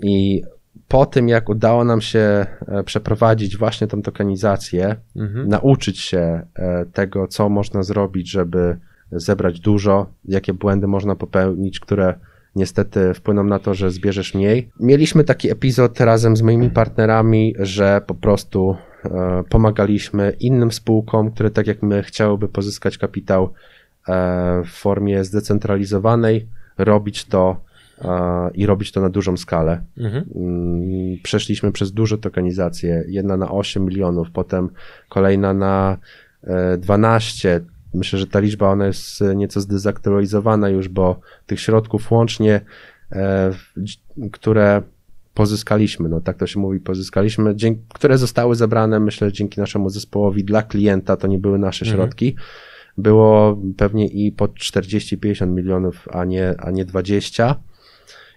I 0.00 0.42
po 0.88 1.06
tym, 1.06 1.28
jak 1.28 1.48
udało 1.48 1.84
nam 1.84 2.00
się 2.00 2.46
e, 2.68 2.84
przeprowadzić 2.84 3.56
właśnie 3.56 3.86
tą 3.86 4.02
tokenizację, 4.02 4.96
Mhm. 5.16 5.48
nauczyć 5.48 5.98
się 5.98 6.42
e, 6.54 6.84
tego, 6.92 7.28
co 7.28 7.48
można 7.48 7.82
zrobić, 7.82 8.30
żeby 8.30 8.76
zebrać 9.12 9.60
dużo, 9.60 10.06
jakie 10.24 10.54
błędy 10.54 10.86
można 10.86 11.16
popełnić, 11.16 11.80
które 11.80 12.14
niestety 12.56 13.14
wpłyną 13.14 13.44
na 13.44 13.58
to, 13.58 13.74
że 13.74 13.90
zbierzesz 13.90 14.34
mniej. 14.34 14.70
Mieliśmy 14.80 15.24
taki 15.24 15.50
epizod 15.50 16.00
razem 16.00 16.36
z 16.36 16.42
moimi 16.42 16.70
partnerami, 16.70 17.54
że 17.58 18.02
po 18.06 18.14
prostu 18.14 18.76
e, 19.04 19.44
pomagaliśmy 19.48 20.36
innym 20.40 20.72
spółkom, 20.72 21.30
które 21.30 21.50
tak 21.50 21.66
jak 21.66 21.82
my 21.82 22.02
chciałyby 22.02 22.48
pozyskać 22.48 22.98
kapitał 22.98 23.52
w 24.64 24.70
formie 24.70 25.24
zdecentralizowanej, 25.24 26.46
robić 26.78 27.24
to 27.24 27.60
i 28.54 28.66
robić 28.66 28.92
to 28.92 29.00
na 29.00 29.08
dużą 29.08 29.36
skalę. 29.36 29.80
Mhm. 29.98 30.24
Mm, 30.34 31.18
Przeszliśmy 31.22 31.72
przez 31.72 31.92
duże 31.92 32.18
tokenizacje, 32.18 33.04
jedna 33.08 33.36
na 33.36 33.50
8 33.50 33.84
milionów, 33.84 34.30
potem 34.30 34.68
kolejna 35.08 35.54
na 35.54 35.98
e, 36.44 36.78
12. 36.78 37.60
Myślę, 37.94 38.18
że 38.18 38.26
ta 38.26 38.40
liczba 38.40 38.68
ona 38.70 38.86
jest 38.86 39.20
nieco 39.34 39.60
zdezaktualizowana 39.60 40.68
już, 40.68 40.88
bo 40.88 41.20
tych 41.46 41.60
środków 41.60 42.10
łącznie, 42.10 42.60
e, 43.12 43.50
które 44.32 44.82
pozyskaliśmy, 45.34 46.08
no 46.08 46.20
tak 46.20 46.36
to 46.36 46.46
się 46.46 46.60
mówi, 46.60 46.80
pozyskaliśmy, 46.80 47.56
dzięki, 47.56 47.80
które 47.94 48.18
zostały 48.18 48.54
zebrane, 48.54 49.00
myślę, 49.00 49.32
dzięki 49.32 49.60
naszemu 49.60 49.90
zespołowi 49.90 50.44
dla 50.44 50.62
klienta, 50.62 51.16
to 51.16 51.26
nie 51.26 51.38
były 51.38 51.58
nasze 51.58 51.84
Mhm. 51.86 52.00
środki, 52.00 52.36
było 52.98 53.58
pewnie 53.76 54.06
i 54.06 54.32
po 54.32 54.48
40-50 54.48 55.46
milionów, 55.46 56.08
a 56.12 56.24
nie, 56.24 56.54
a 56.58 56.70
nie 56.70 56.84
20. 56.84 57.56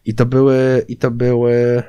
I 0.08 0.14
to 0.14 0.26
były, 0.26 0.86
i 0.88 0.98
to 0.98 1.12
były, 1.12 1.84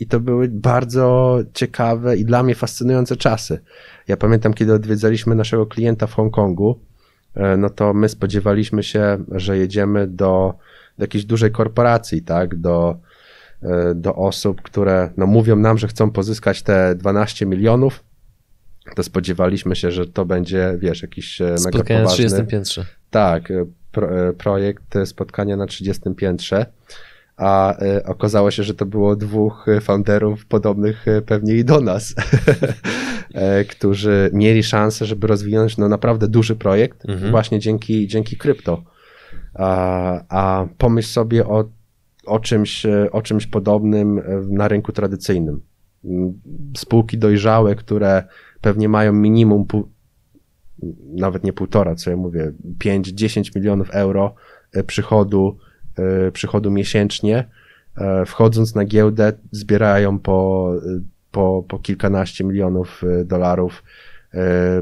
i 0.00 0.06
to 0.06 0.20
były 0.20 0.48
bardzo 0.48 1.38
ciekawe 1.54 2.16
i 2.16 2.24
dla 2.24 2.42
mnie 2.42 2.54
fascynujące 2.54 3.16
czasy. 3.16 3.60
Ja 4.08 4.16
pamiętam, 4.16 4.54
kiedy 4.54 4.74
odwiedzaliśmy 4.74 5.34
naszego 5.34 5.66
klienta 5.66 6.06
w 6.06 6.14
Hongkongu, 6.14 6.80
e, 7.34 7.56
no 7.56 7.70
to 7.70 7.94
my 7.94 8.08
spodziewaliśmy 8.08 8.82
się, 8.82 9.24
że 9.30 9.58
jedziemy 9.58 10.06
do, 10.06 10.54
do 10.98 11.04
jakiejś 11.04 11.24
dużej 11.24 11.50
korporacji, 11.50 12.22
tak, 12.22 12.56
do, 12.56 12.98
e, 13.62 13.94
do 13.94 14.14
osób, 14.14 14.62
które 14.62 15.10
no, 15.16 15.26
mówią 15.26 15.56
nam, 15.56 15.78
że 15.78 15.88
chcą 15.88 16.10
pozyskać 16.10 16.62
te 16.62 16.94
12 16.94 17.46
milionów, 17.46 18.04
to 18.96 19.02
spodziewaliśmy 19.02 19.76
się, 19.76 19.90
że 19.90 20.06
to 20.06 20.24
będzie, 20.24 20.76
wiesz, 20.78 21.02
jakiś 21.02 21.40
e, 21.40 21.54
mega 21.64 21.84
poważny... 21.84 22.14
30 22.14 22.46
piętrze. 22.46 22.84
Tak, 23.10 23.52
projekt 24.38 24.96
e, 24.96 25.06
spotkania 25.06 25.56
na 25.56 25.66
30 25.66 26.02
piętrze, 26.16 26.66
a 27.36 27.78
e, 27.78 28.04
okazało 28.04 28.50
się, 28.50 28.62
że 28.62 28.74
to 28.74 28.86
było 28.86 29.16
dwóch 29.16 29.68
e, 29.68 29.80
founderów 29.80 30.46
podobnych 30.46 31.08
e, 31.08 31.22
pewnie 31.22 31.54
i 31.54 31.64
do 31.64 31.80
nas, 31.80 32.14
e, 33.34 33.64
którzy 33.64 34.30
mieli 34.32 34.62
szansę, 34.62 35.06
żeby 35.06 35.26
rozwinąć 35.26 35.78
no, 35.78 35.88
naprawdę 35.88 36.28
duży 36.28 36.56
projekt 36.56 37.04
Mhm. 37.08 37.30
właśnie 37.30 37.58
dzięki, 37.58 38.06
dzięki 38.06 38.36
krypto. 38.36 38.82
A, 39.54 40.20
a 40.28 40.66
pomyśl 40.78 41.08
sobie 41.08 41.46
o, 41.46 41.64
o, 42.26 42.40
czymś, 42.40 42.86
e, 42.86 43.12
o 43.12 43.22
czymś 43.22 43.46
podobnym 43.46 44.18
e, 44.18 44.22
na 44.48 44.68
rynku 44.68 44.92
tradycyjnym. 44.92 45.60
Spółki 46.76 47.18
dojrzałe, 47.18 47.74
które 47.74 48.24
pewnie 48.60 48.88
mają 48.88 49.12
minimum 49.12 49.66
nawet 51.12 51.44
nie 51.44 51.52
półtora, 51.52 51.94
co 51.94 52.10
ja 52.10 52.16
mówię, 52.16 52.52
5-10 52.78 53.56
milionów 53.56 53.90
euro 53.90 54.34
e, 54.72 54.84
przychodu, 54.84 55.58
e, 55.98 56.32
przychodu 56.32 56.70
miesięcznie. 56.70 57.48
E, 57.96 58.26
Wchodząc 58.26 58.74
na 58.74 58.84
giełdę, 58.84 59.32
zbierają 59.50 60.18
po, 60.18 60.70
po, 61.30 61.64
po 61.68 61.78
kilkanaście 61.78 62.44
milionów 62.44 63.02
dolarów 63.24 63.82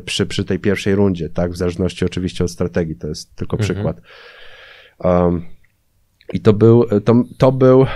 przy, 0.04 0.26
przy 0.26 0.44
tej 0.44 0.58
pierwszej 0.58 0.94
rundzie, 0.94 1.28
tak? 1.28 1.52
W 1.52 1.56
zależności 1.56 2.04
oczywiście 2.04 2.44
od 2.44 2.50
strategii, 2.50 2.96
to 2.96 3.08
jest 3.08 3.36
tylko 3.36 3.56
Mhm. 3.56 3.74
przykład. 3.74 4.00
Um, 4.98 5.42
I 6.32 6.40
to 6.40 6.52
był, 6.52 6.84
to, 7.04 7.22
to 7.38 7.52
był 7.52 7.86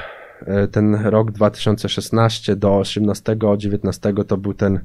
ten 0.71 0.95
rok 0.95 1.31
2016 1.31 2.57
do 2.57 2.69
18-19 2.69 4.25
to 4.25 4.37
był 4.37 4.55
ten 4.55 4.81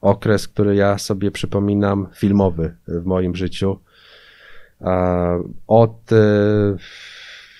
okres, 0.00 0.48
który 0.48 0.76
ja 0.76 0.98
sobie 0.98 1.30
przypominam 1.30 2.06
filmowy 2.14 2.76
w 2.88 3.04
moim 3.04 3.34
życiu. 3.34 3.78
E, 4.80 5.42
Od 5.66 6.12
e, 6.12 6.16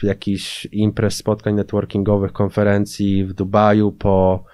jakichś 0.02 0.66
imprez, 0.72 1.16
spotkań 1.16 1.54
networkingowych, 1.54 2.32
konferencji 2.32 3.24
w 3.24 3.32
Dubaju 3.32 3.92
po 3.92 4.44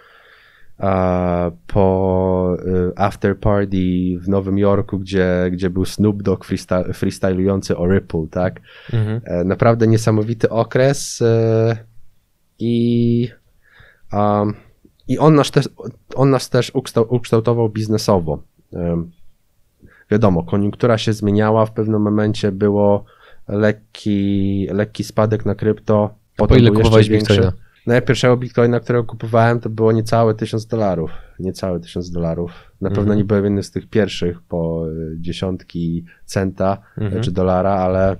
po 1.66 2.56
y, 2.66 2.92
after 2.96 3.38
party 3.38 4.18
w 4.20 4.28
Nowym 4.28 4.58
Jorku, 4.58 4.98
gdzie, 4.98 5.50
gdzie 5.52 5.70
był 5.70 5.84
Snoop 5.84 6.22
Dogg 6.22 6.44
freestyle, 6.44 6.92
freestylujący 6.92 7.76
o 7.76 7.92
Ripple, 7.92 8.26
tak? 8.30 8.60
Mhm. 8.92 9.20
E, 9.24 9.44
Naprawdę 9.44 9.86
niesamowity 9.86 10.50
okres 10.50 11.22
e, 11.22 11.76
i, 12.58 13.28
um, 14.12 14.54
i 15.08 15.18
on, 15.18 15.34
nas 15.34 15.50
też, 15.50 15.68
on 16.14 16.30
nas 16.30 16.50
też 16.50 16.70
ukształ- 16.74 17.06
ukształtował 17.08 17.68
biznesowo. 17.68 18.42
Wiadomo, 20.10 20.42
koniunktura 20.42 20.98
się 20.98 21.12
zmieniała, 21.12 21.66
w 21.66 21.72
pewnym 21.72 22.02
momencie 22.02 22.52
było 22.52 23.04
lekki, 23.48 24.66
lekki 24.72 25.04
spadek 25.04 25.46
na 25.46 25.54
krypto. 25.54 26.14
Po 26.36 26.44
potem 26.46 26.58
ile 26.58 26.70
był 26.70 26.78
jeszcze 26.80 26.84
kupowałeś. 26.84 27.08
Bitcoina? 27.08 27.52
No 27.86 27.94
ja 27.94 28.00
pierwszego 28.00 28.36
Bitcoina, 28.36 28.80
którego 28.80 29.04
kupowałem, 29.04 29.60
to 29.60 29.70
było 29.70 29.92
niecałe 29.92 30.34
tysiąc 30.34 30.66
dolarów. 30.66 31.10
Niecałe 31.38 31.80
tysiąc 31.80 32.10
dolarów. 32.10 32.50
Na 32.80 32.88
pewno 32.88 33.02
Mhm. 33.02 33.18
nie 33.18 33.24
byłem 33.24 33.44
jednym 33.44 33.62
z 33.62 33.70
tych 33.70 33.88
pierwszych 33.90 34.42
po 34.42 34.86
y, 34.88 35.16
dziesiątki 35.20 36.04
centa 36.24 36.78
Mhm. 36.98 37.22
czy 37.22 37.32
dolara, 37.32 37.70
ale, 37.70 38.16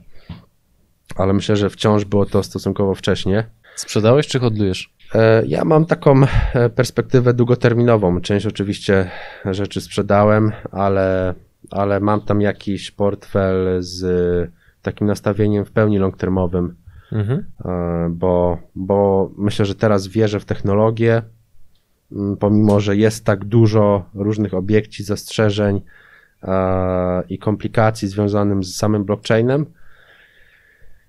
ale 1.17 1.33
myślę, 1.33 1.57
że 1.57 1.71
wciąż 1.71 2.05
było 2.05 2.27
to 2.27 2.43
stosunkowo 2.43 2.95
wcześnie. 2.95 3.47
Sprzedałeś 3.77 4.27
czy 4.27 4.39
hodlujesz? 4.39 4.94
E, 5.15 5.43
Ja 5.47 5.65
mam 5.65 5.87
taką 5.87 6.21
e, 6.55 6.71
perspektywę 6.71 7.35
długoterminową. 7.35 8.21
Część 8.21 8.47
oczywiście 8.47 9.11
rzeczy 9.45 9.81
sprzedałem, 9.81 10.53
ale, 10.73 11.35
ale 11.71 12.01
mam 12.01 12.21
tam 12.21 12.41
jakiś 12.41 12.91
portfel 12.91 13.77
z 13.79 14.51
takim 14.83 15.07
nastawieniem 15.07 15.65
w 15.65 15.71
pełni 15.73 15.99
long-termowym, 15.99 16.75
Mhm. 17.13 17.45
e, 17.65 18.09
bo, 18.11 18.59
bo 18.75 19.31
myślę, 19.39 19.65
że 19.67 19.75
teraz 19.75 20.07
wierzę 20.07 20.41
w 20.41 20.45
technologię, 20.45 21.23
pomimo, 22.41 22.81
że 22.81 22.97
jest 22.97 23.25
tak 23.25 23.45
dużo 23.45 24.05
różnych 24.15 24.55
obiekcji, 24.55 25.05
zastrzeżeń 25.05 25.81
i 27.29 27.39
komplikacji 27.39 28.09
związanych 28.09 28.65
z 28.65 28.77
samym 28.77 29.05
blockchainem. 29.05 29.67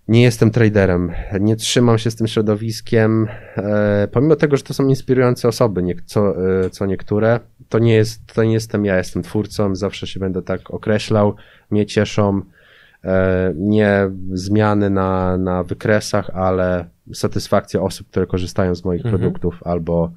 Nie 0.08 0.24
jestem 0.24 0.52
traderem, 0.52 1.12
nie 1.40 1.56
trzymam 1.56 1.98
się 1.98 2.12
z 2.12 2.16
tym 2.16 2.28
środowiskiem, 2.28 3.28
e, 3.58 4.08
pomimo 4.12 4.36
tego, 4.36 4.58
że 4.58 4.64
to 4.64 4.74
są 4.74 4.88
inspirujące 4.88 5.48
osoby, 5.48 5.84
nie, 5.84 5.96
co, 6.06 6.50
e, 6.66 6.70
co 6.70 6.86
niektóre, 6.86 7.40
to 7.70 7.80
nie, 7.80 7.94
jest, 7.94 8.34
to 8.34 8.44
nie 8.44 8.54
jestem 8.54 8.86
ja, 8.86 8.98
jestem 8.98 9.24
twórcą, 9.24 9.76
zawsze 9.76 10.08
się 10.08 10.20
będę 10.20 10.42
tak 10.42 10.72
określał, 10.72 11.36
mnie 11.72 11.86
cieszą 11.86 12.42
e, 13.04 13.54
nie 13.58 14.10
zmiany 14.34 14.90
na, 14.90 15.38
na 15.38 15.64
wykresach, 15.64 16.30
ale 16.30 16.90
satysfakcja 17.14 17.82
osób, 17.82 18.08
które 18.08 18.28
korzystają 18.28 18.76
z 18.76 18.86
moich 18.86 19.06
Mhm. 19.06 19.20
produktów 19.20 19.64
albo 19.64 20.12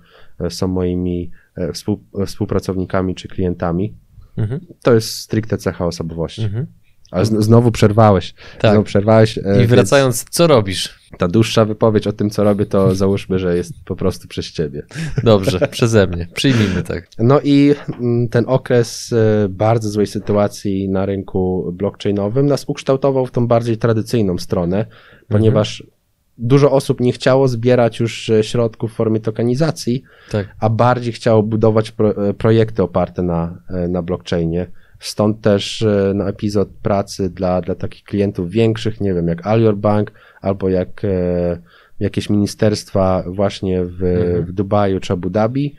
są 0.49 0.68
moimi 0.68 1.30
współ, 1.72 2.05
współpracownikami 2.26 3.14
czy 3.14 3.28
klientami. 3.28 3.95
Mhm. 4.36 4.61
To 4.82 4.95
jest 4.95 5.14
stricte 5.14 5.59
cecha 5.59 5.86
osobowości. 5.86 6.45
Mhm. 6.45 6.66
Ale 7.11 7.25
znowu 7.27 7.71
przerwałeś. 7.71 8.35
Tak. 8.59 8.71
Znowu 8.71 8.85
przerwałeś. 8.85 9.39
e, 9.39 9.63
I 9.65 9.67
wracając, 9.67 10.25
co 10.31 10.47
robisz? 10.47 10.99
Ta 11.19 11.29
dłuższa 11.29 11.65
wypowiedź 11.65 12.07
o 12.07 12.13
tym, 12.13 12.31
co 12.31 12.45
robię, 12.45 12.67
to 12.67 12.95
załóżmy, 12.95 13.39
że 13.39 13.57
jest 13.57 13.73
po 13.85 13.97
prostu 13.97 14.29
przez 14.29 14.53
ciebie. 14.53 14.83
Dobrze, 15.25 15.69
przeze 15.71 16.07
mnie. 16.07 16.29
Przyjmijmy 16.35 16.83
tak. 16.83 17.09
No 17.19 17.41
i 17.45 17.75
mm, 18.01 18.29
ten 18.29 18.45
okres 18.47 19.13
e, 19.13 19.49
bardzo 19.49 19.89
złej 19.89 20.07
sytuacji 20.07 20.89
na 20.89 21.07
rynku 21.07 21.73
blockchainowym 21.73 22.47
nas 22.47 22.65
ukształtował 22.67 23.27
w 23.27 23.31
tą 23.31 23.47
bardziej 23.47 23.79
tradycyjną 23.79 24.39
stronę, 24.39 24.87
ponieważ 25.29 25.85
dużo 26.39 26.71
osób 26.71 27.01
nie 27.01 27.13
chciało 27.13 27.49
zbierać 27.49 28.01
już 28.01 28.31
e, 28.31 28.45
środków 28.45 28.93
w 28.93 28.95
formie 28.95 29.21
tokenizacji, 29.21 30.03
Tak. 30.31 30.49
a 30.61 30.69
bardziej 30.71 31.13
chciało 31.13 31.43
budować 31.43 31.91
pro, 31.91 32.15
projekty 32.39 32.83
oparte 32.83 33.23
na, 33.23 33.59
na 33.89 34.03
blockchainie. 34.03 34.67
Stąd 35.01 35.41
też 35.41 35.87
no, 36.15 36.29
epizod 36.29 36.69
pracy 36.83 37.31
dla, 37.31 37.61
dla 37.61 37.75
takich 37.75 38.05
klientów 38.05 38.51
większych, 38.51 39.01
nie 39.01 39.15
wiem, 39.15 39.29
jak 39.29 39.47
Alior 39.47 39.77
Bank 39.77 40.13
albo 40.41 40.69
jak 40.69 41.05
e, 41.05 41.59
jakieś 42.01 42.31
ministerstwa 42.31 43.25
właśnie 43.27 43.85
w, 43.85 44.03
Mhm. 44.03 44.45
w 44.45 44.53
Dubaju 44.53 45.01
czy 45.01 45.13
Abu 45.13 45.31
Dhabi. 45.31 45.77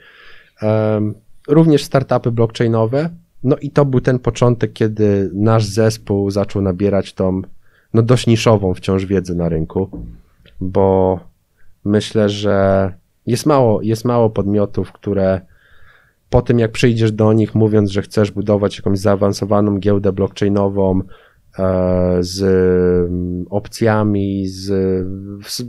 Również 1.47 1.83
startupy 1.83 2.31
blockchainowe. 2.31 3.09
No 3.43 3.57
i 3.57 3.71
to 3.71 3.85
był 3.85 4.01
ten 4.01 4.19
początek, 4.19 4.73
kiedy 4.73 5.29
nasz 5.33 5.65
zespół 5.65 6.31
zaczął 6.31 6.61
nabierać 6.61 7.13
tą 7.13 7.41
no 7.93 8.01
dość 8.01 8.27
niszową 8.27 8.73
wciąż 8.73 9.05
wiedzę 9.05 9.35
na 9.35 9.49
rynku, 9.49 9.89
bo 10.61 11.19
myślę, 11.85 12.29
że 12.29 12.93
jest 13.25 13.45
mało, 13.45 13.81
jest 13.81 14.05
mało 14.05 14.29
podmiotów, 14.29 14.91
które 14.91 15.41
po 16.29 16.41
tym 16.41 16.59
jak 16.59 16.71
przyjdziesz 16.71 17.11
do 17.11 17.33
nich 17.33 17.55
mówiąc, 17.55 17.91
że 17.91 18.01
chcesz 18.01 18.31
budować 18.31 18.77
jakąś 18.77 18.99
zaawansowaną 18.99 19.79
giełdę 19.79 20.11
blockchainową, 20.11 21.01
z 22.19 22.41
opcjami, 23.49 24.47
z, 24.47 24.65
z 25.47 25.63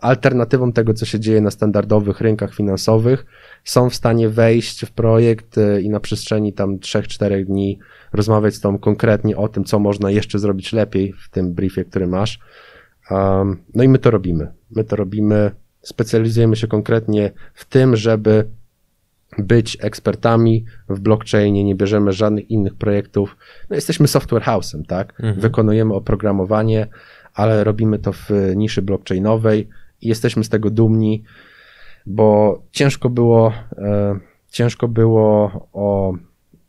alternatywą 0.00 0.72
tego, 0.72 0.94
co 0.94 1.06
się 1.06 1.20
dzieje 1.20 1.40
na 1.40 1.50
standardowych 1.50 2.20
rynkach 2.20 2.54
finansowych, 2.54 3.26
są 3.64 3.90
w 3.90 3.94
stanie 3.94 4.28
wejść 4.28 4.86
w 4.86 4.90
projekt 4.90 5.58
e, 5.58 5.80
i 5.80 5.88
na 5.88 6.00
przestrzeni 6.00 6.52
tam 6.52 6.78
3-4 6.78 7.44
dni 7.44 7.78
rozmawiać 8.12 8.54
z 8.54 8.60
tą 8.60 8.78
konkretnie 8.78 9.36
o 9.36 9.48
tym, 9.48 9.64
co 9.64 9.78
można 9.78 10.10
jeszcze 10.10 10.38
zrobić 10.38 10.72
lepiej 10.72 11.12
w 11.12 11.30
tym 11.30 11.54
briefie, 11.54 11.84
który 11.84 12.06
masz. 12.06 12.38
No 13.74 13.82
i 13.82 13.88
my 13.88 13.98
to 13.98 14.10
robimy. 14.10 14.52
My 14.70 14.84
to 14.84 14.96
robimy, 14.96 15.50
specjalizujemy 15.82 16.56
się 16.56 16.66
konkretnie 16.66 17.32
w 17.54 17.64
tym, 17.64 17.96
żeby 17.96 18.44
być 19.38 19.78
ekspertami 19.80 20.64
w 20.88 21.00
blockchainie, 21.00 21.64
nie 21.64 21.74
bierzemy 21.74 22.12
żadnych 22.12 22.50
innych 22.50 22.74
projektów. 22.74 23.36
No 23.70 23.76
jesteśmy 23.76 24.08
software 24.08 24.42
house'em, 24.42 24.86
tak? 24.86 25.12
Mhm. 25.20 25.40
Wykonujemy 25.40 25.94
oprogramowanie, 25.94 26.86
ale 27.34 27.64
robimy 27.64 27.98
to 27.98 28.12
w 28.12 28.30
niszy 28.56 28.82
blockchainowej 28.82 29.68
i 30.00 30.08
jesteśmy 30.08 30.44
z 30.44 30.48
tego 30.48 30.70
dumni, 30.70 31.22
bo 32.06 32.58
ciężko 32.70 33.10
było, 33.10 33.52
e, 33.78 34.18
ciężko 34.50 34.88
było 34.88 35.68
o 35.72 36.12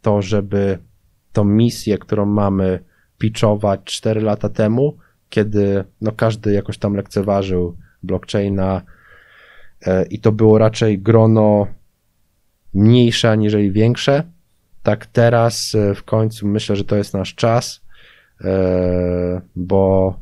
to, 0.01 0.22
żeby 0.22 0.78
tą 1.34 1.43
misję, 1.43 1.97
którą 1.97 2.26
mamy 2.26 2.80
pitchować 3.18 3.80
4 3.84 4.22
lata 4.22 4.49
temu, 4.49 4.97
kiedy 5.30 5.84
no 6.01 6.11
każdy 6.11 6.53
jakoś 6.53 6.78
tam 6.78 6.95
lekceważył 6.95 7.78
blockchaina 8.03 8.82
e, 9.86 10.05
i 10.05 10.20
to 10.20 10.32
było 10.32 10.57
raczej 10.57 10.99
grono 10.99 11.68
mniejsze 12.78 13.32
aniżeli 13.32 13.72
większe. 13.72 14.24
Tak 14.84 15.06
teraz 15.06 15.76
e, 15.76 15.96
w 15.96 16.04
końcu 16.04 16.48
myślę, 16.48 16.76
że 16.76 16.84
to 16.84 16.96
jest 16.96 17.14
nasz 17.14 17.36
czas, 17.36 17.82
e, 18.42 19.42
bo 19.56 20.14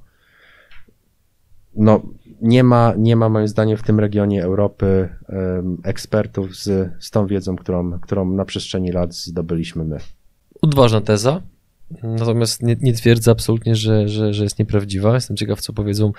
no, 1.76 2.02
nie 2.42 2.64
ma, 2.64 2.94
nie 2.98 3.16
ma 3.16 3.30
moim 3.30 3.48
zdaniem 3.48 3.78
w 3.78 3.84
tym 3.84 4.00
regionie 4.00 4.44
Europy 4.44 5.10
ekspertów 5.84 6.56
z, 6.56 6.94
z 7.00 7.12
tą 7.12 7.28
wiedzą, 7.28 7.56
którą, 7.56 8.00
którą 8.00 8.30
na 8.32 8.46
przestrzeni 8.46 8.92
lat 8.92 9.16
zdobyliśmy 9.16 9.84
my. 9.84 9.98
Odważna 10.62 11.02
teza, 11.02 11.42
natomiast 12.04 12.64
nie, 12.64 12.76
nie 12.82 12.94
twierdzę 12.94 13.32
absolutnie, 13.32 13.76
że, 13.76 14.08
że, 14.08 14.34
że 14.34 14.44
jest 14.44 14.60
nieprawdziwa. 14.60 15.14
Jestem 15.14 15.38
ciekaw, 15.38 15.62
co 15.62 15.74
powiedzą 15.74 16.12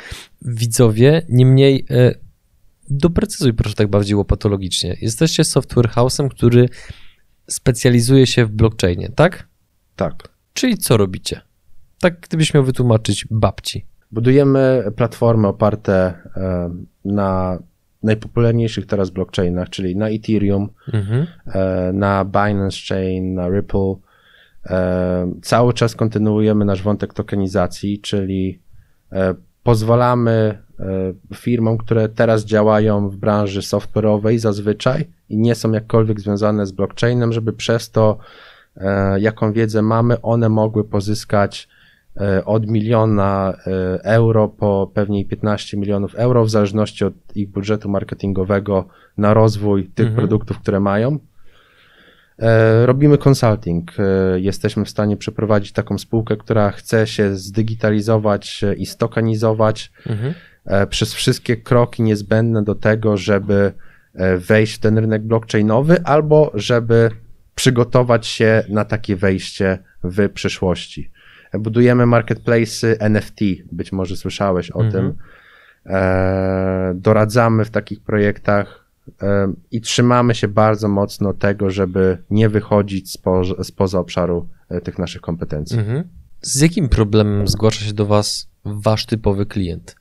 widzowie. 0.42 1.22
Niemniej 1.28 1.86
e, 1.90 2.14
doprecyzuj 2.90 3.54
proszę 3.54 3.74
tak 3.74 3.90
bardziej 3.90 4.16
łopatologicznie. 4.16 4.96
Jesteście 5.00 5.44
software 5.44 5.88
house'em, 5.88 6.28
który 6.28 6.68
specjalizuje 7.46 8.26
się 8.26 8.44
w 8.44 8.50
blockchainie, 8.50 9.08
tak? 9.08 9.48
Tak. 9.96 10.28
Czyli 10.52 10.78
co 10.78 10.96
robicie? 10.96 11.40
Tak, 12.00 12.20
gdybyś 12.20 12.54
miał 12.54 12.64
wytłumaczyć 12.64 13.26
babci. 13.30 13.86
Budujemy 14.12 14.84
platformy 14.96 15.48
oparte 15.48 15.94
e, 16.36 16.70
na 17.04 17.58
najpopularniejszych 18.02 18.86
teraz 18.86 19.10
blockchainach, 19.10 19.70
czyli 19.70 19.96
na 19.96 20.08
Ethereum, 20.08 20.68
mhm. 20.92 21.26
E, 21.46 21.92
na 21.92 22.24
Binance 22.24 22.78
Chain, 22.88 23.34
na 23.34 23.48
Ripple. 23.48 23.94
E, 24.66 25.32
cały 25.42 25.72
czas 25.72 25.94
kontynuujemy 25.94 26.64
nasz 26.64 26.82
wątek 26.82 27.14
tokenizacji, 27.14 28.00
czyli 28.00 28.60
pozwalamy 29.62 30.65
firmom, 31.34 31.78
które 31.78 32.08
teraz 32.08 32.44
działają 32.44 33.08
w 33.08 33.16
branży 33.16 33.60
software'owej 33.60 34.38
zazwyczaj 34.38 35.08
i 35.28 35.36
nie 35.36 35.54
są 35.54 35.72
jakkolwiek 35.72 36.20
związane 36.20 36.66
z 36.66 36.72
blockchainem, 36.72 37.32
żeby 37.32 37.52
przez 37.52 37.90
to, 37.90 38.18
jaką 39.18 39.52
wiedzę 39.52 39.82
mamy, 39.82 40.22
one 40.22 40.48
mogły 40.48 40.84
pozyskać 40.84 41.68
E, 42.20 42.44
od 42.44 42.66
miliona 42.66 43.56
e, 43.66 44.04
euro 44.04 44.48
po 44.48 44.90
pewnie 44.94 45.24
15 45.24 45.76
milionów 45.76 46.14
euro, 46.14 46.44
w 46.44 46.50
zależności 46.50 47.04
od 47.04 47.14
ich 47.34 47.48
budżetu 47.48 47.88
marketingowego 47.88 48.88
na 49.18 49.34
rozwój 49.34 49.86
tych 49.86 50.06
mhm. 50.06 50.16
produktów, 50.16 50.58
które 50.58 50.80
mają. 50.80 51.18
E, 52.38 52.86
robimy 52.86 53.18
consulting. 53.18 53.92
Jesteśmy 54.36 54.84
w 54.84 54.90
stanie 54.90 55.16
przeprowadzić 55.16 55.72
taką 55.72 55.98
spółkę, 55.98 56.36
która 56.36 56.70
chce 56.70 57.06
się 57.06 57.34
zdigitalizować 57.34 58.64
i 58.76 58.86
stokanizować 58.86 59.92
mhm. 60.06 60.34
Przez 60.90 61.14
wszystkie 61.14 61.56
kroki 61.56 62.02
niezbędne 62.02 62.64
do 62.64 62.74
tego, 62.74 63.16
żeby 63.16 63.72
wejść 64.38 64.74
w 64.74 64.78
ten 64.78 64.98
rynek 64.98 65.22
blockchainowy 65.22 66.04
albo 66.04 66.50
żeby 66.54 67.10
przygotować 67.54 68.26
się 68.26 68.64
na 68.68 68.84
takie 68.84 69.16
wejście 69.16 69.78
w 70.04 70.28
przyszłości. 70.28 71.10
Budujemy 71.58 72.06
marketplace 72.06 73.00
NFT, 73.00 73.40
być 73.72 73.92
może 73.92 74.16
słyszałeś 74.16 74.70
o 74.70 74.78
tym. 74.78 75.06
Mhm. 75.06 75.14
E, 75.86 76.94
doradzamy 76.94 77.64
w 77.64 77.70
takich 77.70 78.00
projektach 78.00 78.84
e, 79.22 79.52
i 79.70 79.80
trzymamy 79.80 80.34
się 80.34 80.48
bardzo 80.48 80.88
mocno 80.88 81.32
tego, 81.32 81.70
żeby 81.70 82.18
nie 82.30 82.48
wychodzić 82.48 83.10
spo, 83.10 83.42
spoza 83.64 83.98
obszaru 83.98 84.48
e, 84.68 84.80
tych 84.80 84.98
naszych 84.98 85.20
kompetencji. 85.20 85.78
Mhm. 85.78 86.04
Z 86.40 86.60
jakim 86.60 86.88
problemem 86.88 87.48
zgłasza 87.48 87.84
się 87.84 87.92
do 87.92 88.06
Was 88.06 88.48
Wasz 88.64 89.06
typowy 89.06 89.46
klient? 89.46 89.96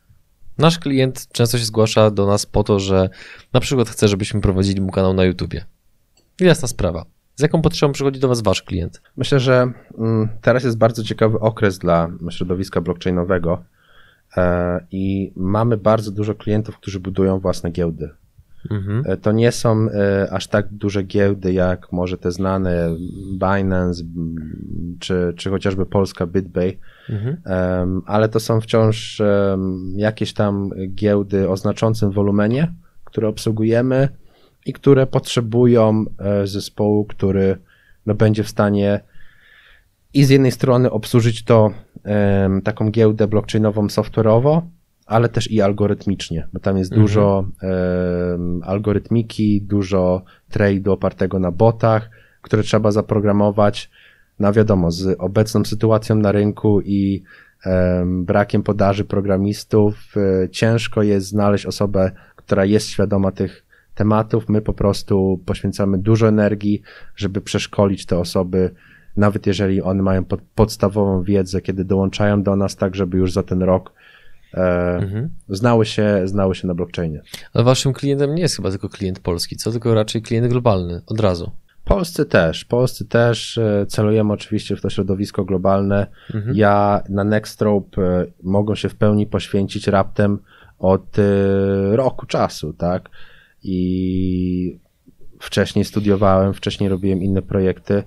Nasz 0.57 0.79
klient 0.79 1.27
często 1.31 1.57
się 1.57 1.65
zgłasza 1.65 2.11
do 2.11 2.25
nas 2.25 2.45
po 2.45 2.63
to, 2.63 2.79
że 2.79 3.09
na 3.53 3.59
przykład 3.59 3.89
chce, 3.89 4.07
żebyśmy 4.07 4.41
prowadzili 4.41 4.81
mu 4.81 4.91
kanał 4.91 5.13
na 5.13 5.23
YouTubie. 5.23 5.65
Jasna 6.39 6.67
sprawa. 6.67 7.05
Z 7.35 7.41
jaką 7.41 7.61
potrzebą 7.61 7.93
przychodzi 7.93 8.19
do 8.19 8.27
Was 8.27 8.41
Wasz 8.41 8.63
klient? 8.63 9.01
Myślę, 9.17 9.39
że 9.39 9.71
mm, 9.97 10.29
teraz 10.41 10.63
jest 10.63 10.77
bardzo 10.77 11.03
ciekawy 11.03 11.39
okres 11.39 11.79
dla 11.79 12.09
środowiska 12.29 12.81
blockchainowego 12.81 13.63
e, 14.37 14.85
i 14.91 15.33
mamy 15.35 15.77
bardzo 15.77 16.11
dużo 16.11 16.35
klientów, 16.35 16.77
którzy 16.77 16.99
budują 16.99 17.39
własne 17.39 17.71
giełdy. 17.71 18.09
Mhm. 18.71 19.03
E, 19.05 19.17
to 19.17 19.31
nie 19.31 19.51
są 19.51 19.87
e, 19.89 20.27
aż 20.31 20.47
tak 20.47 20.67
duże 20.71 21.03
giełdy, 21.03 21.53
jak 21.53 21.91
może 21.91 22.17
te 22.17 22.31
znane 22.31 22.95
Binance 23.31 24.03
czy, 24.99 25.33
czy 25.37 25.49
chociażby 25.49 25.85
polska 25.85 26.27
BitBay, 26.27 26.77
mhm. 27.09 28.01
ale 28.05 28.29
to 28.29 28.39
są 28.39 28.61
wciąż 28.61 29.21
jakieś 29.95 30.33
tam 30.33 30.69
giełdy 30.95 31.49
o 31.49 31.57
znaczącym 31.57 32.11
wolumenie, 32.11 32.73
które 33.03 33.27
obsługujemy 33.27 34.09
i 34.65 34.73
które 34.73 35.07
potrzebują 35.07 36.05
e, 36.19 36.47
zespołu, 36.47 37.05
który 37.05 37.57
no, 38.05 38.15
będzie 38.15 38.43
w 38.43 38.49
stanie 38.49 38.99
i 40.13 40.23
z 40.23 40.29
jednej 40.29 40.51
strony 40.51 40.91
obsłużyć 40.91 41.43
to 41.43 41.71
taką 42.63 42.91
giełdę 42.91 43.27
blockchainową 43.27 43.87
software'owo, 43.87 44.61
ale 45.05 45.29
też 45.29 45.51
i 45.51 45.61
algorytmicznie, 45.61 46.47
bo 46.53 46.59
tam 46.59 46.77
jest 46.77 46.91
mhm. 46.91 47.07
dużo 47.07 47.45
um, 47.61 48.61
algorytmiki, 48.63 49.61
dużo 49.61 50.23
trade'u 50.51 50.89
opartego 50.89 51.39
na 51.39 51.51
botach, 51.51 52.09
które 52.41 52.63
trzeba 52.63 52.91
zaprogramować. 52.91 53.89
No 54.39 54.53
wiadomo, 54.53 54.91
z 54.91 55.15
obecną 55.19 55.65
sytuacją 55.65 56.15
na 56.15 56.31
rynku 56.31 56.81
i 56.81 57.23
um, 57.65 58.25
brakiem 58.25 58.63
podaży 58.63 59.05
programistów, 59.05 60.13
um, 60.15 60.49
ciężko 60.49 61.03
jest 61.03 61.27
znaleźć 61.27 61.65
osobę, 61.65 62.11
która 62.35 62.65
jest 62.65 62.87
świadoma 62.89 63.31
tych 63.31 63.65
tematów. 63.95 64.49
My 64.49 64.61
po 64.61 64.73
prostu 64.73 65.39
poświęcamy 65.45 65.97
dużo 65.97 66.27
energii, 66.27 66.81
żeby 67.15 67.41
przeszkolić 67.41 68.05
te 68.05 68.19
osoby, 68.19 68.71
nawet 69.17 69.47
jeżeli 69.47 69.81
one 69.81 70.03
mają 70.03 70.23
pod, 70.23 70.41
podstawową 70.55 71.23
wiedzę, 71.23 71.61
kiedy 71.61 71.85
dołączają 71.85 72.43
do 72.43 72.55
nas, 72.55 72.75
tak 72.75 72.95
żeby 72.95 73.17
już 73.17 73.33
za 73.33 73.43
ten 73.43 73.63
rok 73.63 73.93
mhm. 74.55 75.29
znały, 75.49 75.85
się, 75.85 76.21
znały 76.25 76.55
się 76.55 76.67
na 76.67 76.73
blockchainie. 76.73 77.21
Ale 77.53 77.63
waszym 77.63 77.93
klientem 77.93 78.35
nie 78.35 78.41
jest 78.41 78.55
chyba 78.55 78.71
tylko 78.71 78.89
klient 78.89 79.19
polski, 79.19 79.55
co 79.55 79.71
tylko 79.71 79.93
raczej 79.93 80.21
klient 80.21 80.47
globalny, 80.47 81.01
od 81.07 81.19
razu. 81.19 81.51
Polscy 81.85 82.25
też, 82.25 82.65
Polscy 82.65 83.05
też 83.05 83.57
e, 83.57 83.85
celujemy 83.89 84.33
oczywiście 84.33 84.75
w 84.75 84.81
to 84.81 84.89
środowisko 84.89 85.45
globalne. 85.45 86.07
Mhm. 86.33 86.55
Ja 86.55 87.03
na 87.09 87.23
Nextrope 87.23 88.01
e, 88.01 88.25
mogą 88.43 88.75
się 88.75 88.89
w 88.89 88.95
pełni 88.95 89.27
poświęcić 89.27 89.87
raptem 89.87 90.39
od 90.79 91.19
e, 91.19 91.95
roku 91.95 92.25
czasu, 92.25 92.73
tak? 92.73 93.09
i 93.65 94.79
wcześniej 95.39 95.85
studiowałem, 95.85 96.53
wcześniej 96.53 96.89
robiłem 96.89 97.23
inne 97.23 97.41
projekty. 97.41 98.03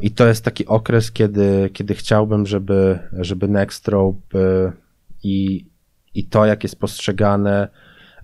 I 0.00 0.10
to 0.10 0.26
jest 0.26 0.44
taki 0.44 0.66
okres, 0.66 1.12
kiedy, 1.12 1.70
kiedy 1.72 1.94
chciałbym, 1.94 2.46
żeby, 2.46 2.98
żeby 3.12 3.48
Nextrope 3.48 4.38
i, 5.26 5.66
i 6.14 6.24
to, 6.24 6.46
jak 6.46 6.62
jest 6.62 6.80
postrzegane, 6.80 7.68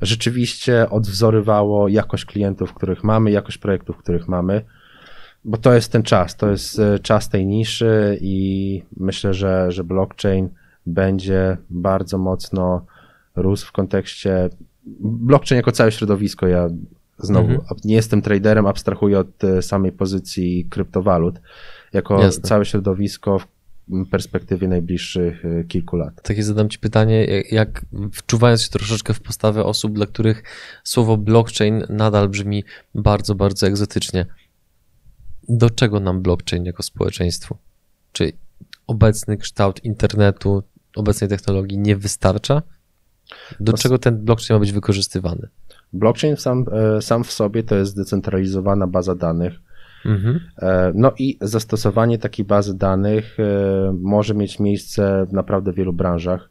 rzeczywiście 0.02 0.90
odwzorywało 0.90 1.88
jakość 1.88 2.24
klientów, 2.24 2.74
których 2.74 3.04
mamy, 3.04 3.30
jakość 3.30 3.58
projektów, 3.58 3.96
których 3.96 4.28
mamy, 4.28 4.64
bo 5.44 5.56
to 5.56 5.72
jest 5.74 5.92
ten 5.92 6.02
czas, 6.02 6.36
to 6.36 6.50
jest 6.50 6.78
y, 6.78 6.98
czas 6.98 7.28
tej 7.28 7.46
niszy 7.46 8.18
i 8.20 8.82
myślę, 8.96 9.34
że, 9.34 9.72
że 9.72 9.84
blockchain 9.84 10.48
będzie 10.86 11.56
bardzo 11.70 12.18
mocno 12.18 12.86
rósł 13.36 13.66
w 13.66 13.72
kontekście 13.72 14.50
blockchain 15.00 15.56
jako 15.56 15.72
całe 15.72 15.92
środowisko, 15.92 16.46
ja 16.46 16.68
znowu 17.18 17.50
mhm. 17.50 17.80
nie 17.84 17.94
jestem 17.94 18.22
traderem, 18.22 18.66
abstrahuję 18.66 19.18
od 19.18 19.44
e, 19.44 19.62
samej 19.62 19.92
pozycji 19.92 20.66
kryptowalut. 20.70 21.40
Jako 21.92 22.22
Jasne. 22.22 22.42
całe 22.42 22.64
środowisko 22.64 23.40
perspektywie 24.10 24.68
najbliższych 24.68 25.44
e, 25.44 25.64
kilku 25.64 25.96
lat. 25.96 26.22
Takie 26.22 26.42
zadam 26.42 26.68
Ci 26.68 26.78
pytanie, 26.78 27.26
jak 27.50 27.84
wczuwając 28.12 28.62
się 28.62 28.70
troszeczkę 28.70 29.14
w 29.14 29.20
postawę 29.20 29.64
osób, 29.64 29.92
dla 29.92 30.06
których 30.06 30.42
słowo 30.84 31.16
blockchain 31.16 31.84
nadal 31.88 32.28
brzmi 32.28 32.64
bardzo, 32.94 33.34
bardzo 33.34 33.66
egzotycznie. 33.66 34.26
Do 35.48 35.70
czego 35.70 36.00
nam 36.00 36.22
blockchain 36.22 36.64
jako 36.64 36.82
społeczeństwo? 36.82 37.58
Czy 38.12 38.32
obecny 38.86 39.36
kształt 39.36 39.84
internetu, 39.84 40.62
obecnej 40.96 41.30
technologii 41.30 41.78
nie 41.78 41.96
wystarcza? 41.96 42.62
Do 43.60 43.72
czego 43.72 43.98
ten 43.98 44.24
blockchain 44.24 44.56
ma 44.56 44.60
być 44.60 44.72
wykorzystywany? 44.72 45.48
Blockchain 45.92 46.36
sam, 46.36 46.64
e, 46.72 47.02
sam 47.02 47.24
w 47.24 47.32
sobie 47.32 47.62
to 47.62 47.76
jest 47.76 47.92
zdecentralizowana 47.92 48.86
baza 48.86 49.14
danych. 49.14 49.52
Mhm. 50.06 50.40
E, 50.58 50.92
no 50.94 51.12
i 51.18 51.38
zastosowanie 51.40 52.18
takiej 52.18 52.44
bazy 52.44 52.78
danych 52.78 53.36
e, 53.40 53.42
może 54.00 54.34
mieć 54.34 54.60
miejsce 54.60 55.26
w 55.26 55.32
naprawdę 55.32 55.72
wielu 55.72 55.92
branżach. 55.92 56.50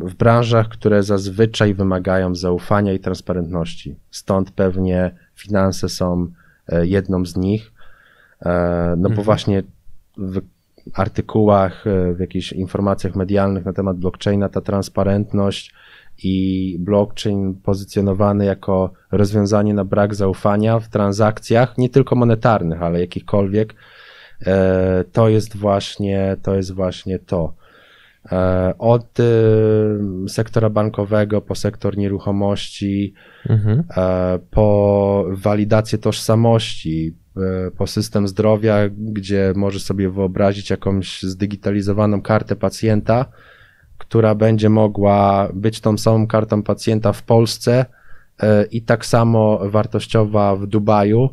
W 0.00 0.14
branżach, 0.14 0.68
które 0.68 1.02
zazwyczaj 1.02 1.74
wymagają 1.74 2.34
zaufania 2.34 2.92
i 2.92 2.98
transparentności. 2.98 3.96
Stąd 4.10 4.50
pewnie 4.50 5.14
finanse 5.34 5.88
są 5.88 6.26
jedną 6.82 7.26
z 7.26 7.36
nich. 7.36 7.72
No 8.96 9.02
bo 9.02 9.08
mhm. 9.08 9.22
właśnie 9.22 9.62
w 10.16 10.40
artykułach, 10.94 11.84
w 12.14 12.20
jakichś 12.20 12.52
informacjach 12.52 13.16
medialnych 13.16 13.64
na 13.64 13.72
temat 13.72 13.96
blockchaina 13.96 14.48
ta 14.48 14.60
transparentność 14.60 15.74
i 16.22 16.76
blockchain 16.80 17.54
pozycjonowany 17.54 18.44
jako 18.44 18.92
rozwiązanie 19.12 19.74
na 19.74 19.84
brak 19.84 20.14
zaufania 20.14 20.80
w 20.80 20.88
transakcjach, 20.88 21.78
nie 21.78 21.88
tylko 21.88 22.16
monetarnych, 22.16 22.82
ale 22.82 23.00
jakichkolwiek, 23.00 23.74
e, 24.46 25.04
to 25.12 25.28
jest 25.28 25.56
właśnie 25.56 26.36
to. 26.42 26.54
Jest 26.54 26.72
właśnie 26.72 27.18
to. 27.18 27.54
E, 28.32 28.74
od 28.78 29.20
e, 29.20 29.24
sektora 30.28 30.70
bankowego 30.70 31.40
po 31.40 31.54
sektor 31.54 31.96
nieruchomości, 31.96 33.14
mhm. 33.48 33.84
po 34.50 35.24
walidację 35.30 35.98
tożsamości, 35.98 37.14
po 37.76 37.86
system 37.86 38.28
zdrowia, 38.28 38.76
gdzie 38.96 39.52
możesz 39.56 39.82
sobie 39.82 40.10
wyobrazić 40.10 40.70
jakąś 40.70 41.22
zdigitalizowaną 41.22 42.22
kartę 42.22 42.56
pacjenta, 42.56 43.26
która 44.00 44.34
będzie 44.34 44.68
mogła 44.68 45.48
być 45.54 45.80
tą 45.80 45.98
samą 45.98 46.26
kartą 46.26 46.62
pacjenta 46.62 47.12
w 47.12 47.22
Polsce 47.22 47.84
e, 48.42 48.64
i 48.64 48.82
tak 48.82 49.06
samo 49.06 49.70
wartościowa 49.70 50.56
w 50.56 50.66
Dubaju. 50.66 51.28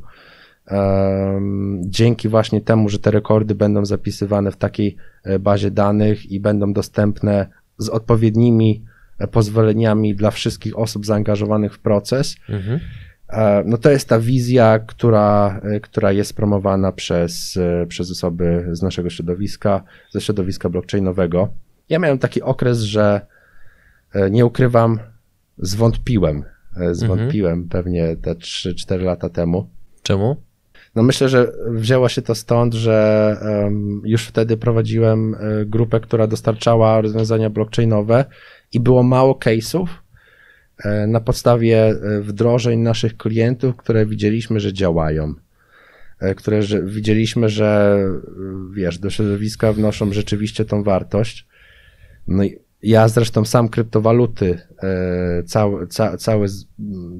Dzięki 1.81 2.29
właśnie 2.29 2.61
temu, 2.61 2.89
że 2.89 2.99
te 2.99 3.11
rekordy 3.11 3.55
będą 3.55 3.85
zapisywane 3.85 4.51
w 4.51 4.57
takiej 4.57 4.97
e, 5.23 5.39
bazie 5.39 5.71
danych 5.71 6.31
i 6.31 6.39
będą 6.39 6.73
dostępne 6.73 7.47
z 7.77 7.89
odpowiednimi 7.89 8.83
e, 9.19 9.27
pozwoleniami 9.27 10.15
dla 10.15 10.31
wszystkich 10.31 10.79
osób 10.79 11.05
zaangażowanych 11.05 11.73
w 11.73 11.79
proces, 11.79 12.35
mhm. 12.49 12.79
no 13.65 13.77
to 13.77 13.91
jest 13.91 14.09
ta 14.09 14.19
wizja, 14.19 14.79
która, 14.79 15.61
która 15.81 16.11
jest 16.11 16.35
promowana 16.35 16.91
przez, 16.91 17.59
przez 17.87 18.11
osoby 18.11 18.67
z 18.71 18.81
naszego 18.81 19.09
środowiska, 19.09 19.83
ze 20.11 20.21
środowiska 20.21 20.69
blockchainowego. 20.69 21.49
Ja 21.89 21.99
miałem 21.99 22.19
taki 22.19 22.41
okres, 22.41 22.79
że 22.79 23.21
e, 24.13 24.31
nie 24.31 24.45
ukrywam, 24.45 24.99
zwątpiłem. 25.57 26.43
E, 26.77 26.95
zwątpiłem 26.95 27.53
mhm. 27.53 27.69
pewnie 27.69 28.15
te 28.15 28.33
3-4 28.33 29.01
lata 29.01 29.29
temu. 29.29 29.69
Czemu? 30.03 30.35
No 30.95 31.03
myślę, 31.03 31.29
że 31.29 31.51
wzięło 31.71 32.09
się 32.09 32.21
to 32.21 32.35
stąd, 32.35 32.73
że 32.73 33.37
już 34.03 34.25
wtedy 34.25 34.57
prowadziłem 34.57 35.35
e, 35.35 35.65
grupę, 35.65 35.99
która 35.99 36.27
dostarczała 36.27 37.01
rozwiązania 37.01 37.49
blockchainowe 37.49 38.25
i 38.73 38.79
było 38.79 39.03
mało 39.03 39.33
case'ów 39.33 39.87
na 41.07 41.19
podstawie 41.19 41.95
wdrożeń 42.21 42.79
naszych 42.79 43.17
klientów, 43.17 43.75
które 43.75 44.05
widzieliśmy, 44.05 44.59
że 44.59 44.73
działają. 44.73 45.33
Które 46.35 46.61
że 46.61 46.83
widzieliśmy, 46.83 47.49
że 47.49 47.99
wiesz, 48.73 48.99
do 48.99 49.09
środowiska 49.09 49.73
wnoszą 49.73 50.13
rzeczywiście 50.13 50.65
tą 50.65 50.83
wartość. 50.83 51.47
No 52.27 52.43
i 52.43 52.59
ja 52.83 53.07
zresztą 53.07 53.45
sam 53.45 53.69
kryptowaluty, 53.69 54.59
e, 54.83 55.43
cały, 55.43 55.87
ca, 55.87 56.17
cały 56.17 56.47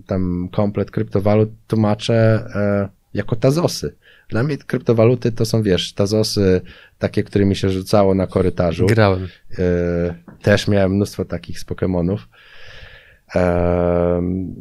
tam 0.05 0.49
komplet 0.51 0.91
kryptowalut 0.91 1.49
tłumaczę 1.67 2.45
e, 2.55 2.89
jako 3.13 3.35
tazosy. 3.35 3.95
Dla 4.29 4.43
mnie 4.43 4.57
kryptowaluty 4.57 5.31
to 5.31 5.45
są, 5.45 5.63
wiesz, 5.63 5.93
tazosy 5.93 6.61
takie, 6.99 7.23
którymi 7.23 7.55
się 7.55 7.69
rzucało 7.69 8.15
na 8.15 8.27
korytarzu. 8.27 8.85
Grałem. 8.85 9.27
E, 9.59 10.15
też 10.41 10.67
miałem 10.67 10.91
mnóstwo 10.91 11.25
takich 11.25 11.59
z 11.59 11.65
Pokémonów. 11.65 12.17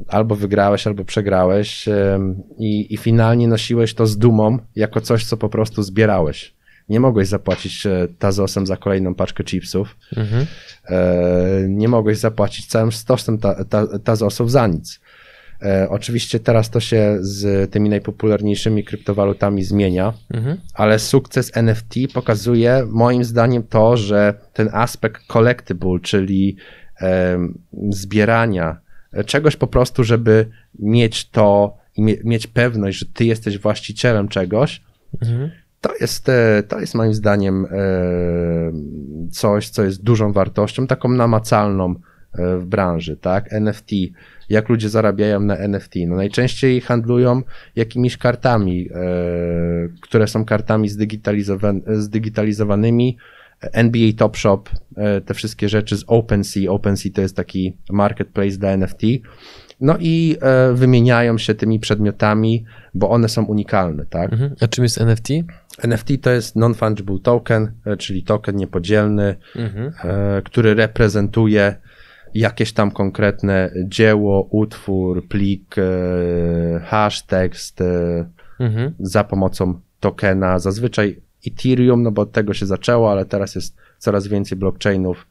Albo 0.09 0.35
wygrałeś, 0.35 0.87
albo 0.87 1.05
przegrałeś 1.05 1.89
i, 2.59 2.95
i 2.95 2.97
finalnie 2.97 3.49
nosiłeś 3.49 3.95
to 3.95 4.07
z 4.07 4.19
dumą 4.19 4.59
jako 4.77 5.01
coś, 5.01 5.25
co 5.25 5.37
po 5.37 5.49
prostu 5.49 5.83
zbierałeś 5.83 6.56
nie 6.89 7.01
mogłeś 7.01 7.29
zapłacić 7.29 7.87
e, 7.87 8.09
Tazosem 8.19 8.67
za 8.67 8.77
kolejną 8.77 9.15
paczkę 9.15 9.45
chipsów, 9.45 9.97
mhm. 10.17 10.47
E, 10.89 11.67
nie 11.69 11.89
mogłeś 11.89 12.19
zapłacić 12.19 12.67
całym 12.67 12.93
stosem 12.93 13.39
ta, 13.39 13.65
ta, 13.65 13.99
Tazosów 13.99 14.51
za 14.51 14.67
nic. 14.67 15.01
E, 15.63 15.89
oczywiście 15.91 16.41
teraz 16.41 16.71
to 16.71 16.81
się 16.81 17.17
z 17.21 17.71
tymi 17.71 17.89
najpopularniejszymi 17.89 18.85
kryptowalutami 18.85 19.65
zmienia, 19.65 20.13
mhm. 20.35 20.61
ale 20.75 20.99
sukces 20.99 21.57
NFT 21.57 21.95
pokazuje 22.15 22.87
moim 22.91 23.25
zdaniem 23.25 23.63
to, 23.63 23.97
że 23.97 24.35
ten 24.53 24.69
aspekt 24.73 25.27
collectible, 25.27 26.01
czyli 26.03 26.57
zbierania 27.91 28.77
czegoś 29.27 29.57
po 29.57 29.67
prostu, 29.67 30.05
żeby 30.05 30.47
mieć 30.79 31.31
to 31.31 31.77
i 31.97 32.03
mie 32.03 32.15
mieć 32.25 32.47
pewność, 32.47 32.99
że 32.99 33.07
ty 33.07 33.25
jesteś 33.25 33.59
właścicielem 33.59 34.29
czegoś, 34.29 34.83
mhm 35.23 35.51
to 35.81 35.95
jest, 36.01 36.29
e, 36.29 36.63
to 36.69 36.81
jest 36.81 36.95
moim 36.95 37.15
zdaniem 37.15 37.65
e, 37.65 37.69
coś, 39.31 39.69
co 39.69 39.85
jest 39.85 40.03
dużą 40.03 40.33
wartością, 40.33 40.87
taką 40.87 41.09
namacalną 41.09 41.95
e, 42.33 42.59
w 42.59 42.67
branży, 42.67 43.17
tak? 43.17 43.53
NFT. 43.53 43.91
Jak 44.49 44.69
ludzie 44.69 44.89
zarabiają 44.89 45.41
na 45.41 45.57
NFT? 45.57 45.95
No 46.07 46.17
najczęściej 46.17 46.81
handlują 46.81 47.43
jakimiś 47.77 48.17
kartami, 48.17 48.89
które 50.01 50.29
są 50.29 50.45
kartami 50.45 50.89
zdigitalizowanymi. 51.89 53.17
NBA 53.61 54.13
Top 54.17 54.37
Shop, 54.37 54.63
te 55.27 55.35
wszystkie 55.35 55.69
rzeczy 55.69 55.97
z 55.97 56.05
OpenSea. 56.07 56.69
OpenSea 56.69 57.13
to 57.13 57.21
jest 57.21 57.37
taki 57.37 57.77
marketplace 57.91 58.57
dla 58.57 58.69
NFT. 58.71 59.01
No 59.81 59.97
i 60.01 60.37
wymieniają 60.73 61.39
się 61.39 61.55
tymi 61.55 61.81
przedmiotami, 61.81 62.65
bo 62.95 63.11
one 63.11 63.29
są 63.29 63.45
unikalne, 63.45 64.07
tak? 64.07 64.33
Mhm. 64.33 64.55
A 64.61 64.69
czym 64.69 64.85
jest 64.85 65.01
NFT? 65.01 65.29
NFT 65.83 66.09
to 66.23 66.31
jest 66.31 66.57
non-fungible 66.57 67.21
token, 67.21 67.73
e, 67.87 67.97
czyli 67.97 68.23
token 68.23 68.57
niepodzielny, 68.57 69.37
mhm. 69.57 69.93
E, 70.05 70.43
który 70.43 70.75
reprezentuje 70.75 71.77
jakieś 72.35 72.73
tam 72.73 72.91
konkretne 72.91 73.71
dzieło, 73.85 74.49
utwór, 74.51 75.29
plik, 75.29 75.77
e, 75.79 75.85
hash, 76.81 77.23
tekst 77.23 77.81
mhm. 78.61 78.95
za 78.99 79.25
pomocą 79.25 79.81
tokena. 80.01 80.59
Zazwyczaj 80.59 81.21
Ethereum, 81.47 82.03
no 82.03 82.11
bo 82.11 82.23
od 82.23 82.33
tego 82.33 82.55
się 82.55 82.67
zaczęło, 82.67 83.13
ale 83.13 83.25
teraz 83.25 83.55
jest 83.55 83.77
coraz 83.99 84.27
więcej 84.27 84.59
blockchainów, 84.59 85.27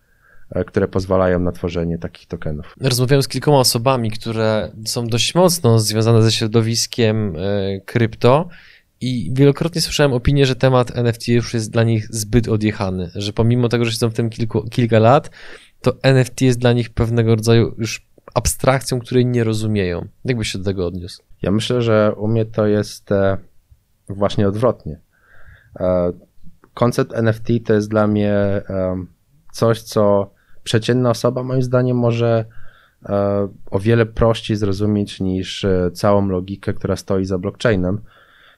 które 0.68 0.88
pozwalają 0.88 1.39
na 1.39 1.52
tworzenie 1.52 1.98
takich 1.98 2.28
tokenów. 2.28 2.76
Rozmawiałem 2.82 3.24
z 3.24 3.28
kilkoma 3.28 3.58
osobami, 3.58 4.12
które 4.12 4.72
są 4.86 5.08
dość 5.08 5.36
mocno 5.36 5.80
związane 5.80 6.22
ze 6.22 6.32
środowiskiem 6.32 7.36
krypto 7.86 8.50
i 9.02 9.32
wielokrotnie 9.34 9.82
słyszałem 9.82 10.14
opinię, 10.14 10.46
że 10.46 10.56
temat 10.56 10.98
NFT 10.98 11.28
już 11.28 11.54
jest 11.54 11.72
dla 11.72 11.84
nich 11.84 12.08
zbyt 12.10 12.48
odjechany, 12.48 13.12
że 13.16 13.34
pomimo 13.34 13.70
tego, 13.70 13.86
że 13.86 13.91
siedzą 13.91 14.10
w 14.10 14.14
tym 14.14 14.30
kilku, 14.30 14.70
kilka 14.70 15.00
lat, 15.00 15.30
to 15.82 15.93
NFT 16.04 16.41
jest 16.41 16.60
dla 16.60 16.74
nich 16.74 16.89
pewnego 16.89 17.36
rodzaju 17.36 17.76
już 17.78 18.08
abstrakcją, 18.34 19.00
której 19.00 19.26
nie 19.26 19.43
rozumieją. 19.43 20.08
Jak 20.26 20.38
byś 20.38 20.52
się 20.52 20.60
do 20.60 20.66
tego 20.66 20.88
odniósł? 20.88 21.24
Ja 21.41 21.52
myślę, 21.52 21.82
że 21.82 22.14
u 22.18 22.28
mnie 22.28 22.46
to 22.46 22.68
jest 22.68 23.12
e, 23.12 23.38
właśnie 24.10 24.48
odwrotnie. 24.48 25.00
E, 25.80 26.12
koncept 26.74 27.14
NFT 27.14 27.48
to 27.66 27.74
jest 27.74 27.89
dla 27.89 28.08
mnie 28.08 28.32
e, 28.34 29.06
coś, 29.52 29.82
co 29.82 30.32
przeciętna 30.66 31.09
osoba 31.09 31.43
moim 31.43 31.61
zdaniem 31.61 31.97
może 31.97 32.45
o 33.72 33.80
wiele 33.80 34.05
prościej 34.05 34.57
zrozumieć 34.57 35.20
niż 35.20 35.66
całą 35.93 36.28
logikę, 36.28 36.74
która 36.74 36.95
stoi 36.95 37.26
za 37.26 37.38
blockchainem 37.38 38.01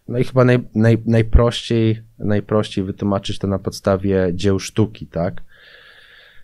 no 0.07 0.17
i 0.17 0.23
chyba 0.23 0.45
naj, 0.45 0.59
naj, 0.75 0.97
najprościej, 1.05 2.01
najprościej 2.19 2.83
wytłumaczyć 2.83 3.39
to 3.39 3.47
na 3.47 3.59
podstawie 3.59 4.29
dzieł 4.33 4.59
sztuki, 4.59 5.07
tak? 5.07 5.43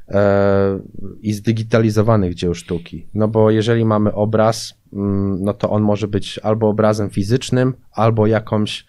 E, 0.09 0.79
I 1.21 1.33
zdigitalizowanych 1.33 2.33
dzieł 2.33 2.53
sztuki. 2.53 3.07
No 3.13 3.27
bo 3.27 3.51
jeżeli 3.51 3.85
mamy 3.85 4.13
obraz, 4.13 4.73
mm, 4.93 5.43
no 5.43 5.53
to 5.53 5.69
on 5.69 5.83
może 5.83 6.07
być 6.07 6.39
albo 6.39 6.69
obrazem 6.69 7.09
fizycznym, 7.09 7.73
albo 7.91 8.27
jakąś 8.27 8.85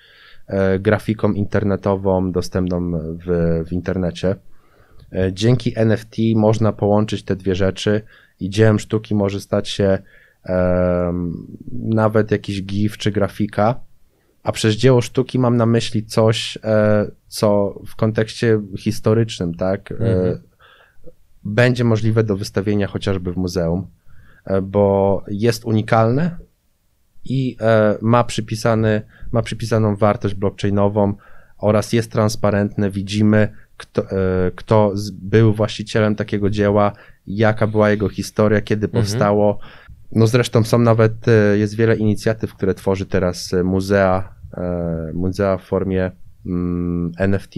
e, 0.46 0.78
grafiką 0.78 1.32
internetową 1.32 2.32
dostępną 2.32 2.92
w, 3.26 3.62
w 3.68 3.72
internecie. 3.72 4.36
E, 5.14 5.32
dzięki 5.32 5.78
NFT 5.78 6.16
można 6.36 6.72
połączyć 6.72 7.22
te 7.22 7.36
dwie 7.36 7.54
rzeczy 7.54 8.02
i 8.40 8.50
dziełem 8.50 8.78
sztuki 8.78 9.14
może 9.14 9.40
stać 9.40 9.68
się 9.68 9.98
um, 10.48 11.46
nawet 11.72 12.30
jakiś 12.30 12.62
GIF 12.62 12.98
czy 12.98 13.10
grafika, 13.10 13.80
a 14.44 14.52
przez 14.52 14.74
dzieło 14.74 15.00
sztuki 15.00 15.38
mam 15.38 15.56
na 15.56 15.66
myśli 15.66 16.06
coś, 16.06 16.58
e, 16.64 17.10
co 17.28 17.80
w 17.86 17.96
kontekście 17.96 18.60
historycznym, 18.78 19.54
tak, 19.54 19.92
e, 19.92 19.94
mhm. 19.94 20.40
będzie 21.44 21.84
możliwe 21.84 22.24
do 22.24 22.36
wystawienia 22.36 22.86
chociażby 22.86 23.32
w 23.32 23.36
muzeum, 23.36 23.86
e, 24.44 24.62
bo 24.62 25.22
jest 25.28 25.64
unikalne 25.64 26.36
i 27.24 27.56
ma, 28.00 28.24
przypisany, 28.24 29.02
ma 29.32 29.42
przypisaną 29.42 29.96
wartość 29.96 30.34
blockchainową 30.34 31.14
oraz 31.58 31.92
jest 31.92 32.12
transparentne. 32.12 32.90
Widzimy, 32.90 33.48
kto, 33.76 34.02
e, 34.10 34.50
kto 34.54 34.92
był 35.12 35.54
właścicielem 35.54 36.14
takiego 36.16 36.50
dzieła, 36.50 36.92
jaka 37.26 37.66
była 37.66 37.90
jego 37.90 38.08
historia, 38.08 38.60
kiedy 38.60 38.86
mhm. 38.86 39.04
powstało. 39.04 39.58
No 40.12 40.26
zresztą 40.26 40.64
są 40.64 40.78
nawet, 40.78 41.28
e, 41.28 41.58
jest 41.58 41.76
wiele 41.76 41.96
inicjatyw, 41.96 42.54
które 42.54 42.74
tworzy 42.74 43.06
teraz 43.06 43.54
muzea, 43.64 44.34
muzea 45.14 45.58
w 45.58 45.62
formie 45.62 46.10
mm, 46.46 47.12
NFT. 47.18 47.54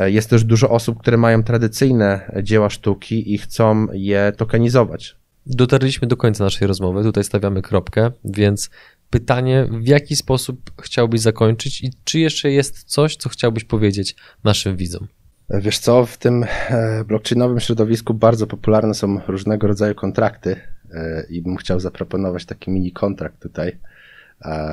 Jest 0.00 0.30
też 0.30 0.44
dużo 0.44 0.70
osób, 0.70 0.98
które 0.98 1.16
mają 1.16 1.42
tradycyjne 1.42 2.32
dzieła 2.42 2.70
sztuki 2.70 3.34
i 3.34 3.38
chcą 3.38 3.86
je 3.92 4.32
tokenizować. 4.36 5.16
Dotarliśmy 5.46 6.08
do 6.08 6.16
końca 6.16 6.44
naszej 6.44 6.68
rozmowy, 6.68 7.02
tutaj 7.02 7.24
stawiamy 7.24 7.62
kropkę, 7.62 8.10
więc 8.24 8.70
pytanie, 9.10 9.68
w 9.70 9.86
jaki 9.86 10.16
sposób 10.16 10.70
chciałbyś 10.82 11.20
zakończyć 11.20 11.84
i 11.84 11.90
czy 12.04 12.18
jeszcze 12.18 12.50
jest 12.50 12.84
coś, 12.84 13.16
co 13.16 13.28
chciałbyś 13.28 13.64
powiedzieć 13.64 14.16
naszym 14.44 14.76
widzom? 14.76 15.06
Wiesz 15.50 15.78
co, 15.78 16.06
w 16.06 16.18
tym 16.18 16.44
e, 16.68 17.04
blockchainowym 17.04 17.60
środowisku 17.60 18.14
bardzo 18.14 18.46
popularne 18.46 18.94
są 18.94 19.20
różnego 19.28 19.66
rodzaju 19.66 19.94
kontrakty 19.94 20.56
e, 20.94 21.26
i 21.30 21.42
bym 21.42 21.56
chciał 21.56 21.80
zaproponować 21.80 22.44
taki 22.44 22.70
mini 22.70 22.92
kontrakt 22.92 23.42
tutaj. 23.42 23.78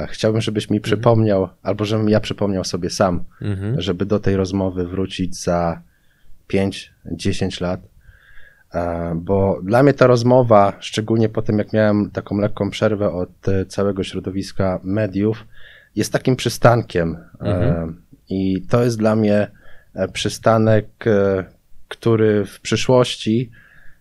Chciałbym, 0.08 0.42
żebyś 0.42 0.70
mi 0.70 0.78
mhm. 0.78 0.84
przypomniał, 0.84 1.50
albo 1.64 1.86
żebym 1.86 2.10
ja 2.10 2.20
przypomniał 2.20 2.64
sobie 2.64 2.90
sam, 2.90 3.24
mhm. 3.42 3.82
żeby 3.82 4.06
do 4.06 4.20
tej 4.20 4.36
rozmowy 4.36 4.88
wrócić 4.88 5.44
za 5.44 5.82
5-10 6.50 7.62
lat 7.62 7.82
E, 8.74 9.14
bo 9.16 9.60
dla 9.64 9.84
mnie 9.84 9.94
ta 9.94 10.08
rozmowa, 10.08 10.74
szczególnie 10.80 11.30
po 11.30 11.42
tym, 11.42 11.58
jak 11.58 11.74
miałem 11.74 12.12
taką 12.12 12.38
lekką 12.38 12.70
przerwę 12.70 13.12
od 13.12 13.48
e, 13.48 13.66
całego 13.66 14.04
środowiska 14.04 14.80
mediów, 14.84 15.48
jest 15.96 16.14
takim 16.14 16.36
przystankiem. 16.36 17.18
E, 17.42 17.46
mhm. 17.46 18.02
I 18.30 18.62
to 18.70 18.84
jest 18.84 18.98
dla 18.98 19.16
mnie 19.16 19.52
przystanek, 20.14 20.88
który 21.88 22.46
w 22.46 22.60
przyszłości 22.60 23.52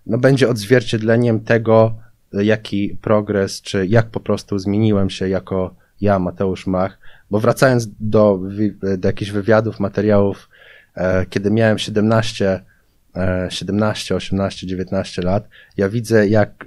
no, 0.07 0.19
będzie 0.19 0.49
odzwierciedleniem 0.49 1.41
tego, 1.41 1.95
jaki 2.33 2.97
progres, 3.03 3.63
czy 3.63 3.87
jak 3.87 4.07
po 4.07 4.21
prostu 4.21 4.59
zmieniłem 4.59 5.11
się 5.11 5.29
jako 5.29 5.75
ja, 6.01 6.19
Mateusz 6.19 6.67
Mach. 6.67 6.99
Bo 7.31 7.41
wracając 7.41 7.89
do, 8.01 8.41
do 8.99 9.09
jakichś 9.09 9.31
wywiadów, 9.31 9.81
materiałów, 9.81 10.49
kiedy 11.31 11.51
miałem 11.51 11.79
17 11.79 12.61
17, 13.49 14.15
18, 14.15 14.67
19 14.67 15.23
lat, 15.23 15.49
ja 15.77 15.89
widzę, 15.89 16.29
jak 16.29 16.67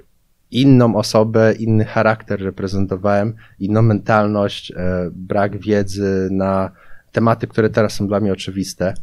inną 0.50 0.96
osobę, 0.96 1.52
inny 1.58 1.84
charakter 1.84 2.40
reprezentowałem, 2.40 3.34
inną 3.58 3.82
mentalność, 3.82 4.70
e, 4.70 4.74
brak 5.12 5.58
wiedzy 5.58 6.28
na 6.30 6.70
tematy, 7.12 7.46
które 7.46 7.70
teraz 7.70 7.92
są 7.92 8.08
dla 8.08 8.20
mnie 8.20 8.32
oczywiste. 8.32 8.94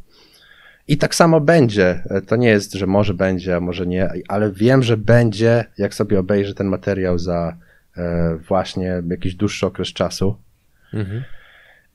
I 0.88 0.98
tak 0.98 1.16
samo 1.16 1.42
będzie. 1.42 2.04
E, 2.10 2.22
to 2.22 2.36
nie 2.36 2.48
jest, 2.48 2.74
że 2.74 2.88
może 2.88 3.14
będzie, 3.14 3.56
a 3.56 3.60
może 3.60 3.88
nie, 3.88 4.10
ale 4.28 4.52
wiem, 4.52 4.84
że 4.84 4.98
będzie, 4.98 5.66
jak 5.78 5.94
sobie 5.94 6.20
obejrzę 6.20 6.54
ten 6.54 6.68
materiał 6.68 7.20
za 7.20 7.58
e, 7.98 8.36
właśnie 8.48 9.04
jakiś 9.10 9.36
dłuższy 9.36 9.66
okres 9.66 9.88
czasu. 9.88 10.36
Mhm. 10.94 11.24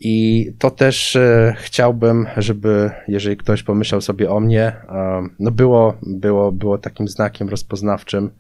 I 0.01 0.47
to 0.59 0.71
też 0.71 1.17
e, 1.17 1.55
chciałbym, 1.59 2.27
żeby 2.37 2.91
jeżeli 3.09 3.37
ktoś 3.37 3.63
pomyślał 3.63 4.01
sobie 4.01 4.31
o 4.31 4.41
mnie, 4.41 4.73
no 5.39 5.51
było, 5.51 5.99
było, 6.03 6.53
było 6.53 6.79
takim 6.79 7.09
znakiem 7.09 7.49
rozpoznawczym. 7.49 8.31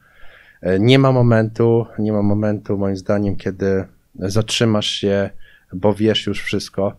E, 0.61 0.79
nie 0.79 0.99
ma 0.99 1.13
momentu, 1.13 1.87
nie 1.99 2.13
ma 2.13 2.23
momentu 2.23 2.79
moim 2.79 2.97
zdaniem, 2.97 3.37
kiedy 3.37 3.85
zatrzymasz 4.15 4.87
się, 4.87 5.31
bo 5.73 5.95
wiesz 5.95 6.27
już 6.27 6.43
wszystko. 6.43 6.97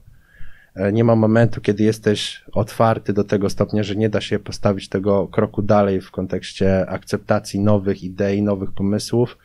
E, 0.80 0.91
nie 0.93 1.03
ma 1.03 1.15
momentu, 1.15 1.61
kiedy 1.61 1.84
jesteś 1.84 2.43
otwarty 2.51 3.13
do 3.13 3.23
tego 3.23 3.49
stopnia, 3.49 3.84
że 3.84 3.95
nie 3.95 4.09
da 4.09 4.21
się 4.21 4.39
postawić 4.39 4.89
tego 4.89 5.27
kroku 5.27 5.61
dalej 5.61 6.01
w 6.01 6.11
kontekście 6.11 6.89
akceptacji 6.89 7.59
nowych 7.59 8.03
idei, 8.03 8.41
nowych 8.41 8.71
pomysłów. 8.71 9.38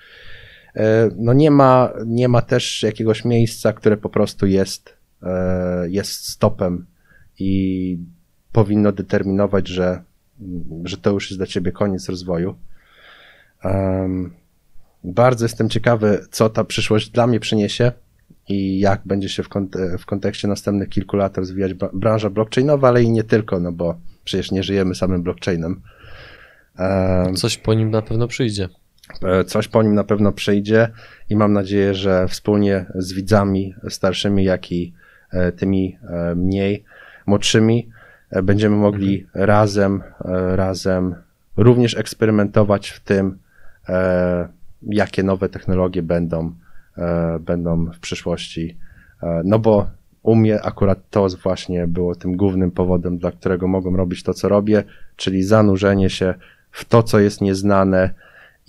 No 1.17 1.33
nie 1.33 1.51
ma, 1.51 1.93
nie 2.07 2.29
ma 2.29 2.43
też 2.43 2.83
jakiegoś 2.83 3.25
miejsca, 3.25 3.73
które 3.73 3.97
po 3.97 4.09
prostu 4.09 4.47
jest 4.47 4.97
E, 5.25 5.89
jest 5.91 6.29
stopem 6.29 6.87
i 7.39 7.99
powinno 8.53 8.93
determinować, 8.93 9.69
że, 9.69 10.03
że 10.85 10.97
to 10.97 11.11
już 11.11 11.31
jest 11.31 11.39
dla 11.39 11.47
ciebie 11.47 11.73
koniec 11.73 12.09
rozwoju. 12.09 12.55
bardzo 15.05 15.45
jestem 15.45 15.69
ciekawy, 15.69 16.27
co 16.31 16.49
ta 16.51 16.65
przyszłość 16.65 17.11
dla 17.11 17.27
mnie 17.27 17.41
przyniesie 17.41 17.93
i 18.49 18.79
jak 18.79 19.01
będzie 19.05 19.29
się 19.29 19.43
w, 19.43 19.49
kont 19.49 19.77
w 19.99 20.07
kontekście 20.07 20.49
następnych 20.49 20.89
kilku 20.89 21.17
lat 21.17 21.39
rozwijać 21.39 21.75
branża 21.75 22.31
blockchainowa, 22.31 22.89
ale 22.89 23.03
i 23.03 23.11
nie 23.11 23.25
tylko, 23.25 23.61
no 23.61 23.73
bo 23.73 23.99
przecież 24.25 24.51
nie 24.51 24.63
żyjemy 24.63 24.95
samym 24.95 25.23
blockchainem. 25.23 25.81
Coś 27.35 27.59
po 27.59 27.75
nim 27.75 27.91
na 27.91 28.03
pewno 28.03 28.29
przyjdzie. 28.29 28.69
E, 29.23 29.45
coś 29.45 29.69
po 29.69 29.83
nim 29.83 29.95
na 29.95 30.05
pewno 30.05 30.33
przyjdzie 30.33 30.89
i 31.31 31.37
mam 31.37 31.53
nadzieję, 31.53 31.95
że 31.95 32.29
wspólnie 32.29 32.87
z 32.95 33.13
widzami 33.13 33.75
starszymi, 33.89 34.45
jak 34.45 34.73
i 34.73 34.93
E, 35.35 35.53
tymi 35.53 35.99
e, 36.03 36.35
mniej 36.35 36.85
młodszymi 37.27 37.89
e, 38.31 38.43
będziemy 38.43 38.77
mogli 38.77 39.21
mhm. 39.21 39.45
razem, 39.45 40.03
razem 40.55 41.15
również 41.57 41.97
eksperymentować 41.97 42.91
w 42.91 43.01
tym, 43.01 43.39
jakie 44.83 45.23
nowe 45.23 45.49
technologie 45.49 46.03
będą, 46.03 46.55
będą 47.41 47.87
w 47.87 47.99
przyszłości. 47.99 48.77
No 49.45 49.59
bo 49.59 49.87
u 50.23 50.35
mnie 50.35 50.63
akurat 50.63 50.99
to 51.11 51.27
właśnie 51.43 51.87
było 51.87 52.15
tym 52.15 52.37
głównym 52.37 52.71
powodem, 52.71 53.19
dla 53.19 53.31
którego 53.31 53.69
mogłem 53.69 53.97
robić 53.97 54.23
to, 54.23 54.35
co 54.35 54.49
robię, 54.49 54.85
czyli 55.17 55.43
zanurzenie 55.43 56.11
się 56.11 56.35
w 56.71 56.85
to, 56.85 57.03
co 57.03 57.19
jest 57.19 57.41
nieznane 57.41 58.11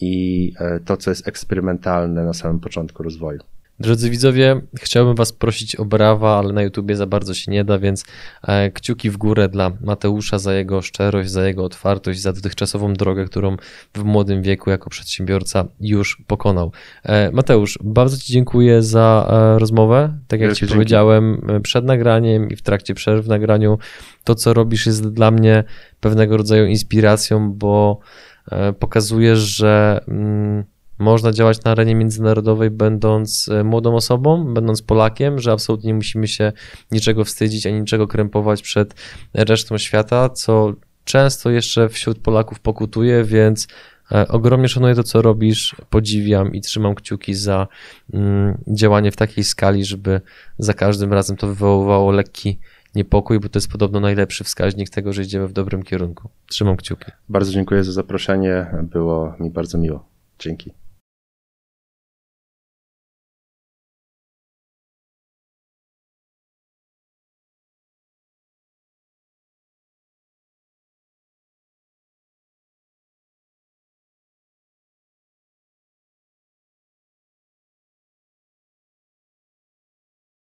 i 0.02 0.54
to, 0.86 0.98
co 0.98 1.12
jest 1.12 1.28
eksperymentalne 1.28 2.24
na 2.24 2.34
samym 2.34 2.60
początku 2.60 3.04
rozwoju. 3.04 3.40
Drodzy 3.80 4.10
widzowie, 4.10 4.62
chciałbym 4.82 5.16
Was 5.16 5.32
prosić 5.32 5.76
o 5.76 5.86
brawa, 5.86 6.38
ale 6.38 6.54
na 6.54 6.62
YouTubie 6.62 6.96
za 6.96 7.06
bardzo 7.06 7.34
się 7.34 7.52
nie 7.52 7.64
da, 7.64 7.80
więc 7.80 8.06
e, 8.48 8.72
kciuki 8.72 9.10
w 9.10 9.18
górę 9.18 9.50
dla 9.50 9.72
Mateusza 9.82 10.40
za 10.40 10.54
jego 10.54 10.82
szczerość, 10.82 11.30
za 11.32 11.48
jego 11.48 11.64
otwartość, 11.64 12.22
za 12.22 12.34
dotychczasową 12.34 12.94
drogę, 12.94 13.26
którą 13.26 13.58
w 13.94 14.04
młodym 14.04 14.42
wieku 14.42 14.70
jako 14.70 14.90
przedsiębiorca 14.90 15.66
już 15.80 16.24
pokonał. 16.28 16.72
E, 17.04 17.32
Mateusz, 17.32 17.80
bardzo 17.84 18.18
Ci 18.18 18.34
dziękuję 18.34 18.84
za 18.84 19.28
e, 19.30 19.60
rozmowę. 19.60 20.18
Tak 20.28 20.40
jak 20.40 20.50
Wielkie 20.50 20.60
Ci 20.60 20.60
dzięki. 20.60 20.74
powiedziałem 20.74 21.48
przed 21.64 21.86
nagraniem 21.86 22.50
i 22.50 22.56
w 22.56 22.62
trakcie 22.62 22.94
przerw 22.94 23.26
w 23.26 23.30
nagraniu, 23.30 23.78
to 24.24 24.36
co 24.36 24.54
robisz 24.54 24.86
jest 24.86 25.10
dla 25.10 25.32
mnie 25.32 25.64
pewnego 26.00 26.38
rodzaju 26.38 26.66
inspiracją, 26.66 27.54
bo 27.54 28.00
pokazujesz, 28.80 29.40
że. 29.40 30.04
Mm, 30.08 30.75
można 31.00 31.32
działać 31.32 31.64
na 31.64 31.72
arenie 31.72 31.96
międzynarodowej, 31.96 32.70
będąc 32.70 33.50
e, 33.50 33.64
młodą 33.64 33.96
osobą, 33.96 34.54
będąc 34.54 34.82
Polakiem, 34.82 35.40
że 35.40 35.52
absolutnie 35.52 35.88
nie 35.88 35.94
musimy 35.94 36.28
się 36.28 36.52
niczego 36.92 37.26
wstydzić 37.26 37.68
ani 37.68 37.80
niczego 37.80 38.08
krępować 38.08 38.62
przed 38.62 38.96
resztą 39.34 39.78
świata, 39.78 40.30
co 40.30 40.74
często 41.04 41.50
jeszcze 41.50 41.90
wśród 41.90 42.20
Polaków 42.20 42.60
pokutuje, 42.60 43.24
więc 43.24 43.68
e, 44.12 44.28
ogromnie 44.28 44.68
szanuję 44.68 44.96
to, 44.96 45.04
co 45.04 45.22
robisz, 45.22 45.76
podziwiam 45.90 46.54
i 46.54 46.62
trzymam 46.62 46.96
kciuki 46.96 47.34
za 47.34 47.68
mm, 48.14 48.58
działanie 48.68 49.12
w 49.12 49.16
takiej 49.16 49.44
skali, 49.44 49.86
żeby 49.86 50.22
za 50.58 50.74
każdym 50.74 51.14
razem 51.14 51.38
to 51.38 51.48
wywoływało 51.48 52.12
lekki 52.12 52.60
niepokój, 52.96 53.40
bo 53.40 53.50
to 53.50 53.60
jest 53.60 53.72
podobno 53.72 54.00
najlepszy 54.00 54.44
wskaźnik 54.44 54.90
tego, 54.90 55.14
że 55.14 55.22
idziemy 55.22 55.48
w 55.48 55.54
dobrym 55.54 55.84
kierunku. 55.84 56.30
Trzymam 56.48 56.78
kciuki. 56.78 57.12
Bardzo 57.30 57.52
dziękuję 57.52 57.84
za 57.84 57.92
zaproszenie, 57.92 58.68
było 58.84 59.36
mi 59.40 59.50
bardzo 59.50 59.78
miło. 59.78 60.06
Dzięki. 60.40 60.85